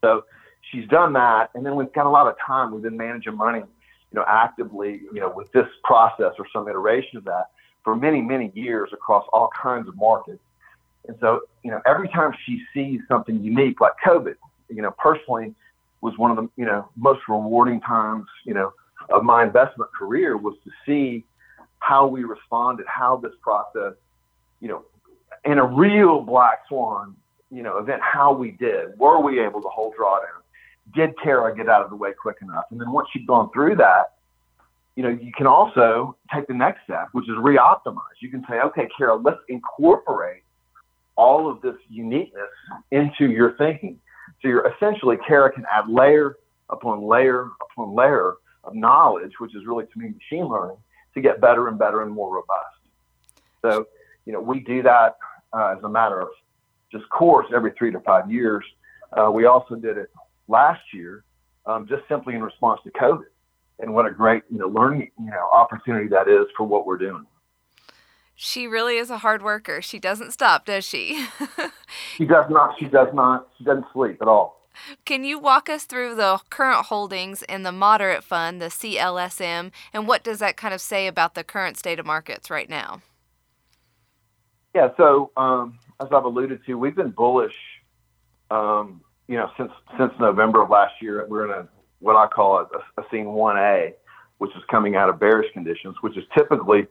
So 0.00 0.24
she's 0.70 0.88
done 0.88 1.12
that, 1.14 1.50
and 1.54 1.64
then 1.64 1.76
we've 1.76 1.92
got 1.92 2.06
a 2.06 2.10
lot 2.10 2.26
of 2.26 2.34
time. 2.44 2.72
We've 2.72 2.82
been 2.82 2.96
managing 2.96 3.36
money, 3.36 3.60
you 3.60 4.14
know, 4.14 4.24
actively, 4.26 5.02
you 5.12 5.20
know, 5.20 5.32
with 5.34 5.50
this 5.52 5.66
process 5.82 6.32
or 6.38 6.46
some 6.52 6.68
iteration 6.68 7.18
of 7.18 7.24
that 7.24 7.50
for 7.82 7.94
many, 7.96 8.20
many 8.20 8.50
years 8.54 8.90
across 8.92 9.26
all 9.32 9.50
kinds 9.60 9.88
of 9.88 9.96
markets. 9.96 10.42
And 11.06 11.16
so, 11.20 11.42
you 11.62 11.70
know, 11.70 11.80
every 11.86 12.08
time 12.08 12.32
she 12.46 12.62
sees 12.72 13.00
something 13.08 13.42
unique 13.42 13.80
like 13.80 13.92
COVID, 14.04 14.36
you 14.70 14.82
know, 14.82 14.94
personally 14.98 15.54
was 16.00 16.16
one 16.16 16.30
of 16.30 16.36
the, 16.36 16.48
you 16.56 16.64
know, 16.64 16.88
most 16.96 17.20
rewarding 17.28 17.80
times, 17.80 18.26
you 18.44 18.54
know, 18.54 18.72
of 19.10 19.22
my 19.22 19.44
investment 19.44 19.90
career 19.92 20.36
was 20.36 20.54
to 20.64 20.70
see 20.86 21.24
how 21.78 22.06
we 22.06 22.24
responded, 22.24 22.86
how 22.86 23.16
this 23.16 23.32
process, 23.42 23.92
you 24.60 24.68
know, 24.68 24.84
in 25.44 25.58
a 25.58 25.64
real 25.64 26.20
black 26.22 26.60
swan, 26.68 27.14
you 27.50 27.62
know, 27.62 27.76
event, 27.76 28.00
how 28.00 28.32
we 28.32 28.52
did. 28.52 28.98
Were 28.98 29.20
we 29.20 29.40
able 29.40 29.60
to 29.60 29.68
hold 29.68 29.94
drawdown? 29.94 30.40
Did 30.92 31.14
CARA 31.22 31.56
get 31.56 31.68
out 31.68 31.82
of 31.82 31.90
the 31.90 31.96
way 31.96 32.12
quick 32.12 32.36
enough? 32.42 32.64
And 32.70 32.80
then 32.80 32.90
once 32.90 33.08
you've 33.14 33.26
gone 33.26 33.50
through 33.52 33.76
that, 33.76 34.14
you 34.96 35.02
know, 35.02 35.08
you 35.08 35.32
can 35.36 35.46
also 35.46 36.16
take 36.32 36.46
the 36.46 36.54
next 36.54 36.84
step, 36.84 37.08
which 37.12 37.28
is 37.28 37.34
re-optimize. 37.38 38.16
You 38.20 38.30
can 38.30 38.44
say, 38.48 38.60
okay, 38.60 38.88
CARA, 38.96 39.16
let's 39.16 39.40
incorporate 39.48 40.42
all 41.16 41.50
of 41.50 41.60
this 41.62 41.74
uniqueness 41.88 42.48
into 42.90 43.30
your 43.30 43.56
thinking. 43.56 43.98
So 44.42 44.48
you're 44.48 44.72
essentially, 44.74 45.16
CARA 45.16 45.52
can 45.52 45.64
add 45.72 45.88
layer 45.88 46.36
upon 46.70 47.02
layer 47.02 47.50
upon 47.72 47.94
layer 47.94 48.34
of 48.62 48.74
knowledge, 48.74 49.32
which 49.38 49.54
is 49.54 49.66
really 49.66 49.84
to 49.86 49.98
me 49.98 50.10
machine 50.10 50.46
learning, 50.46 50.76
to 51.14 51.20
get 51.20 51.40
better 51.40 51.68
and 51.68 51.78
better 51.78 52.02
and 52.02 52.12
more 52.12 52.34
robust. 52.34 52.76
So, 53.62 53.86
you 54.26 54.32
know, 54.32 54.40
we 54.40 54.60
do 54.60 54.82
that 54.82 55.16
uh, 55.52 55.74
as 55.76 55.82
a 55.84 55.88
matter 55.88 56.20
of 56.20 56.28
just 56.90 57.08
course 57.10 57.46
every 57.54 57.72
three 57.78 57.90
to 57.90 58.00
five 58.00 58.30
years. 58.30 58.64
Uh, 59.12 59.30
we 59.30 59.46
also 59.46 59.74
did 59.74 59.96
it 59.96 60.10
last 60.48 60.82
year, 60.92 61.24
um, 61.66 61.86
just 61.86 62.02
simply 62.08 62.34
in 62.34 62.42
response 62.42 62.80
to 62.84 62.90
COVID, 62.90 63.24
and 63.80 63.92
what 63.92 64.06
a 64.06 64.10
great 64.10 64.42
you 64.50 64.58
know 64.58 64.68
learning 64.68 65.10
you 65.18 65.26
know 65.26 65.48
opportunity 65.52 66.08
that 66.08 66.28
is 66.28 66.46
for 66.56 66.66
what 66.66 66.86
we're 66.86 66.98
doing. 66.98 67.26
She 68.36 68.66
really 68.66 68.96
is 68.96 69.10
a 69.10 69.18
hard 69.18 69.42
worker. 69.42 69.80
She 69.80 69.98
doesn't 69.98 70.32
stop, 70.32 70.66
does 70.66 70.84
she? 70.84 71.26
she 72.16 72.24
does 72.24 72.46
not. 72.50 72.76
She 72.78 72.86
does 72.86 73.08
not. 73.14 73.48
She 73.56 73.64
doesn't 73.64 73.86
sleep 73.92 74.20
at 74.20 74.28
all. 74.28 74.64
Can 75.04 75.22
you 75.22 75.38
walk 75.38 75.68
us 75.68 75.84
through 75.84 76.16
the 76.16 76.40
current 76.50 76.86
holdings 76.86 77.42
in 77.42 77.62
the 77.62 77.70
moderate 77.70 78.24
fund, 78.24 78.60
the 78.60 78.66
CLSM, 78.66 79.70
and 79.92 80.08
what 80.08 80.24
does 80.24 80.40
that 80.40 80.56
kind 80.56 80.74
of 80.74 80.80
say 80.80 81.06
about 81.06 81.34
the 81.34 81.44
current 81.44 81.76
state 81.78 82.00
of 82.00 82.06
markets 82.06 82.50
right 82.50 82.68
now? 82.68 83.02
Yeah, 84.74 84.88
so 84.96 85.30
um, 85.36 85.78
as 86.00 86.08
I've 86.10 86.24
alluded 86.24 86.64
to, 86.66 86.74
we've 86.74 86.96
been 86.96 87.10
bullish, 87.10 87.54
um, 88.50 89.00
you 89.28 89.36
know, 89.36 89.50
since 89.56 89.72
since 89.98 90.12
November 90.20 90.62
of 90.62 90.70
last 90.70 90.94
year. 91.00 91.26
We're 91.28 91.46
in 91.46 91.50
a 91.50 91.68
what 92.00 92.16
I 92.16 92.26
call 92.26 92.58
a, 92.58 93.00
a 93.00 93.04
scene 93.10 93.26
1A, 93.26 93.94
which 94.38 94.50
is 94.56 94.62
coming 94.70 94.96
out 94.96 95.08
of 95.08 95.18
bearish 95.18 95.50
conditions, 95.52 95.96
which 96.02 96.16
is 96.16 96.24
typically 96.36 96.86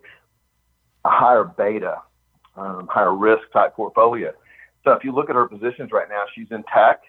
a 1.05 1.09
higher 1.09 1.43
beta, 1.43 1.97
um, 2.57 2.87
higher 2.89 3.13
risk 3.13 3.43
type 3.51 3.75
portfolio. 3.75 4.31
So 4.83 4.91
if 4.91 5.03
you 5.03 5.11
look 5.11 5.29
at 5.29 5.35
her 5.35 5.47
positions 5.47 5.91
right 5.91 6.09
now, 6.09 6.23
she's 6.33 6.47
in 6.51 6.63
tech, 6.73 7.01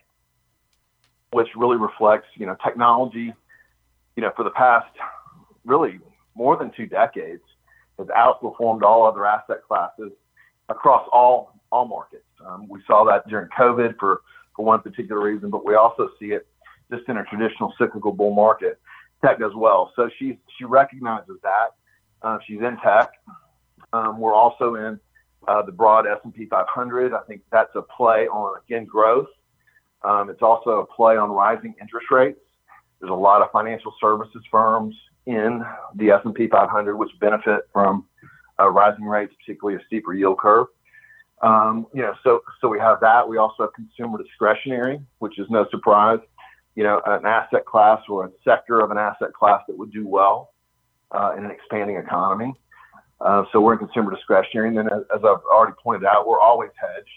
which 1.30 1.48
really 1.56 1.76
reflects, 1.76 2.28
you 2.34 2.46
know, 2.46 2.56
technology, 2.62 3.32
you 4.16 4.22
know, 4.22 4.32
for 4.36 4.44
the 4.44 4.50
past 4.50 4.86
really 5.64 5.98
more 6.34 6.56
than 6.56 6.70
two 6.76 6.86
decades 6.86 7.42
has 7.98 8.08
outperformed 8.08 8.82
all 8.82 9.06
other 9.06 9.24
asset 9.24 9.62
classes 9.66 10.12
across 10.68 11.08
all 11.12 11.52
all 11.70 11.86
markets. 11.86 12.24
Um, 12.46 12.68
we 12.68 12.80
saw 12.86 13.04
that 13.04 13.26
during 13.28 13.48
COVID 13.48 13.98
for 13.98 14.22
for 14.54 14.64
one 14.64 14.80
particular 14.80 15.22
reason, 15.22 15.50
but 15.50 15.64
we 15.64 15.74
also 15.74 16.08
see 16.18 16.26
it 16.26 16.46
just 16.92 17.08
in 17.08 17.16
a 17.16 17.24
traditional 17.24 17.72
cyclical 17.78 18.12
bull 18.12 18.34
market. 18.34 18.80
Tech 19.24 19.38
does 19.38 19.54
well, 19.54 19.92
so 19.96 20.10
she 20.18 20.38
she 20.58 20.64
recognizes 20.64 21.36
that. 21.42 21.70
Uh, 22.22 22.38
she's 22.46 22.60
in 22.60 22.76
tech. 22.82 23.12
Um, 23.92 24.18
we're 24.18 24.34
also 24.34 24.74
in 24.74 24.98
uh, 25.46 25.62
the 25.62 25.72
broad 25.72 26.06
S&P 26.06 26.46
500. 26.46 27.12
I 27.12 27.20
think 27.22 27.42
that's 27.50 27.74
a 27.74 27.82
play 27.82 28.26
on 28.28 28.60
again 28.66 28.84
growth. 28.84 29.28
Um, 30.02 30.28
it's 30.28 30.42
also 30.42 30.80
a 30.80 30.86
play 30.86 31.16
on 31.16 31.30
rising 31.30 31.74
interest 31.80 32.06
rates. 32.10 32.40
There's 33.00 33.10
a 33.10 33.14
lot 33.14 33.42
of 33.42 33.50
financial 33.50 33.94
services 34.00 34.42
firms 34.50 34.94
in 35.26 35.64
the 35.94 36.10
S&P 36.10 36.48
500 36.48 36.96
which 36.96 37.10
benefit 37.20 37.62
from 37.72 38.06
uh, 38.60 38.68
rising 38.68 39.04
rates, 39.04 39.32
particularly 39.44 39.80
a 39.80 39.86
steeper 39.86 40.12
yield 40.12 40.38
curve. 40.38 40.66
Um, 41.44 41.86
you 41.92 42.00
know, 42.00 42.14
so 42.24 42.42
so 42.60 42.68
we 42.68 42.78
have 42.78 42.98
that. 43.00 43.28
We 43.28 43.36
also 43.36 43.64
have 43.64 43.72
consumer 43.74 44.16
discretionary, 44.16 45.00
which 45.18 45.38
is 45.38 45.46
no 45.50 45.66
surprise. 45.70 46.20
You 46.74 46.84
know, 46.84 47.02
an 47.06 47.26
asset 47.26 47.64
class 47.66 48.00
or 48.08 48.26
a 48.26 48.30
sector 48.42 48.80
of 48.80 48.90
an 48.90 48.98
asset 48.98 49.32
class 49.38 49.60
that 49.68 49.76
would 49.76 49.92
do 49.92 50.06
well 50.06 50.54
uh, 51.12 51.34
in 51.36 51.44
an 51.44 51.50
expanding 51.50 51.96
economy. 51.96 52.54
Uh, 53.20 53.44
so 53.52 53.60
we're 53.60 53.74
in 53.74 53.78
consumer 53.78 54.10
discretionary, 54.10 54.68
and 54.68 54.76
then 54.78 54.86
as, 54.86 55.02
I've 55.12 55.24
already 55.24 55.76
pointed 55.82 56.04
out, 56.06 56.26
we're 56.26 56.40
always 56.40 56.70
hedged, 56.80 57.08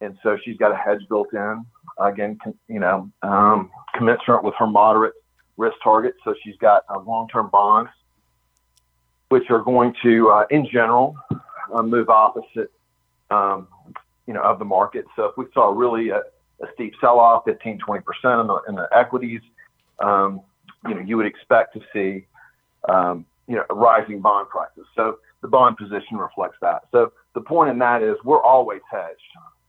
and 0.00 0.16
so 0.22 0.36
she's 0.44 0.56
got 0.56 0.70
a 0.70 0.76
hedge 0.76 1.00
built 1.08 1.28
in. 1.32 1.64
Again, 1.98 2.38
con, 2.42 2.54
you 2.68 2.78
know, 2.78 3.10
um, 3.22 3.70
commensurate 3.94 4.44
with 4.44 4.54
her 4.58 4.66
moderate 4.66 5.14
risk 5.56 5.76
target. 5.82 6.14
So 6.24 6.34
she's 6.44 6.56
got 6.58 6.84
uh, 6.88 7.00
long-term 7.00 7.48
bonds, 7.50 7.90
which 9.30 9.50
are 9.50 9.62
going 9.62 9.94
to, 10.02 10.30
uh, 10.30 10.44
in 10.50 10.68
general, 10.70 11.16
uh, 11.74 11.82
move 11.82 12.08
opposite, 12.10 12.70
um, 13.30 13.68
you 14.26 14.34
know, 14.34 14.42
of 14.42 14.58
the 14.58 14.64
market. 14.64 15.04
So 15.14 15.24
if 15.24 15.36
we 15.36 15.44
saw 15.54 15.70
really 15.70 16.10
a, 16.10 16.18
a 16.18 16.66
steep 16.74 16.94
sell-off, 17.00 17.44
15, 17.44 17.78
20 17.78 18.02
percent 18.02 18.40
in 18.40 18.46
the 18.46 18.60
in 18.68 18.74
the 18.74 18.88
equities, 18.94 19.40
um, 19.98 20.40
you 20.88 20.94
know, 20.94 21.00
you 21.00 21.16
would 21.16 21.26
expect 21.26 21.74
to 21.74 21.80
see 21.92 22.26
um, 22.88 23.26
you 23.48 23.56
know, 23.56 23.64
rising 23.70 24.20
bond 24.20 24.48
prices. 24.48 24.86
So 24.94 25.18
the 25.42 25.48
bond 25.48 25.76
position 25.76 26.16
reflects 26.16 26.56
that. 26.62 26.82
So 26.92 27.12
the 27.34 27.40
point 27.40 27.70
in 27.70 27.78
that 27.78 28.02
is 28.02 28.16
we're 28.24 28.42
always 28.42 28.80
hedged, 28.90 29.20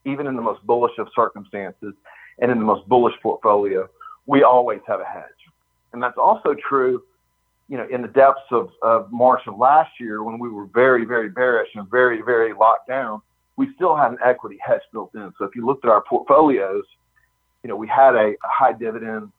even 0.05 0.27
in 0.27 0.35
the 0.35 0.41
most 0.41 0.65
bullish 0.65 0.97
of 0.97 1.07
circumstances 1.15 1.93
and 2.39 2.51
in 2.51 2.59
the 2.59 2.65
most 2.65 2.87
bullish 2.87 3.15
portfolio, 3.21 3.87
we 4.25 4.43
always 4.43 4.79
have 4.87 4.99
a 4.99 5.05
hedge. 5.05 5.23
And 5.93 6.01
that's 6.01 6.17
also 6.17 6.55
true, 6.67 7.03
you 7.69 7.77
know, 7.77 7.87
in 7.89 8.01
the 8.01 8.07
depths 8.07 8.41
of, 8.51 8.69
of 8.81 9.11
March 9.11 9.41
of 9.47 9.57
last 9.57 9.91
year 9.99 10.23
when 10.23 10.39
we 10.39 10.49
were 10.49 10.65
very, 10.65 11.05
very 11.05 11.29
bearish 11.29 11.69
and 11.75 11.89
very, 11.89 12.21
very 12.21 12.53
locked 12.53 12.87
down, 12.87 13.21
we 13.57 13.67
still 13.75 13.95
had 13.95 14.11
an 14.11 14.17
equity 14.23 14.57
hedge 14.65 14.81
built 14.93 15.13
in. 15.15 15.33
So 15.37 15.45
if 15.45 15.55
you 15.55 15.65
looked 15.65 15.83
at 15.83 15.91
our 15.91 16.01
portfolios, 16.01 16.83
you 17.63 17.67
know, 17.67 17.75
we 17.75 17.87
had 17.87 18.15
a, 18.15 18.29
a 18.29 18.35
high 18.43 18.73
dividend, 18.73 19.31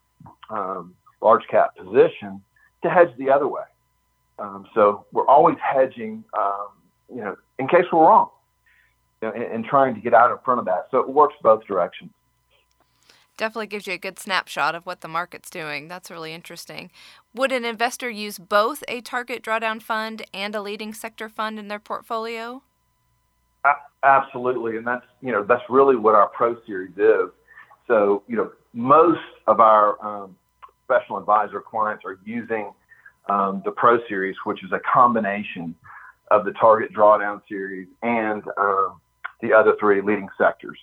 um, 0.49 0.93
large 1.21 1.43
cap 1.49 1.75
position 1.75 2.41
to 2.83 2.89
hedge 2.89 3.09
the 3.17 3.29
other 3.31 3.47
way. 3.47 3.63
Um, 4.37 4.67
so 4.73 5.05
we're 5.11 5.27
always 5.27 5.57
hedging, 5.61 6.23
um, 6.37 6.67
you 7.09 7.21
know, 7.21 7.35
in 7.57 7.67
case 7.67 7.85
we're 7.91 8.05
wrong, 8.05 8.29
you 9.21 9.27
know, 9.27 9.33
and, 9.33 9.43
and, 9.43 9.65
trying 9.65 9.95
to 9.95 10.01
get 10.01 10.13
out 10.13 10.31
in 10.31 10.37
front 10.45 10.59
of 10.59 10.65
that. 10.65 10.87
So 10.91 10.99
it 10.99 11.09
works 11.09 11.35
both 11.41 11.65
directions. 11.65 12.11
Definitely 13.35 13.67
gives 13.67 13.87
you 13.87 13.93
a 13.93 13.97
good 13.97 14.19
snapshot 14.19 14.75
of 14.75 14.85
what 14.85 15.01
the 15.01 15.07
market's 15.07 15.49
doing. 15.49 15.87
That's 15.87 16.11
really 16.11 16.33
interesting. 16.33 16.91
Would 17.33 17.51
an 17.51 17.65
investor 17.65 18.09
use 18.09 18.37
both 18.37 18.83
a 18.87 19.01
target 19.01 19.43
drawdown 19.43 19.81
fund 19.81 20.25
and 20.33 20.55
a 20.55 20.61
leading 20.61 20.93
sector 20.93 21.29
fund 21.29 21.57
in 21.57 21.69
their 21.69 21.79
portfolio? 21.79 22.61
Absolutely, 24.03 24.77
and 24.77 24.87
that's 24.87 25.05
you 25.21 25.31
know 25.31 25.43
that's 25.43 25.63
really 25.69 25.95
what 25.95 26.15
our 26.15 26.29
Pro 26.29 26.55
Series 26.65 26.97
is. 26.97 27.29
So 27.87 28.23
you 28.27 28.37
know 28.37 28.51
most 28.73 29.19
of 29.47 29.59
our 29.59 30.03
um, 30.05 30.35
professional 30.87 31.17
advisor 31.17 31.61
clients 31.61 32.03
are 32.05 32.19
using 32.23 32.71
um, 33.29 33.61
the 33.65 33.71
Pro 33.71 33.99
Series, 34.07 34.35
which 34.45 34.63
is 34.63 34.71
a 34.71 34.79
combination 34.91 35.75
of 36.31 36.45
the 36.45 36.51
Target 36.53 36.93
Drawdown 36.93 37.41
Series 37.49 37.87
and 38.01 38.43
uh, 38.57 38.89
the 39.41 39.53
other 39.53 39.75
three 39.79 40.01
leading 40.01 40.29
sectors. 40.37 40.77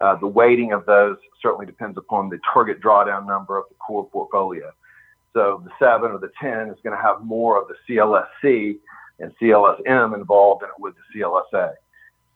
Uh, 0.00 0.16
the 0.16 0.26
weighting 0.26 0.72
of 0.72 0.86
those 0.86 1.16
certainly 1.42 1.66
depends 1.66 1.98
upon 1.98 2.28
the 2.30 2.38
target 2.52 2.80
drawdown 2.80 3.26
number 3.26 3.58
of 3.58 3.64
the 3.68 3.74
core 3.74 4.08
portfolio. 4.08 4.72
So 5.34 5.62
the 5.64 5.70
7 5.78 6.10
or 6.10 6.18
the 6.18 6.30
10 6.40 6.68
is 6.68 6.76
going 6.82 6.96
to 6.96 7.02
have 7.02 7.22
more 7.22 7.60
of 7.60 7.68
the 7.68 7.74
CLSC 7.88 8.78
and 9.18 9.32
CLSM 9.40 10.14
involved 10.14 10.62
than 10.62 10.70
it 10.70 10.80
would 10.80 10.94
the 10.94 11.20
CLSA. 11.20 11.72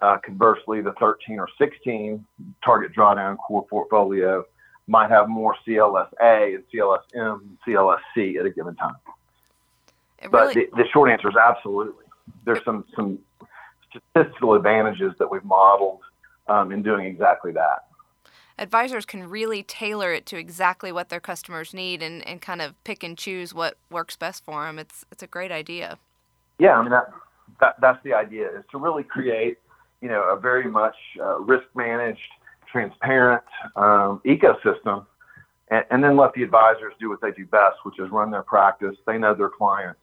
Uh, 0.01 0.17
conversely, 0.25 0.81
the 0.81 0.93
13 1.01 1.41
or 1.41 1.49
16 1.59 2.25
target 2.65 2.93
drawdown 2.95 3.37
core 3.37 3.67
portfolio 3.67 4.45
might 4.87 5.11
have 5.11 5.29
more 5.29 5.55
CLSA 5.67 6.55
and 6.55 6.65
CLSM 6.73 7.41
and 7.41 7.59
CLSC 7.67 8.39
at 8.39 8.47
a 8.47 8.51
given 8.51 8.75
time. 8.77 8.97
Really, 10.23 10.31
but 10.31 10.55
the, 10.55 10.69
the, 10.77 10.85
short 10.93 11.11
answer 11.11 11.29
is 11.29 11.37
absolutely. 11.37 12.05
There's 12.45 12.65
some 12.65 12.85
some 12.97 13.19
statistical 13.91 14.55
advantages 14.55 15.13
that 15.19 15.31
we've 15.31 15.45
modeled 15.45 16.01
um, 16.49 16.73
in 16.73 16.83
doing 16.83 17.07
exactly 17.07 17.53
that. 17.53 17.85
Advisors 18.59 19.07
can 19.07 19.29
really 19.29 19.63
tailor 19.63 20.13
it 20.13 20.27
to 20.27 20.37
exactly 20.37 20.91
what 20.91 21.09
their 21.09 21.21
customers 21.21 21.73
need 21.73 22.03
and, 22.03 22.27
and 22.27 22.41
kind 22.41 22.61
of 22.61 22.83
pick 22.83 23.05
and 23.05 23.17
choose 23.17 23.55
what 23.55 23.77
works 23.91 24.17
best 24.17 24.45
for 24.45 24.65
them. 24.67 24.79
It's 24.79 25.05
it's 25.13 25.23
a 25.23 25.29
great 25.29 25.53
idea. 25.53 25.99
Yeah, 26.59 26.75
I 26.77 26.83
mean 26.83 26.91
that, 26.91 27.13
that 27.61 27.77
that's 27.81 28.03
the 28.03 28.15
idea 28.15 28.49
is 28.59 28.65
to 28.73 28.79
really 28.79 29.05
create 29.05 29.59
you 30.01 30.09
know, 30.09 30.23
a 30.31 30.39
very 30.39 30.71
much 30.71 30.97
uh, 31.21 31.39
risk 31.41 31.67
managed, 31.75 32.21
transparent 32.71 33.43
um, 33.77 34.21
ecosystem, 34.25 35.07
and, 35.71 35.85
and, 35.91 36.05
then 36.05 36.17
let 36.17 36.33
the 36.35 36.43
advisors 36.43 36.95
do 37.01 37.09
what 37.09 37.21
they 37.21 37.31
do 37.33 37.45
best, 37.47 37.77
which 37.83 37.99
is 37.99 38.11
run 38.11 38.31
their 38.31 38.43
practice. 38.43 38.97
They 39.07 39.19
know 39.19 39.35
their 39.35 39.51
clients 39.51 40.01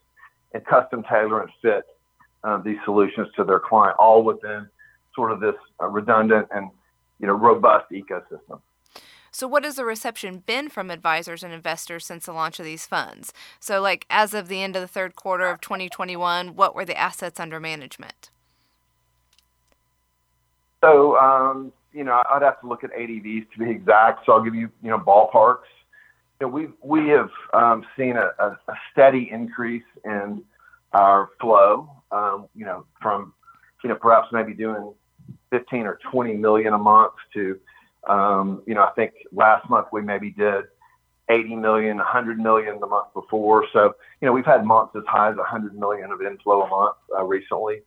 and 0.54 0.66
custom 0.66 1.04
tailor 1.10 1.42
and 1.42 1.52
fit 1.62 1.86
uh, 2.44 2.58
these 2.58 2.78
solutions 2.86 3.28
to 3.36 3.44
their 3.44 3.60
client, 3.60 3.96
all 4.00 4.24
within 4.24 4.68
sort 5.16 5.32
of 5.32 5.40
this 5.40 5.56
uh, 5.82 5.88
redundant 5.88 6.48
and 6.52 6.70
you 7.20 7.28
know 7.28 7.34
robust 7.34 7.86
ecosystem. 7.92 8.60
So, 9.32 9.50
what 9.50 9.66
has 9.66 9.76
the 9.76 9.84
reception 9.84 10.44
been 10.46 10.70
from 10.70 10.90
advisors 10.90 11.44
and 11.44 11.52
investors 11.52 12.06
since 12.06 12.26
the 12.26 12.32
launch 12.32 12.58
of 12.58 12.66
these 12.66 12.86
funds? 12.86 13.34
So, 13.60 13.82
like 13.82 14.06
as 14.10 14.34
of 14.34 14.48
the 14.48 14.62
end 14.64 14.78
of 14.78 14.82
the 14.82 14.88
third 14.88 15.16
quarter 15.16 15.48
of 15.48 15.60
2021, 15.60 16.56
what 16.56 16.74
were 16.74 16.86
the 16.86 16.98
assets 16.98 17.40
under 17.40 17.60
management? 17.60 18.30
So, 20.82 21.18
um, 21.18 21.72
you 21.94 22.04
know, 22.04 22.22
I'd 22.30 22.42
have 22.42 22.60
to 22.62 22.68
look 22.68 22.84
at 22.84 22.92
ADVs 22.92 23.52
to 23.52 23.60
be 23.60 23.70
exact. 23.70 24.26
So, 24.26 24.34
I'll 24.34 24.44
give 24.44 24.56
you, 24.56 24.70
you 24.84 24.90
know, 24.90 25.00
ballparks. 25.00 25.70
You 26.40 26.48
know, 26.48 26.54
we 26.54 26.68
we 26.82 27.10
have 27.10 27.30
um, 27.54 27.86
seen 27.98 28.18
a, 28.18 28.32
a, 28.40 28.58
a, 28.68 28.74
steady 28.92 29.30
increase 29.32 29.86
in 30.04 30.44
our 30.94 31.30
flow. 31.40 31.90
Um, 32.12 32.48
you 32.56 32.66
know, 32.66 32.86
from 33.02 33.34
you 33.84 33.90
know 33.90 33.96
perhaps 33.96 34.28
maybe 34.34 34.54
doing 34.54 34.94
15 35.52 35.86
or 35.86 36.00
20 36.12 36.34
million 36.34 36.74
a 36.74 36.78
month 36.78 37.14
to, 37.34 37.60
um, 38.08 38.62
you 38.66 38.74
know, 38.74 38.84
I 38.84 38.92
think 38.92 39.14
last 39.32 39.70
month 39.70 39.88
we 39.92 40.02
maybe 40.02 40.32
did 40.32 40.66
80 41.30 41.56
million, 41.56 41.98
100 41.98 42.40
million 42.40 42.80
the 42.80 42.88
month 42.88 43.14
before. 43.14 43.66
So, 43.74 43.96
you 44.22 44.26
know, 44.26 44.32
we've 44.32 44.46
had 44.46 44.66
months 44.66 44.96
as 44.96 45.04
high 45.08 45.32
as 45.32 45.38
100 45.38 45.78
million 45.78 46.12
of 46.12 46.22
inflow 46.22 46.64
a 46.64 46.70
month 46.70 46.98
uh, 47.18 47.24
recently. 47.24 47.82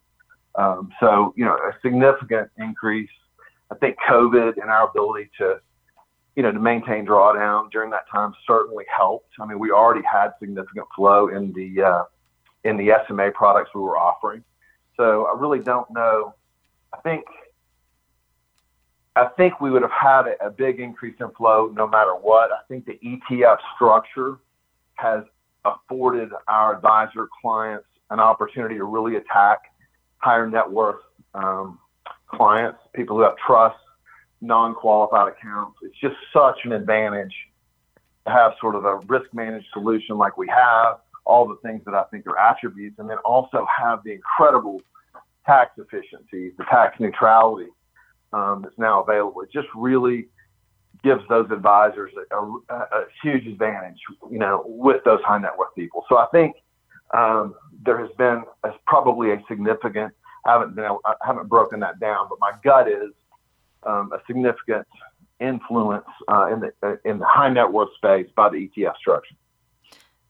Um, 0.58 0.90
so, 0.98 1.32
you 1.36 1.44
know, 1.44 1.54
a 1.54 1.72
significant 1.82 2.50
increase. 2.58 3.10
I 3.70 3.76
think 3.76 3.96
COVID 4.08 4.60
and 4.60 4.70
our 4.70 4.88
ability 4.88 5.30
to, 5.38 5.60
you 6.34 6.42
know, 6.42 6.50
to 6.50 6.58
maintain 6.58 7.06
drawdown 7.06 7.70
during 7.70 7.90
that 7.90 8.08
time 8.10 8.34
certainly 8.46 8.84
helped. 8.94 9.30
I 9.40 9.46
mean, 9.46 9.60
we 9.60 9.70
already 9.70 10.04
had 10.04 10.32
significant 10.40 10.86
flow 10.96 11.28
in 11.28 11.52
the 11.52 11.82
uh, 11.82 12.02
in 12.64 12.76
the 12.76 12.92
SMA 13.06 13.30
products 13.30 13.70
we 13.72 13.80
were 13.80 13.96
offering. 13.96 14.42
So 14.96 15.26
I 15.26 15.38
really 15.38 15.60
don't 15.60 15.88
know. 15.90 16.34
I 16.92 16.98
think 17.02 17.24
I 19.14 19.26
think 19.36 19.60
we 19.60 19.70
would 19.70 19.82
have 19.82 19.92
had 19.92 20.26
a, 20.26 20.46
a 20.46 20.50
big 20.50 20.80
increase 20.80 21.16
in 21.20 21.30
flow 21.32 21.72
no 21.72 21.86
matter 21.86 22.14
what. 22.14 22.50
I 22.50 22.60
think 22.66 22.84
the 22.84 22.98
ETF 23.04 23.58
structure 23.76 24.38
has 24.94 25.22
afforded 25.64 26.30
our 26.48 26.74
advisor 26.74 27.28
clients 27.40 27.86
an 28.10 28.18
opportunity 28.18 28.76
to 28.76 28.84
really 28.84 29.16
attack 29.16 29.58
higher 30.18 30.48
net 30.48 30.70
worth 30.70 31.00
um, 31.34 31.78
clients, 32.26 32.78
people 32.94 33.16
who 33.16 33.22
have 33.22 33.36
trust, 33.36 33.78
non-qualified 34.40 35.32
accounts. 35.32 35.78
It's 35.82 35.98
just 36.00 36.16
such 36.32 36.58
an 36.64 36.72
advantage 36.72 37.34
to 38.26 38.32
have 38.32 38.52
sort 38.60 38.74
of 38.74 38.84
a 38.84 38.96
risk 39.06 39.32
managed 39.32 39.66
solution 39.72 40.16
like 40.16 40.36
we 40.36 40.48
have, 40.48 40.98
all 41.24 41.46
the 41.46 41.56
things 41.62 41.82
that 41.84 41.94
I 41.94 42.04
think 42.04 42.26
are 42.26 42.38
attributes, 42.38 42.98
and 42.98 43.08
then 43.08 43.18
also 43.18 43.66
have 43.76 44.02
the 44.04 44.12
incredible 44.12 44.80
tax 45.46 45.72
efficiency, 45.78 46.52
the 46.56 46.64
tax 46.70 46.98
neutrality 47.00 47.68
um, 48.32 48.62
that's 48.62 48.78
now 48.78 49.02
available. 49.02 49.42
It 49.42 49.50
just 49.52 49.68
really 49.74 50.28
gives 51.02 51.22
those 51.28 51.50
advisors 51.50 52.12
a, 52.30 52.36
a, 52.36 52.74
a, 52.74 53.04
huge 53.22 53.46
advantage, 53.46 53.98
you 54.30 54.38
know, 54.38 54.64
with 54.66 55.02
those 55.04 55.20
high 55.22 55.38
net 55.38 55.56
worth 55.56 55.74
people. 55.74 56.04
So 56.08 56.18
I 56.18 56.26
think 56.32 56.56
um, 57.16 57.54
there 57.84 57.98
has 57.98 58.10
been 58.18 58.44
a, 58.64 58.70
probably 58.86 59.32
a 59.32 59.42
significant. 59.48 60.12
I 60.44 60.52
haven't 60.52 60.74
been 60.74 60.84
I 60.84 61.14
haven't 61.24 61.48
broken 61.48 61.80
that 61.80 62.00
down, 62.00 62.26
but 62.28 62.38
my 62.40 62.52
gut 62.62 62.88
is 62.88 63.12
um, 63.84 64.12
a 64.12 64.18
significant 64.26 64.86
influence 65.40 66.06
uh, 66.28 66.52
in 66.52 66.60
the 66.60 67.00
in 67.04 67.18
the 67.18 67.26
high 67.26 67.50
net 67.50 67.72
worth 67.72 67.94
space 67.96 68.28
by 68.34 68.48
the 68.48 68.68
ETF 68.68 68.96
structure. 68.96 69.34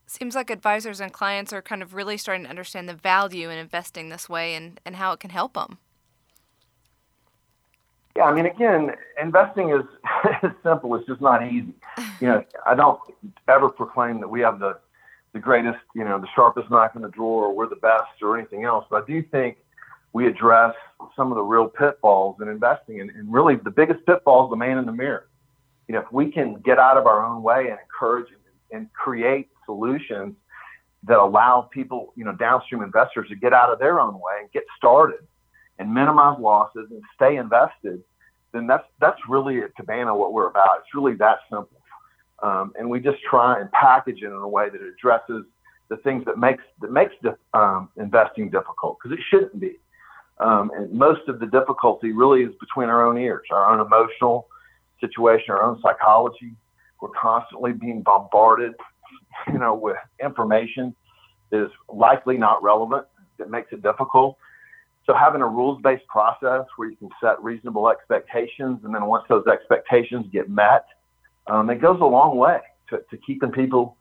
Seems 0.07 0.35
like 0.35 0.49
advisors 0.49 1.01
and 1.01 1.13
clients 1.13 1.53
are 1.53 1.61
kind 1.61 1.83
of 1.83 1.93
really 1.93 2.17
starting 2.17 2.45
to 2.45 2.51
understand 2.51 2.89
the 2.89 2.95
value 2.95 3.51
in 3.51 3.59
investing 3.59 4.09
this 4.09 4.27
way 4.27 4.55
and, 4.55 4.81
and 4.87 4.97
how 4.97 5.13
it 5.13 5.21
can 5.21 5.29
help 5.29 5.53
them. 5.53 5.77
Yeah, 8.17 8.25
I 8.25 8.35
mean, 8.35 8.47
again, 8.47 8.93
investing 9.23 9.69
is, 9.69 9.83
is 10.43 10.51
simple. 10.63 10.95
It's 10.95 11.07
just 11.07 11.21
not 11.21 11.47
easy. 11.47 11.75
You 12.21 12.29
know, 12.29 12.45
I 12.65 12.75
don't 12.75 12.99
ever 13.49 13.69
proclaim 13.69 14.21
that 14.21 14.29
we 14.29 14.41
have 14.41 14.59
the 14.59 14.79
the 15.39 15.45
greatest, 15.45 15.79
you 15.95 16.05
know, 16.05 16.19
the 16.19 16.27
sharpest 16.35 16.69
knife 16.69 16.91
in 16.97 17.03
the 17.03 17.09
drawer, 17.09 17.45
or 17.47 17.55
we're 17.55 17.69
the 17.69 17.77
best, 17.77 18.23
or 18.23 18.37
anything 18.37 18.65
else. 18.65 18.85
But 18.91 19.05
I 19.05 19.07
do 19.07 19.23
think 19.23 19.57
we 20.13 20.27
address 20.27 20.75
some 21.15 21.31
of 21.31 21.37
the 21.37 21.43
real 21.43 21.69
pitfalls 21.69 22.37
in 22.43 22.49
investing, 22.49 23.01
and, 23.01 23.11
and 23.11 23.33
really 23.33 23.55
the 23.55 23.71
biggest 23.71 24.05
pitfall 24.05 24.47
is 24.47 24.51
the 24.51 24.57
man 24.57 24.79
in 24.79 24.87
the 24.87 24.93
mirror. 24.93 25.29
You 25.87 25.95
know, 25.95 26.01
if 26.01 26.13
we 26.13 26.33
can 26.33 26.55
get 26.65 26.79
out 26.79 26.97
of 26.97 27.07
our 27.07 27.25
own 27.25 27.43
way 27.43 27.69
and 27.69 27.79
encourage 27.81 28.27
and, 28.73 28.89
create 28.93 29.49
solutions 29.65 30.35
that 31.05 31.19
allow 31.19 31.63
people, 31.73 32.13
you 32.17 32.25
know, 32.25 32.33
downstream 32.33 32.83
investors 32.83 33.29
to 33.29 33.37
get 33.37 33.53
out 33.53 33.73
of 33.73 33.79
their 33.79 34.01
own 34.01 34.15
way 34.15 34.41
and 34.41 34.51
get 34.53 34.65
started 34.77 35.21
and 35.79 35.95
minimize 35.95 36.39
losses 36.41 36.89
and 36.91 37.03
stay 37.15 37.37
invested, 37.37 38.03
then 38.53 38.67
that's 38.67 38.85
that's 39.01 39.21
really 39.29 39.61
at 39.61 39.75
Cabana 39.77 40.15
what 40.15 40.33
we're 40.33 40.49
about. 40.49 40.81
It's 40.81 40.95
really 40.95 41.15
that 41.15 41.39
simple. 41.49 41.78
Um, 42.43 42.73
and 42.79 42.89
we 42.89 43.01
just 43.01 43.19
try 43.29 43.61
and 43.61 43.71
package 43.73 44.23
it 44.23 44.27
in 44.27 44.33
a 44.33 44.49
way 44.49 44.69
that 44.71 44.81
addresses 44.81 45.45
the 45.89 45.97
things 45.99 46.25
that 46.27 46.39
makes 46.39 46.63
that 46.81 46.93
makes 46.93 47.15
um, 47.55 47.89
investing 47.97 48.51
difficult 48.51 48.99
because 49.03 49.19
it 49.19 49.25
shouldn't 49.31 49.59
be. 49.59 49.79
Um, 50.39 50.71
and 50.77 50.93
most 50.93 51.29
of 51.29 51.41
the 51.41 51.47
difficulty 51.47 52.13
really 52.13 52.43
is 52.43 52.55
between 52.61 52.89
our 52.89 53.05
own 53.05 53.19
ears, 53.19 53.47
our 53.51 53.73
own 53.73 53.85
emotional 53.85 54.47
situation, 55.01 55.51
our 55.51 55.63
own 55.63 55.81
psychology. 55.83 56.55
We're 57.01 57.11
constantly 57.11 57.73
being 57.73 58.03
bombarded, 58.03 58.75
you 59.49 59.59
know, 59.59 59.75
with 59.75 59.97
information 60.23 60.95
that 61.51 61.65
is 61.65 61.71
likely 61.89 62.37
not 62.37 62.63
relevant 62.63 63.07
that 63.39 63.51
makes 63.51 63.73
it 63.73 63.83
difficult. 63.83 64.37
So 65.07 65.15
having 65.15 65.41
a 65.41 65.47
rules-based 65.47 66.07
process 66.07 66.67
where 66.77 66.91
you 66.91 66.97
can 66.97 67.09
set 67.21 67.43
reasonable 67.43 67.89
expectations, 67.89 68.81
and 68.85 68.95
then 68.95 69.07
once 69.07 69.25
those 69.29 69.47
expectations 69.47 70.27
get 70.31 70.51
met, 70.51 70.85
um, 71.49 71.71
it 71.71 71.81
goes 71.81 72.01
a 72.01 72.05
long 72.05 72.37
way 72.37 72.61
to, 72.91 73.03
to 73.11 73.17
keeping 73.17 73.51
people 73.51 73.97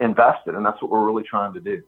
invested, 0.00 0.54
and 0.54 0.64
that's 0.64 0.80
what 0.82 0.90
we're 0.90 1.04
really 1.04 1.22
trying 1.22 1.52
to 1.54 1.60
do. 1.60 1.82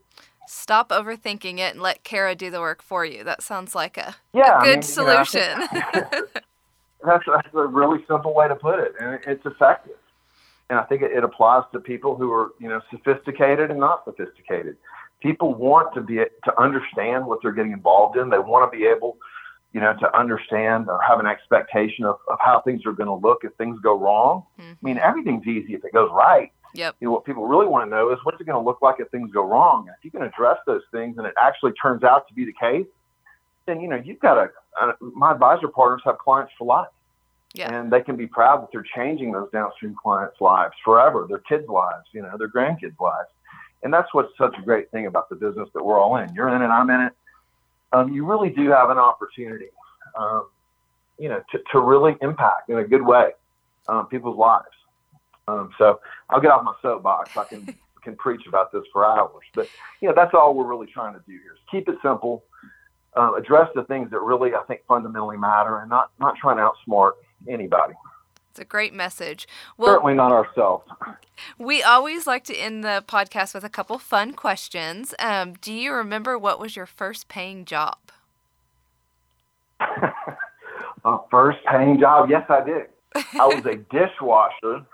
Stop 0.47 0.91
overthinking 0.91 1.59
it 1.59 1.73
and 1.73 1.81
let 1.81 2.05
CARA 2.05 2.35
do 2.35 2.51
the 2.51 2.61
work 2.61 2.83
for 2.83 3.05
you. 3.05 3.25
That 3.25 3.43
sounds 3.43 3.75
like 3.75 3.97
a, 3.97 4.17
yeah, 4.33 4.61
a 4.61 4.65
good 4.65 4.71
I 4.71 4.75
mean, 4.75 4.83
solution. 4.83 5.61
You 5.73 5.79
know, 5.79 5.91
that's, 7.05 7.25
that's 7.27 7.49
a 7.55 7.67
really 7.67 8.05
simple 8.09 8.35
way 8.35 8.49
to 8.49 8.57
put 8.57 8.79
it, 8.79 8.93
and 9.01 9.19
it's 9.27 9.45
effective. 9.47 9.97
And 10.71 10.79
I 10.79 10.85
think 10.85 11.03
it, 11.03 11.13
it 11.13 11.25
applies 11.25 11.65
to 11.73 11.81
people 11.81 12.17
who 12.17 12.33
are, 12.33 12.53
you 12.59 12.69
know, 12.69 12.81
sophisticated 12.91 13.71
and 13.71 13.81
not 13.81 14.05
sophisticated 14.05 14.77
people 15.23 15.55
want 15.55 15.95
to 15.95 16.01
be 16.01 16.17
to 16.17 16.61
understand 16.61 17.25
what 17.27 17.39
they're 17.43 17.53
getting 17.53 17.73
involved 17.73 18.19
in. 18.19 18.29
They 18.29 18.39
want 18.39 18.71
to 18.71 18.77
be 18.77 18.85
able, 18.85 19.17
you 19.73 19.81
know, 19.81 19.95
to 20.01 20.18
understand 20.18 20.89
or 20.89 21.01
have 21.01 21.18
an 21.18 21.27
expectation 21.27 22.05
of, 22.05 22.16
of 22.31 22.39
how 22.41 22.61
things 22.61 22.85
are 22.85 22.93
going 22.93 23.07
to 23.07 23.14
look 23.14 23.41
if 23.43 23.55
things 23.55 23.81
go 23.83 23.99
wrong. 23.99 24.45
Mm-hmm. 24.59 24.70
I 24.70 24.77
mean, 24.83 24.99
everything's 24.99 25.47
easy 25.47 25.75
if 25.75 25.85
it 25.85 25.93
goes 25.93 26.11
right. 26.12 26.53
Yep. 26.75 26.97
You 27.01 27.09
know, 27.09 27.12
what 27.12 27.25
people 27.25 27.47
really 27.47 27.66
want 27.66 27.87
to 27.87 27.91
know 27.91 28.12
is 28.12 28.18
what's 28.23 28.41
it 28.41 28.45
going 28.45 28.62
to 28.62 28.64
look 28.64 28.81
like 28.83 28.97
if 28.99 29.09
things 29.11 29.31
go 29.33 29.47
wrong. 29.47 29.89
If 29.89 30.05
you 30.05 30.11
can 30.11 30.23
address 30.23 30.59
those 30.66 30.83
things 30.91 31.18
and 31.18 31.27
it 31.27 31.35
actually 31.41 31.73
turns 31.73 32.03
out 32.03 32.29
to 32.29 32.35
be 32.35 32.45
the 32.45 32.55
case, 32.59 32.87
then 33.66 33.81
you 33.81 33.89
know 33.89 33.97
you've 33.97 34.20
got 34.20 34.39
a. 34.39 34.51
Uh, 34.81 34.93
my 35.01 35.33
advisor 35.33 35.68
partners 35.68 36.01
have 36.05 36.18
clients 36.18 36.53
for 36.59 36.66
life. 36.66 36.89
Yeah. 37.55 37.75
And 37.75 37.93
they 37.93 38.01
can 38.01 38.16
be 38.16 38.27
proud 38.27 38.62
that 38.62 38.68
they're 38.73 38.87
changing 38.97 39.33
those 39.33 39.51
downstream 39.53 39.95
clients' 40.03 40.41
lives 40.41 40.73
forever, 40.83 41.27
their 41.29 41.41
kids' 41.41 41.68
lives, 41.68 42.07
you 42.12 42.23
know, 42.23 42.35
their 42.39 42.49
grandkids' 42.49 42.99
lives. 42.99 43.29
And 43.83 43.93
that's 43.93 44.09
what's 44.14 44.33
such 44.39 44.57
a 44.59 44.62
great 44.62 44.91
thing 44.91 45.07
about 45.07 45.29
the 45.29 45.37
business 45.37 45.68
that 45.75 45.85
we're 45.85 46.01
all 46.01 46.16
in. 46.16 46.33
You're 46.35 46.49
in 46.49 46.62
it, 46.62 46.68
I'm 46.68 46.89
in 46.89 47.03
it. 47.03 47.12
Um, 47.93 48.12
you 48.12 48.24
really 48.24 48.51
do 48.51 48.70
have 48.70 48.90
an 48.90 48.99
opportunity, 48.99 49.68
um, 50.18 50.49
you 51.18 51.28
know, 51.28 51.43
to, 51.53 51.59
to 51.72 51.80
really 51.80 52.16
impact 52.22 52.70
in 52.70 52.78
a 52.78 52.84
good 52.84 53.03
way 53.03 53.30
um, 53.88 54.07
people's 54.07 54.38
lives. 54.38 54.66
Um, 55.49 55.70
so 55.78 56.01
I'll 56.30 56.40
get 56.40 56.51
off 56.51 56.64
my 56.64 56.74
soapbox. 56.82 57.36
I 57.36 57.45
can 57.45 57.74
can 58.03 58.16
preach 58.16 58.49
about 58.49 58.72
this 58.72 58.82
for 58.93 59.05
hours, 59.05 59.45
but 59.55 59.68
you 60.01 60.09
know 60.09 60.14
that's 60.14 60.34
all 60.34 60.55
we're 60.55 60.66
really 60.66 60.88
trying 60.88 61.14
to 61.14 61.20
do 61.20 61.32
here 61.32 61.53
is 61.53 61.61
keep 61.70 61.88
it 61.88 61.97
simple, 62.03 62.43
uh, 63.16 63.34
address 63.34 63.68
the 63.76 63.84
things 63.84 64.11
that 64.11 64.20
really 64.20 64.55
I 64.55 64.62
think 64.64 64.80
fundamentally 64.88 65.36
matter, 65.36 65.78
and 65.78 65.90
not 65.90 66.11
not 66.18 66.36
trying 66.36 66.57
to 66.57 66.68
outsmart 66.68 67.12
anybody. 67.49 67.95
It's 68.53 68.59
a 68.59 68.66
great 68.66 68.92
message. 68.92 69.48
Well, 69.78 69.94
Certainly 69.94 70.14
not 70.14 70.30
ourselves. 70.30 70.84
We 71.59 71.82
always 71.82 72.24
like 72.24 72.44
to 72.44 72.55
end 72.55 72.84
the 72.84 73.03
podcast 73.09 73.53
with 73.53 73.64
a 73.64 73.68
couple 73.68 73.98
fun 73.98 74.32
questions. 74.34 75.12
Um, 75.18 75.55
do 75.55 75.72
you 75.72 75.92
remember 75.92 76.38
what 76.38 76.61
was 76.61 76.76
your 76.76 76.86
first 76.86 77.26
paying 77.26 77.64
job? 77.64 77.96
a 79.80 81.18
first 81.32 81.59
paying 81.68 81.98
job? 81.98 82.30
Yes, 82.30 82.44
I 82.48 82.64
did. 82.64 82.86
I 83.16 83.46
was 83.46 83.64
a 83.66 83.74
dishwasher. 83.90 84.86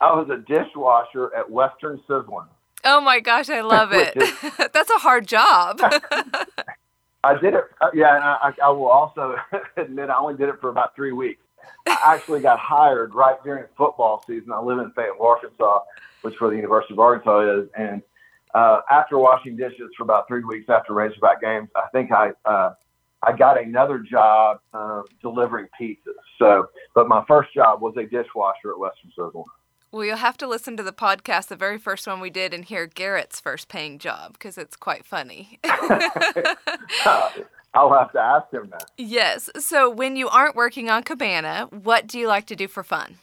I 0.00 0.12
was 0.14 0.28
a 0.30 0.36
dishwasher 0.36 1.34
at 1.34 1.50
Western 1.50 1.98
Sizzlin. 2.08 2.46
Oh 2.84 3.00
my 3.00 3.18
gosh, 3.18 3.48
I 3.48 3.62
love 3.62 3.90
it. 3.92 4.14
That's 4.72 4.90
a 4.90 4.98
hard 4.98 5.26
job. 5.26 5.80
I 7.24 7.34
did 7.40 7.54
it. 7.54 7.64
Uh, 7.80 7.88
yeah, 7.94 8.14
and 8.14 8.22
I, 8.24 8.52
I 8.62 8.68
will 8.70 8.86
also 8.88 9.34
admit 9.76 10.08
I 10.10 10.16
only 10.16 10.36
did 10.36 10.50
it 10.50 10.60
for 10.60 10.68
about 10.68 10.94
three 10.94 11.12
weeks. 11.12 11.42
I 11.86 12.14
actually 12.14 12.40
got 12.40 12.58
hired 12.58 13.14
right 13.14 13.42
during 13.44 13.64
football 13.76 14.22
season. 14.26 14.52
I 14.52 14.60
live 14.60 14.78
in 14.78 14.90
Fayetteville, 14.92 15.26
Arkansas, 15.26 15.80
which 16.22 16.34
is 16.34 16.40
where 16.40 16.50
the 16.50 16.56
University 16.56 16.94
of 16.94 17.00
Arkansas 17.00 17.60
is. 17.60 17.68
And 17.76 18.02
uh, 18.54 18.80
after 18.90 19.18
washing 19.18 19.56
dishes 19.56 19.90
for 19.96 20.02
about 20.02 20.28
three 20.28 20.44
weeks 20.44 20.68
after 20.68 20.92
Razorback 20.92 21.40
games, 21.40 21.68
I 21.76 21.86
think 21.92 22.12
I 22.12 22.32
uh, 22.44 22.74
I 23.22 23.36
got 23.36 23.62
another 23.62 23.98
job 23.98 24.60
um, 24.72 25.04
delivering 25.20 25.68
pizzas. 25.78 25.96
So, 26.38 26.68
but 26.94 27.06
my 27.06 27.22
first 27.28 27.52
job 27.52 27.82
was 27.82 27.94
a 27.96 28.04
dishwasher 28.04 28.70
at 28.70 28.78
Western 28.78 29.12
Sizzlin. 29.16 29.44
Well, 29.92 30.04
you'll 30.04 30.16
have 30.16 30.38
to 30.38 30.46
listen 30.46 30.76
to 30.76 30.84
the 30.84 30.92
podcast, 30.92 31.48
the 31.48 31.56
very 31.56 31.76
first 31.76 32.06
one 32.06 32.20
we 32.20 32.30
did, 32.30 32.54
and 32.54 32.64
hear 32.64 32.86
Garrett's 32.86 33.40
first 33.40 33.68
paying 33.68 33.98
job 33.98 34.34
because 34.34 34.56
it's 34.56 34.76
quite 34.76 35.04
funny. 35.04 35.58
I'll 37.74 37.92
have 37.92 38.12
to 38.12 38.20
ask 38.20 38.52
him 38.52 38.68
that. 38.70 38.90
Yes. 38.98 39.48
So, 39.58 39.88
when 39.88 40.16
you 40.16 40.28
aren't 40.28 40.56
working 40.56 40.90
on 40.90 41.02
Cabana, 41.02 41.68
what 41.70 42.06
do 42.06 42.18
you 42.18 42.26
like 42.26 42.46
to 42.46 42.56
do 42.56 42.66
for 42.66 42.82
fun? 42.82 43.18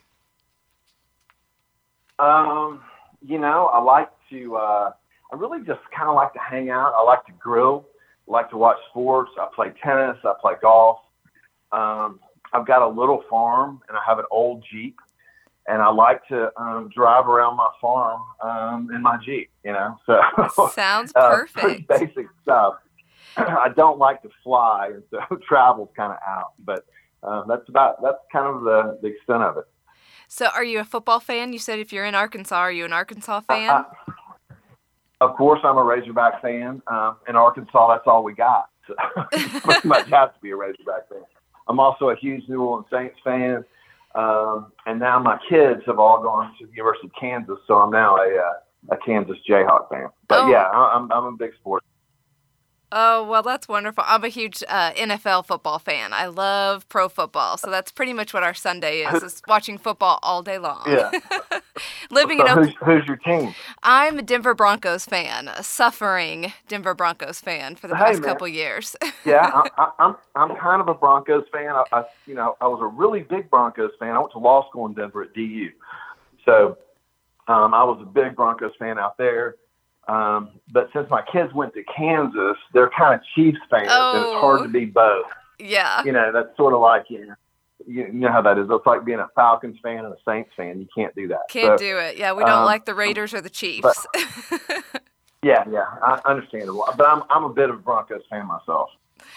Um, 2.20 2.82
you 3.26 3.40
know, 3.40 3.68
I 3.68 3.82
like 3.82 4.10
to. 4.30 4.56
Uh, 4.56 4.92
I 5.32 5.36
really 5.36 5.60
just 5.66 5.82
kind 5.96 6.10
of 6.10 6.16
like 6.16 6.34
to 6.34 6.40
hang 6.40 6.70
out. 6.70 6.94
I 6.96 7.04
like 7.04 7.26
to 7.26 7.34
grill. 7.34 7.86
I 8.28 8.32
like 8.32 8.50
to 8.52 8.58
watch 8.58 8.78
sports. 8.90 9.32
I 9.40 9.48
play 9.54 9.74
tennis. 9.84 10.18
I 10.24 10.34
play 10.40 10.54
golf. 10.62 11.00
Um, 11.74 12.22
I've 12.54 12.66
got 12.66 12.82
a 12.82 12.88
little 12.88 13.24
farm, 13.30 13.82
and 13.90 13.98
I 13.98 14.02
have 14.08 14.20
an 14.20 14.26
old 14.32 14.64
Jeep 14.72 14.98
and 15.68 15.82
I 15.82 15.90
like 15.92 16.26
to 16.30 16.50
um, 16.60 16.90
drive 16.96 17.28
around 17.28 17.58
my 17.58 17.70
farm 17.82 18.22
um, 18.42 18.90
in 18.94 19.02
my 19.02 19.18
Jeep, 19.24 19.50
you 19.64 19.74
know. 19.74 19.98
So 20.06 20.70
sounds 20.74 21.12
perfect. 21.16 21.92
Uh, 21.92 22.00
basic 22.00 22.28
stuff. 22.42 22.76
I 23.66 23.70
don't 23.76 24.00
like 24.00 24.22
to 24.24 24.30
fly, 24.44 24.92
and 24.94 25.04
so 25.12 25.38
travel's 25.48 25.90
kind 25.96 26.12
of 26.12 26.20
out. 26.28 26.54
But 26.64 26.86
uh, 27.24 27.44
that's 27.48 27.68
about 27.70 28.02
that's 28.02 28.18
kind 28.32 28.48
of 28.48 28.64
the, 28.64 29.00
the 29.02 29.08
extent 29.10 29.44
of 29.44 29.58
it. 29.58 29.66
So, 30.28 30.48
are 30.48 30.64
you 30.64 30.80
a 30.80 30.84
football 30.84 31.20
fan? 31.20 31.54
You 31.54 31.60
said 31.60 31.80
if 31.80 31.94
you're 31.94 32.06
in 32.06 32.16
Arkansas, 32.16 32.58
are 32.58 32.72
you 32.72 32.86
an 32.86 32.94
Arkansas 32.94 33.42
fan? 33.42 33.70
Uh, 33.70 33.84
of 35.22 35.36
course, 35.36 35.60
I'm 35.64 35.78
a 35.78 35.84
Razorback 35.84 36.42
fan. 36.42 36.82
Um, 36.88 37.18
in 37.28 37.36
Arkansas, 37.36 37.94
that's 37.94 38.08
all 38.08 38.24
we 38.24 38.34
got. 38.34 38.70
So 38.88 38.96
pretty 39.60 39.86
much 39.86 40.08
have 40.12 40.34
to 40.34 40.40
be 40.42 40.52
a 40.52 40.56
Razorback 40.56 41.10
fan. 41.10 41.24
I'm 41.68 41.78
also 41.78 42.08
a 42.08 42.16
huge 42.16 42.48
New 42.48 42.62
Orleans 42.62 42.88
Saints 42.90 43.18
fan. 43.22 43.66
Um, 44.16 44.72
and 44.86 44.98
now 44.98 45.20
my 45.20 45.38
kids 45.50 45.82
have 45.88 46.00
all 46.00 46.24
gone 46.24 46.54
to 46.60 46.66
the 46.66 46.72
University 46.74 47.08
of 47.08 47.14
Kansas, 47.20 47.58
so 47.68 47.76
I'm 47.76 47.92
now 47.92 48.16
a, 48.16 48.30
uh, 48.30 48.94
a 48.96 48.98
Kansas 49.06 49.36
Jayhawk 49.48 49.90
fan. 49.90 50.08
But 50.30 50.46
oh. 50.46 50.50
yeah, 50.50 50.70
I'm, 50.70 51.12
I'm 51.12 51.26
a 51.26 51.32
big 51.34 51.52
sports 51.60 51.86
Oh, 52.90 53.28
well, 53.28 53.44
that's 53.44 53.68
wonderful. 53.68 54.04
I'm 54.08 54.24
a 54.24 54.30
huge 54.30 54.64
uh, 54.68 54.92
NFL 54.94 55.46
football 55.46 55.78
fan. 55.78 56.14
I 56.14 56.28
love 56.28 56.88
pro 56.88 57.10
football. 57.10 57.58
So 57.58 57.70
that's 57.70 57.92
pretty 57.92 58.14
much 58.14 58.34
what 58.34 58.44
our 58.44 58.54
Sunday 58.54 59.00
is, 59.00 59.22
is 59.24 59.42
watching 59.46 59.78
football 59.78 60.20
all 60.24 60.42
day 60.42 60.58
long. 60.58 60.84
Yeah. 60.88 61.12
Living 62.12 62.38
so 62.38 62.46
in 62.46 62.52
Oklahoma. 62.52 62.76
Who's, 62.80 63.00
who's, 63.00 63.08
your 63.08 63.18
team? 63.18 63.54
I'm 63.84 64.20
a 64.20 64.22
Denver 64.22 64.56
Broncos 64.56 65.06
fan, 65.06 65.50
a 65.50 65.64
suffering 65.64 66.54
Denver 66.70 66.94
Broncos 66.94 67.42
fan 67.42 67.76
for 67.76 67.90
the 67.90 67.96
hey, 67.98 68.06
past 68.06 68.22
man. 68.22 68.30
couple 68.30 68.48
years. 68.48 68.96
yeah, 69.26 69.52
I, 69.54 69.92
am 70.00 70.16
I'm, 70.36 70.52
I'm 70.52 70.58
kind 70.58 70.82
of 70.82 70.88
a 70.88 70.94
Broncos 70.94 71.44
fan. 71.52 71.72
I, 71.72 71.84
I, 71.92 72.04
you 72.26 72.36
know, 72.36 72.56
I 72.62 72.68
was 72.68 72.80
a 72.82 72.88
really 72.88 73.22
big 73.22 73.50
Broncos 73.50 73.92
fan. 74.00 74.16
I 74.16 74.20
went 74.20 74.32
to 74.32 74.40
law 74.40 74.68
school 74.70 74.86
in 74.86 74.94
Denver 74.94 75.24
at 75.24 75.34
DU. 75.34 75.72
So 76.46 76.78
um, 77.50 77.74
I 77.74 77.84
was 77.84 78.00
a 78.02 78.06
big 78.06 78.38
Broncos 78.38 78.72
fan 78.80 78.98
out 78.98 79.18
there. 79.18 79.56
Um, 80.08 80.50
but 80.72 80.90
since 80.94 81.10
my 81.10 81.22
kids 81.22 81.54
went 81.54 81.74
to 81.74 81.84
Kansas, 81.84 82.58
they're 82.74 82.90
kind 82.98 83.16
of 83.16 83.22
Chiefs 83.36 83.60
fans, 83.70 83.88
oh, 83.90 84.16
and 84.16 84.26
it's 84.26 84.42
hard 84.42 84.64
to 84.64 84.70
be 84.70 84.86
both. 84.86 85.26
Yeah. 85.60 86.04
You 86.04 86.12
know, 86.12 86.32
that's 86.32 86.56
sort 86.56 86.74
of 86.74 86.80
like, 86.80 87.06
you 87.10 87.28
know, 87.28 87.36
you, 87.86 88.08
know 88.12 88.32
how 88.32 88.42
that 88.42 88.58
is. 88.58 88.68
It's 88.70 88.86
like 88.86 89.06
being 89.06 89.20
a 89.20 89.28
Falcons 89.36 89.78
fan 89.82 90.06
and 90.06 90.14
a 90.14 90.18
Saints 90.28 90.50
fan. 90.56 90.80
You 90.80 90.88
can't 90.96 91.14
do 91.16 91.28
that. 91.30 91.42
Can't 91.50 91.80
so, 91.80 91.86
do 91.86 91.98
it. 91.98 92.18
Yeah, 92.18 92.34
we 92.34 92.44
don't 92.44 92.60
um, 92.60 92.66
like 92.66 92.86
the 92.86 92.94
Raiders 92.94 93.34
or 93.34 93.42
the 93.42 93.50
Chiefs. 93.50 93.82
But, 94.14 94.62
yeah, 95.44 95.64
yeah, 95.72 95.86
I 96.02 96.20
understandable. 96.26 96.86
But 96.98 97.08
I'm 97.08 97.24
I'm 97.30 97.44
a 97.44 97.54
bit 97.54 97.70
of 97.70 97.78
a 97.78 97.80
Broncos 97.80 98.24
fan 98.30 98.46
myself. 98.48 98.90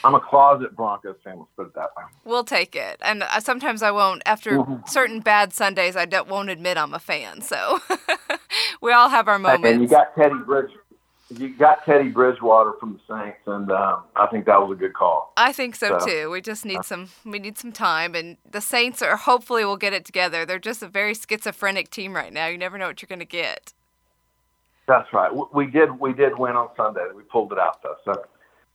I'm 0.05 0.15
a 0.15 0.21
closet 0.21 0.75
Broncos 0.75 1.17
fan. 1.23 1.39
Let's 1.39 1.51
put 1.57 1.67
it 1.67 1.75
that 1.75 1.91
way. 1.97 2.05
We'll 2.25 2.45
take 2.45 2.75
it. 2.75 2.99
And 3.03 3.23
uh, 3.23 3.41
sometimes 3.41 3.83
I 3.83 3.91
won't. 3.91 4.23
After 4.27 4.59
mm-hmm. 4.59 4.87
certain 4.87 5.21
bad 5.21 5.53
Sundays, 5.53 5.97
I 5.97 6.07
don't, 6.07 6.29
won't 6.29 6.51
admit 6.51 6.77
I'm 6.79 6.95
a 6.95 6.99
fan. 6.99 7.43
So 7.43 7.81
we 8.81 8.93
all 8.93 9.09
have 9.09 9.29
our 9.29 9.39
moments. 9.39 9.67
And 9.67 9.83
you 9.83 9.89
got 9.89 10.15
Teddy 10.15 10.37
Bridge. 10.45 10.71
You 11.37 11.51
got 11.51 11.85
Teddy 11.85 12.09
Bridgewater 12.09 12.73
from 12.81 12.95
the 12.95 13.15
Saints, 13.15 13.39
and 13.47 13.71
um, 13.71 14.03
I 14.17 14.27
think 14.27 14.47
that 14.47 14.61
was 14.61 14.77
a 14.77 14.81
good 14.81 14.95
call. 14.95 15.33
I 15.37 15.53
think 15.53 15.77
so, 15.77 15.97
so, 16.01 16.05
too. 16.05 16.31
We 16.31 16.41
just 16.41 16.65
need 16.65 16.85
some. 16.85 17.09
We 17.25 17.39
need 17.39 17.57
some 17.57 17.71
time, 17.71 18.17
and 18.17 18.37
the 18.51 18.61
Saints 18.61 19.01
are 19.01 19.17
hopefully 19.17 19.65
we'll 19.65 19.77
get 19.77 19.93
it 19.93 20.05
together. 20.05 20.45
They're 20.45 20.59
just 20.59 20.83
a 20.83 20.89
very 20.89 21.15
schizophrenic 21.15 21.89
team 21.91 22.17
right 22.17 22.33
now. 22.33 22.49
You 22.49 22.59
never 22.59 22.79
know 22.79 22.89
what 22.89 23.01
you're 23.01 23.07
going 23.07 23.21
to 23.21 23.25
get. 23.25 23.73
That's 24.89 25.13
right. 25.13 25.31
We 25.55 25.67
did. 25.67 26.01
We 26.01 26.13
did 26.13 26.37
win 26.37 26.57
on 26.57 26.71
Sunday. 26.77 27.07
We 27.15 27.23
pulled 27.23 27.53
it 27.53 27.61
out 27.61 27.81
though. 27.81 27.95
So 28.05 28.25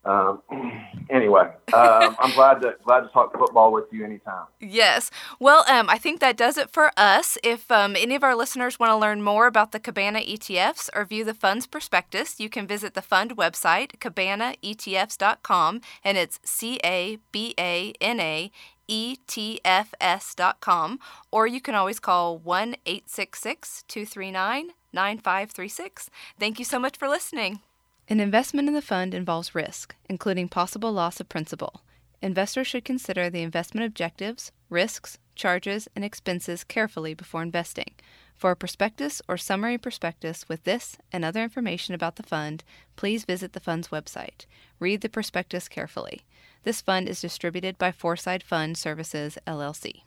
um, 0.06 0.42
anyway, 1.10 1.52
um, 1.74 2.16
I'm 2.20 2.34
glad 2.34 2.62
to 2.62 2.76
glad 2.84 3.02
to 3.02 3.08
talk 3.10 3.38
football 3.38 3.72
with 3.72 3.86
you 3.92 4.06
anytime. 4.06 4.46
Yes. 4.60 5.10
Well, 5.40 5.66
um, 5.68 5.90
I 5.90 5.98
think 5.98 6.20
that 6.20 6.38
does 6.38 6.58
it 6.58 6.70
for 6.70 6.92
us. 6.96 7.38
If 7.44 7.72
um, 7.72 7.96
any 7.96 8.16
of 8.16 8.24
our 8.24 8.36
listeners 8.36 8.80
want 8.80 8.92
to 8.92 8.98
learn 8.98 9.22
more 9.22 9.48
about 9.48 9.72
the 9.72 9.80
Cabana 9.80 10.20
ETFs 10.20 10.90
or 10.96 11.06
view 11.06 11.24
the 11.24 11.34
fund's 11.34 11.66
prospectus, 11.68 12.40
you 12.40 12.50
can 12.50 12.68
visit 12.68 12.94
the 12.94 13.02
fund 13.02 13.36
website, 13.36 13.98
cabanaetfs.com, 13.98 15.82
and 16.04 16.18
it's 16.18 16.40
C 16.44 16.80
A 16.84 17.18
B 17.32 17.56
A 17.60 17.94
N 18.00 18.20
A 18.20 18.52
etfs.com, 18.88 19.40
or 21.32 21.48
you 21.48 21.60
can 21.60 21.74
always 21.74 22.00
call 22.00 22.38
1 22.38 22.76
866 22.86 23.84
239 23.88 24.70
9536. 24.94 26.12
Thank 26.40 26.60
you 26.60 26.66
so 26.66 26.78
much 26.78 26.98
for 26.98 27.10
listening. 27.10 27.62
An 28.08 28.20
investment 28.20 28.68
in 28.68 28.76
the 28.76 28.84
fund 28.84 29.16
involves 29.16 29.56
risk, 29.56 29.96
including 30.08 30.48
possible 30.48 30.92
loss 30.92 31.20
of 31.20 31.28
principal. 31.28 31.82
Investors 32.22 32.68
should 32.68 32.86
consider 32.86 33.30
the 33.30 33.42
investment 33.42 33.86
objectives, 33.86 34.52
risks, 34.70 35.18
charges, 35.34 35.88
and 35.96 36.06
expenses 36.06 36.64
carefully 36.64 37.16
before 37.16 37.42
investing. 37.42 37.96
For 38.36 38.52
a 38.52 38.56
prospectus 38.56 39.24
or 39.28 39.38
summary 39.38 39.80
prospectus 39.80 40.48
with 40.48 40.66
this 40.66 40.98
and 41.12 41.26
other 41.26 41.42
information 41.42 41.96
about 41.96 42.18
the 42.18 42.24
fund, 42.24 42.64
please 42.96 43.26
visit 43.26 43.54
the 43.54 43.60
fund's 43.60 43.88
website. 43.88 44.46
Read 44.80 45.02
the 45.02 45.10
prospectus 45.10 45.68
carefully. 45.68 46.22
This 46.64 46.82
fund 46.82 47.10
is 47.10 47.22
distributed 47.22 47.78
by 47.78 47.92
Foreside 47.92 48.44
Fund 48.44 48.78
Services, 48.78 49.38
LLC. 49.48 50.04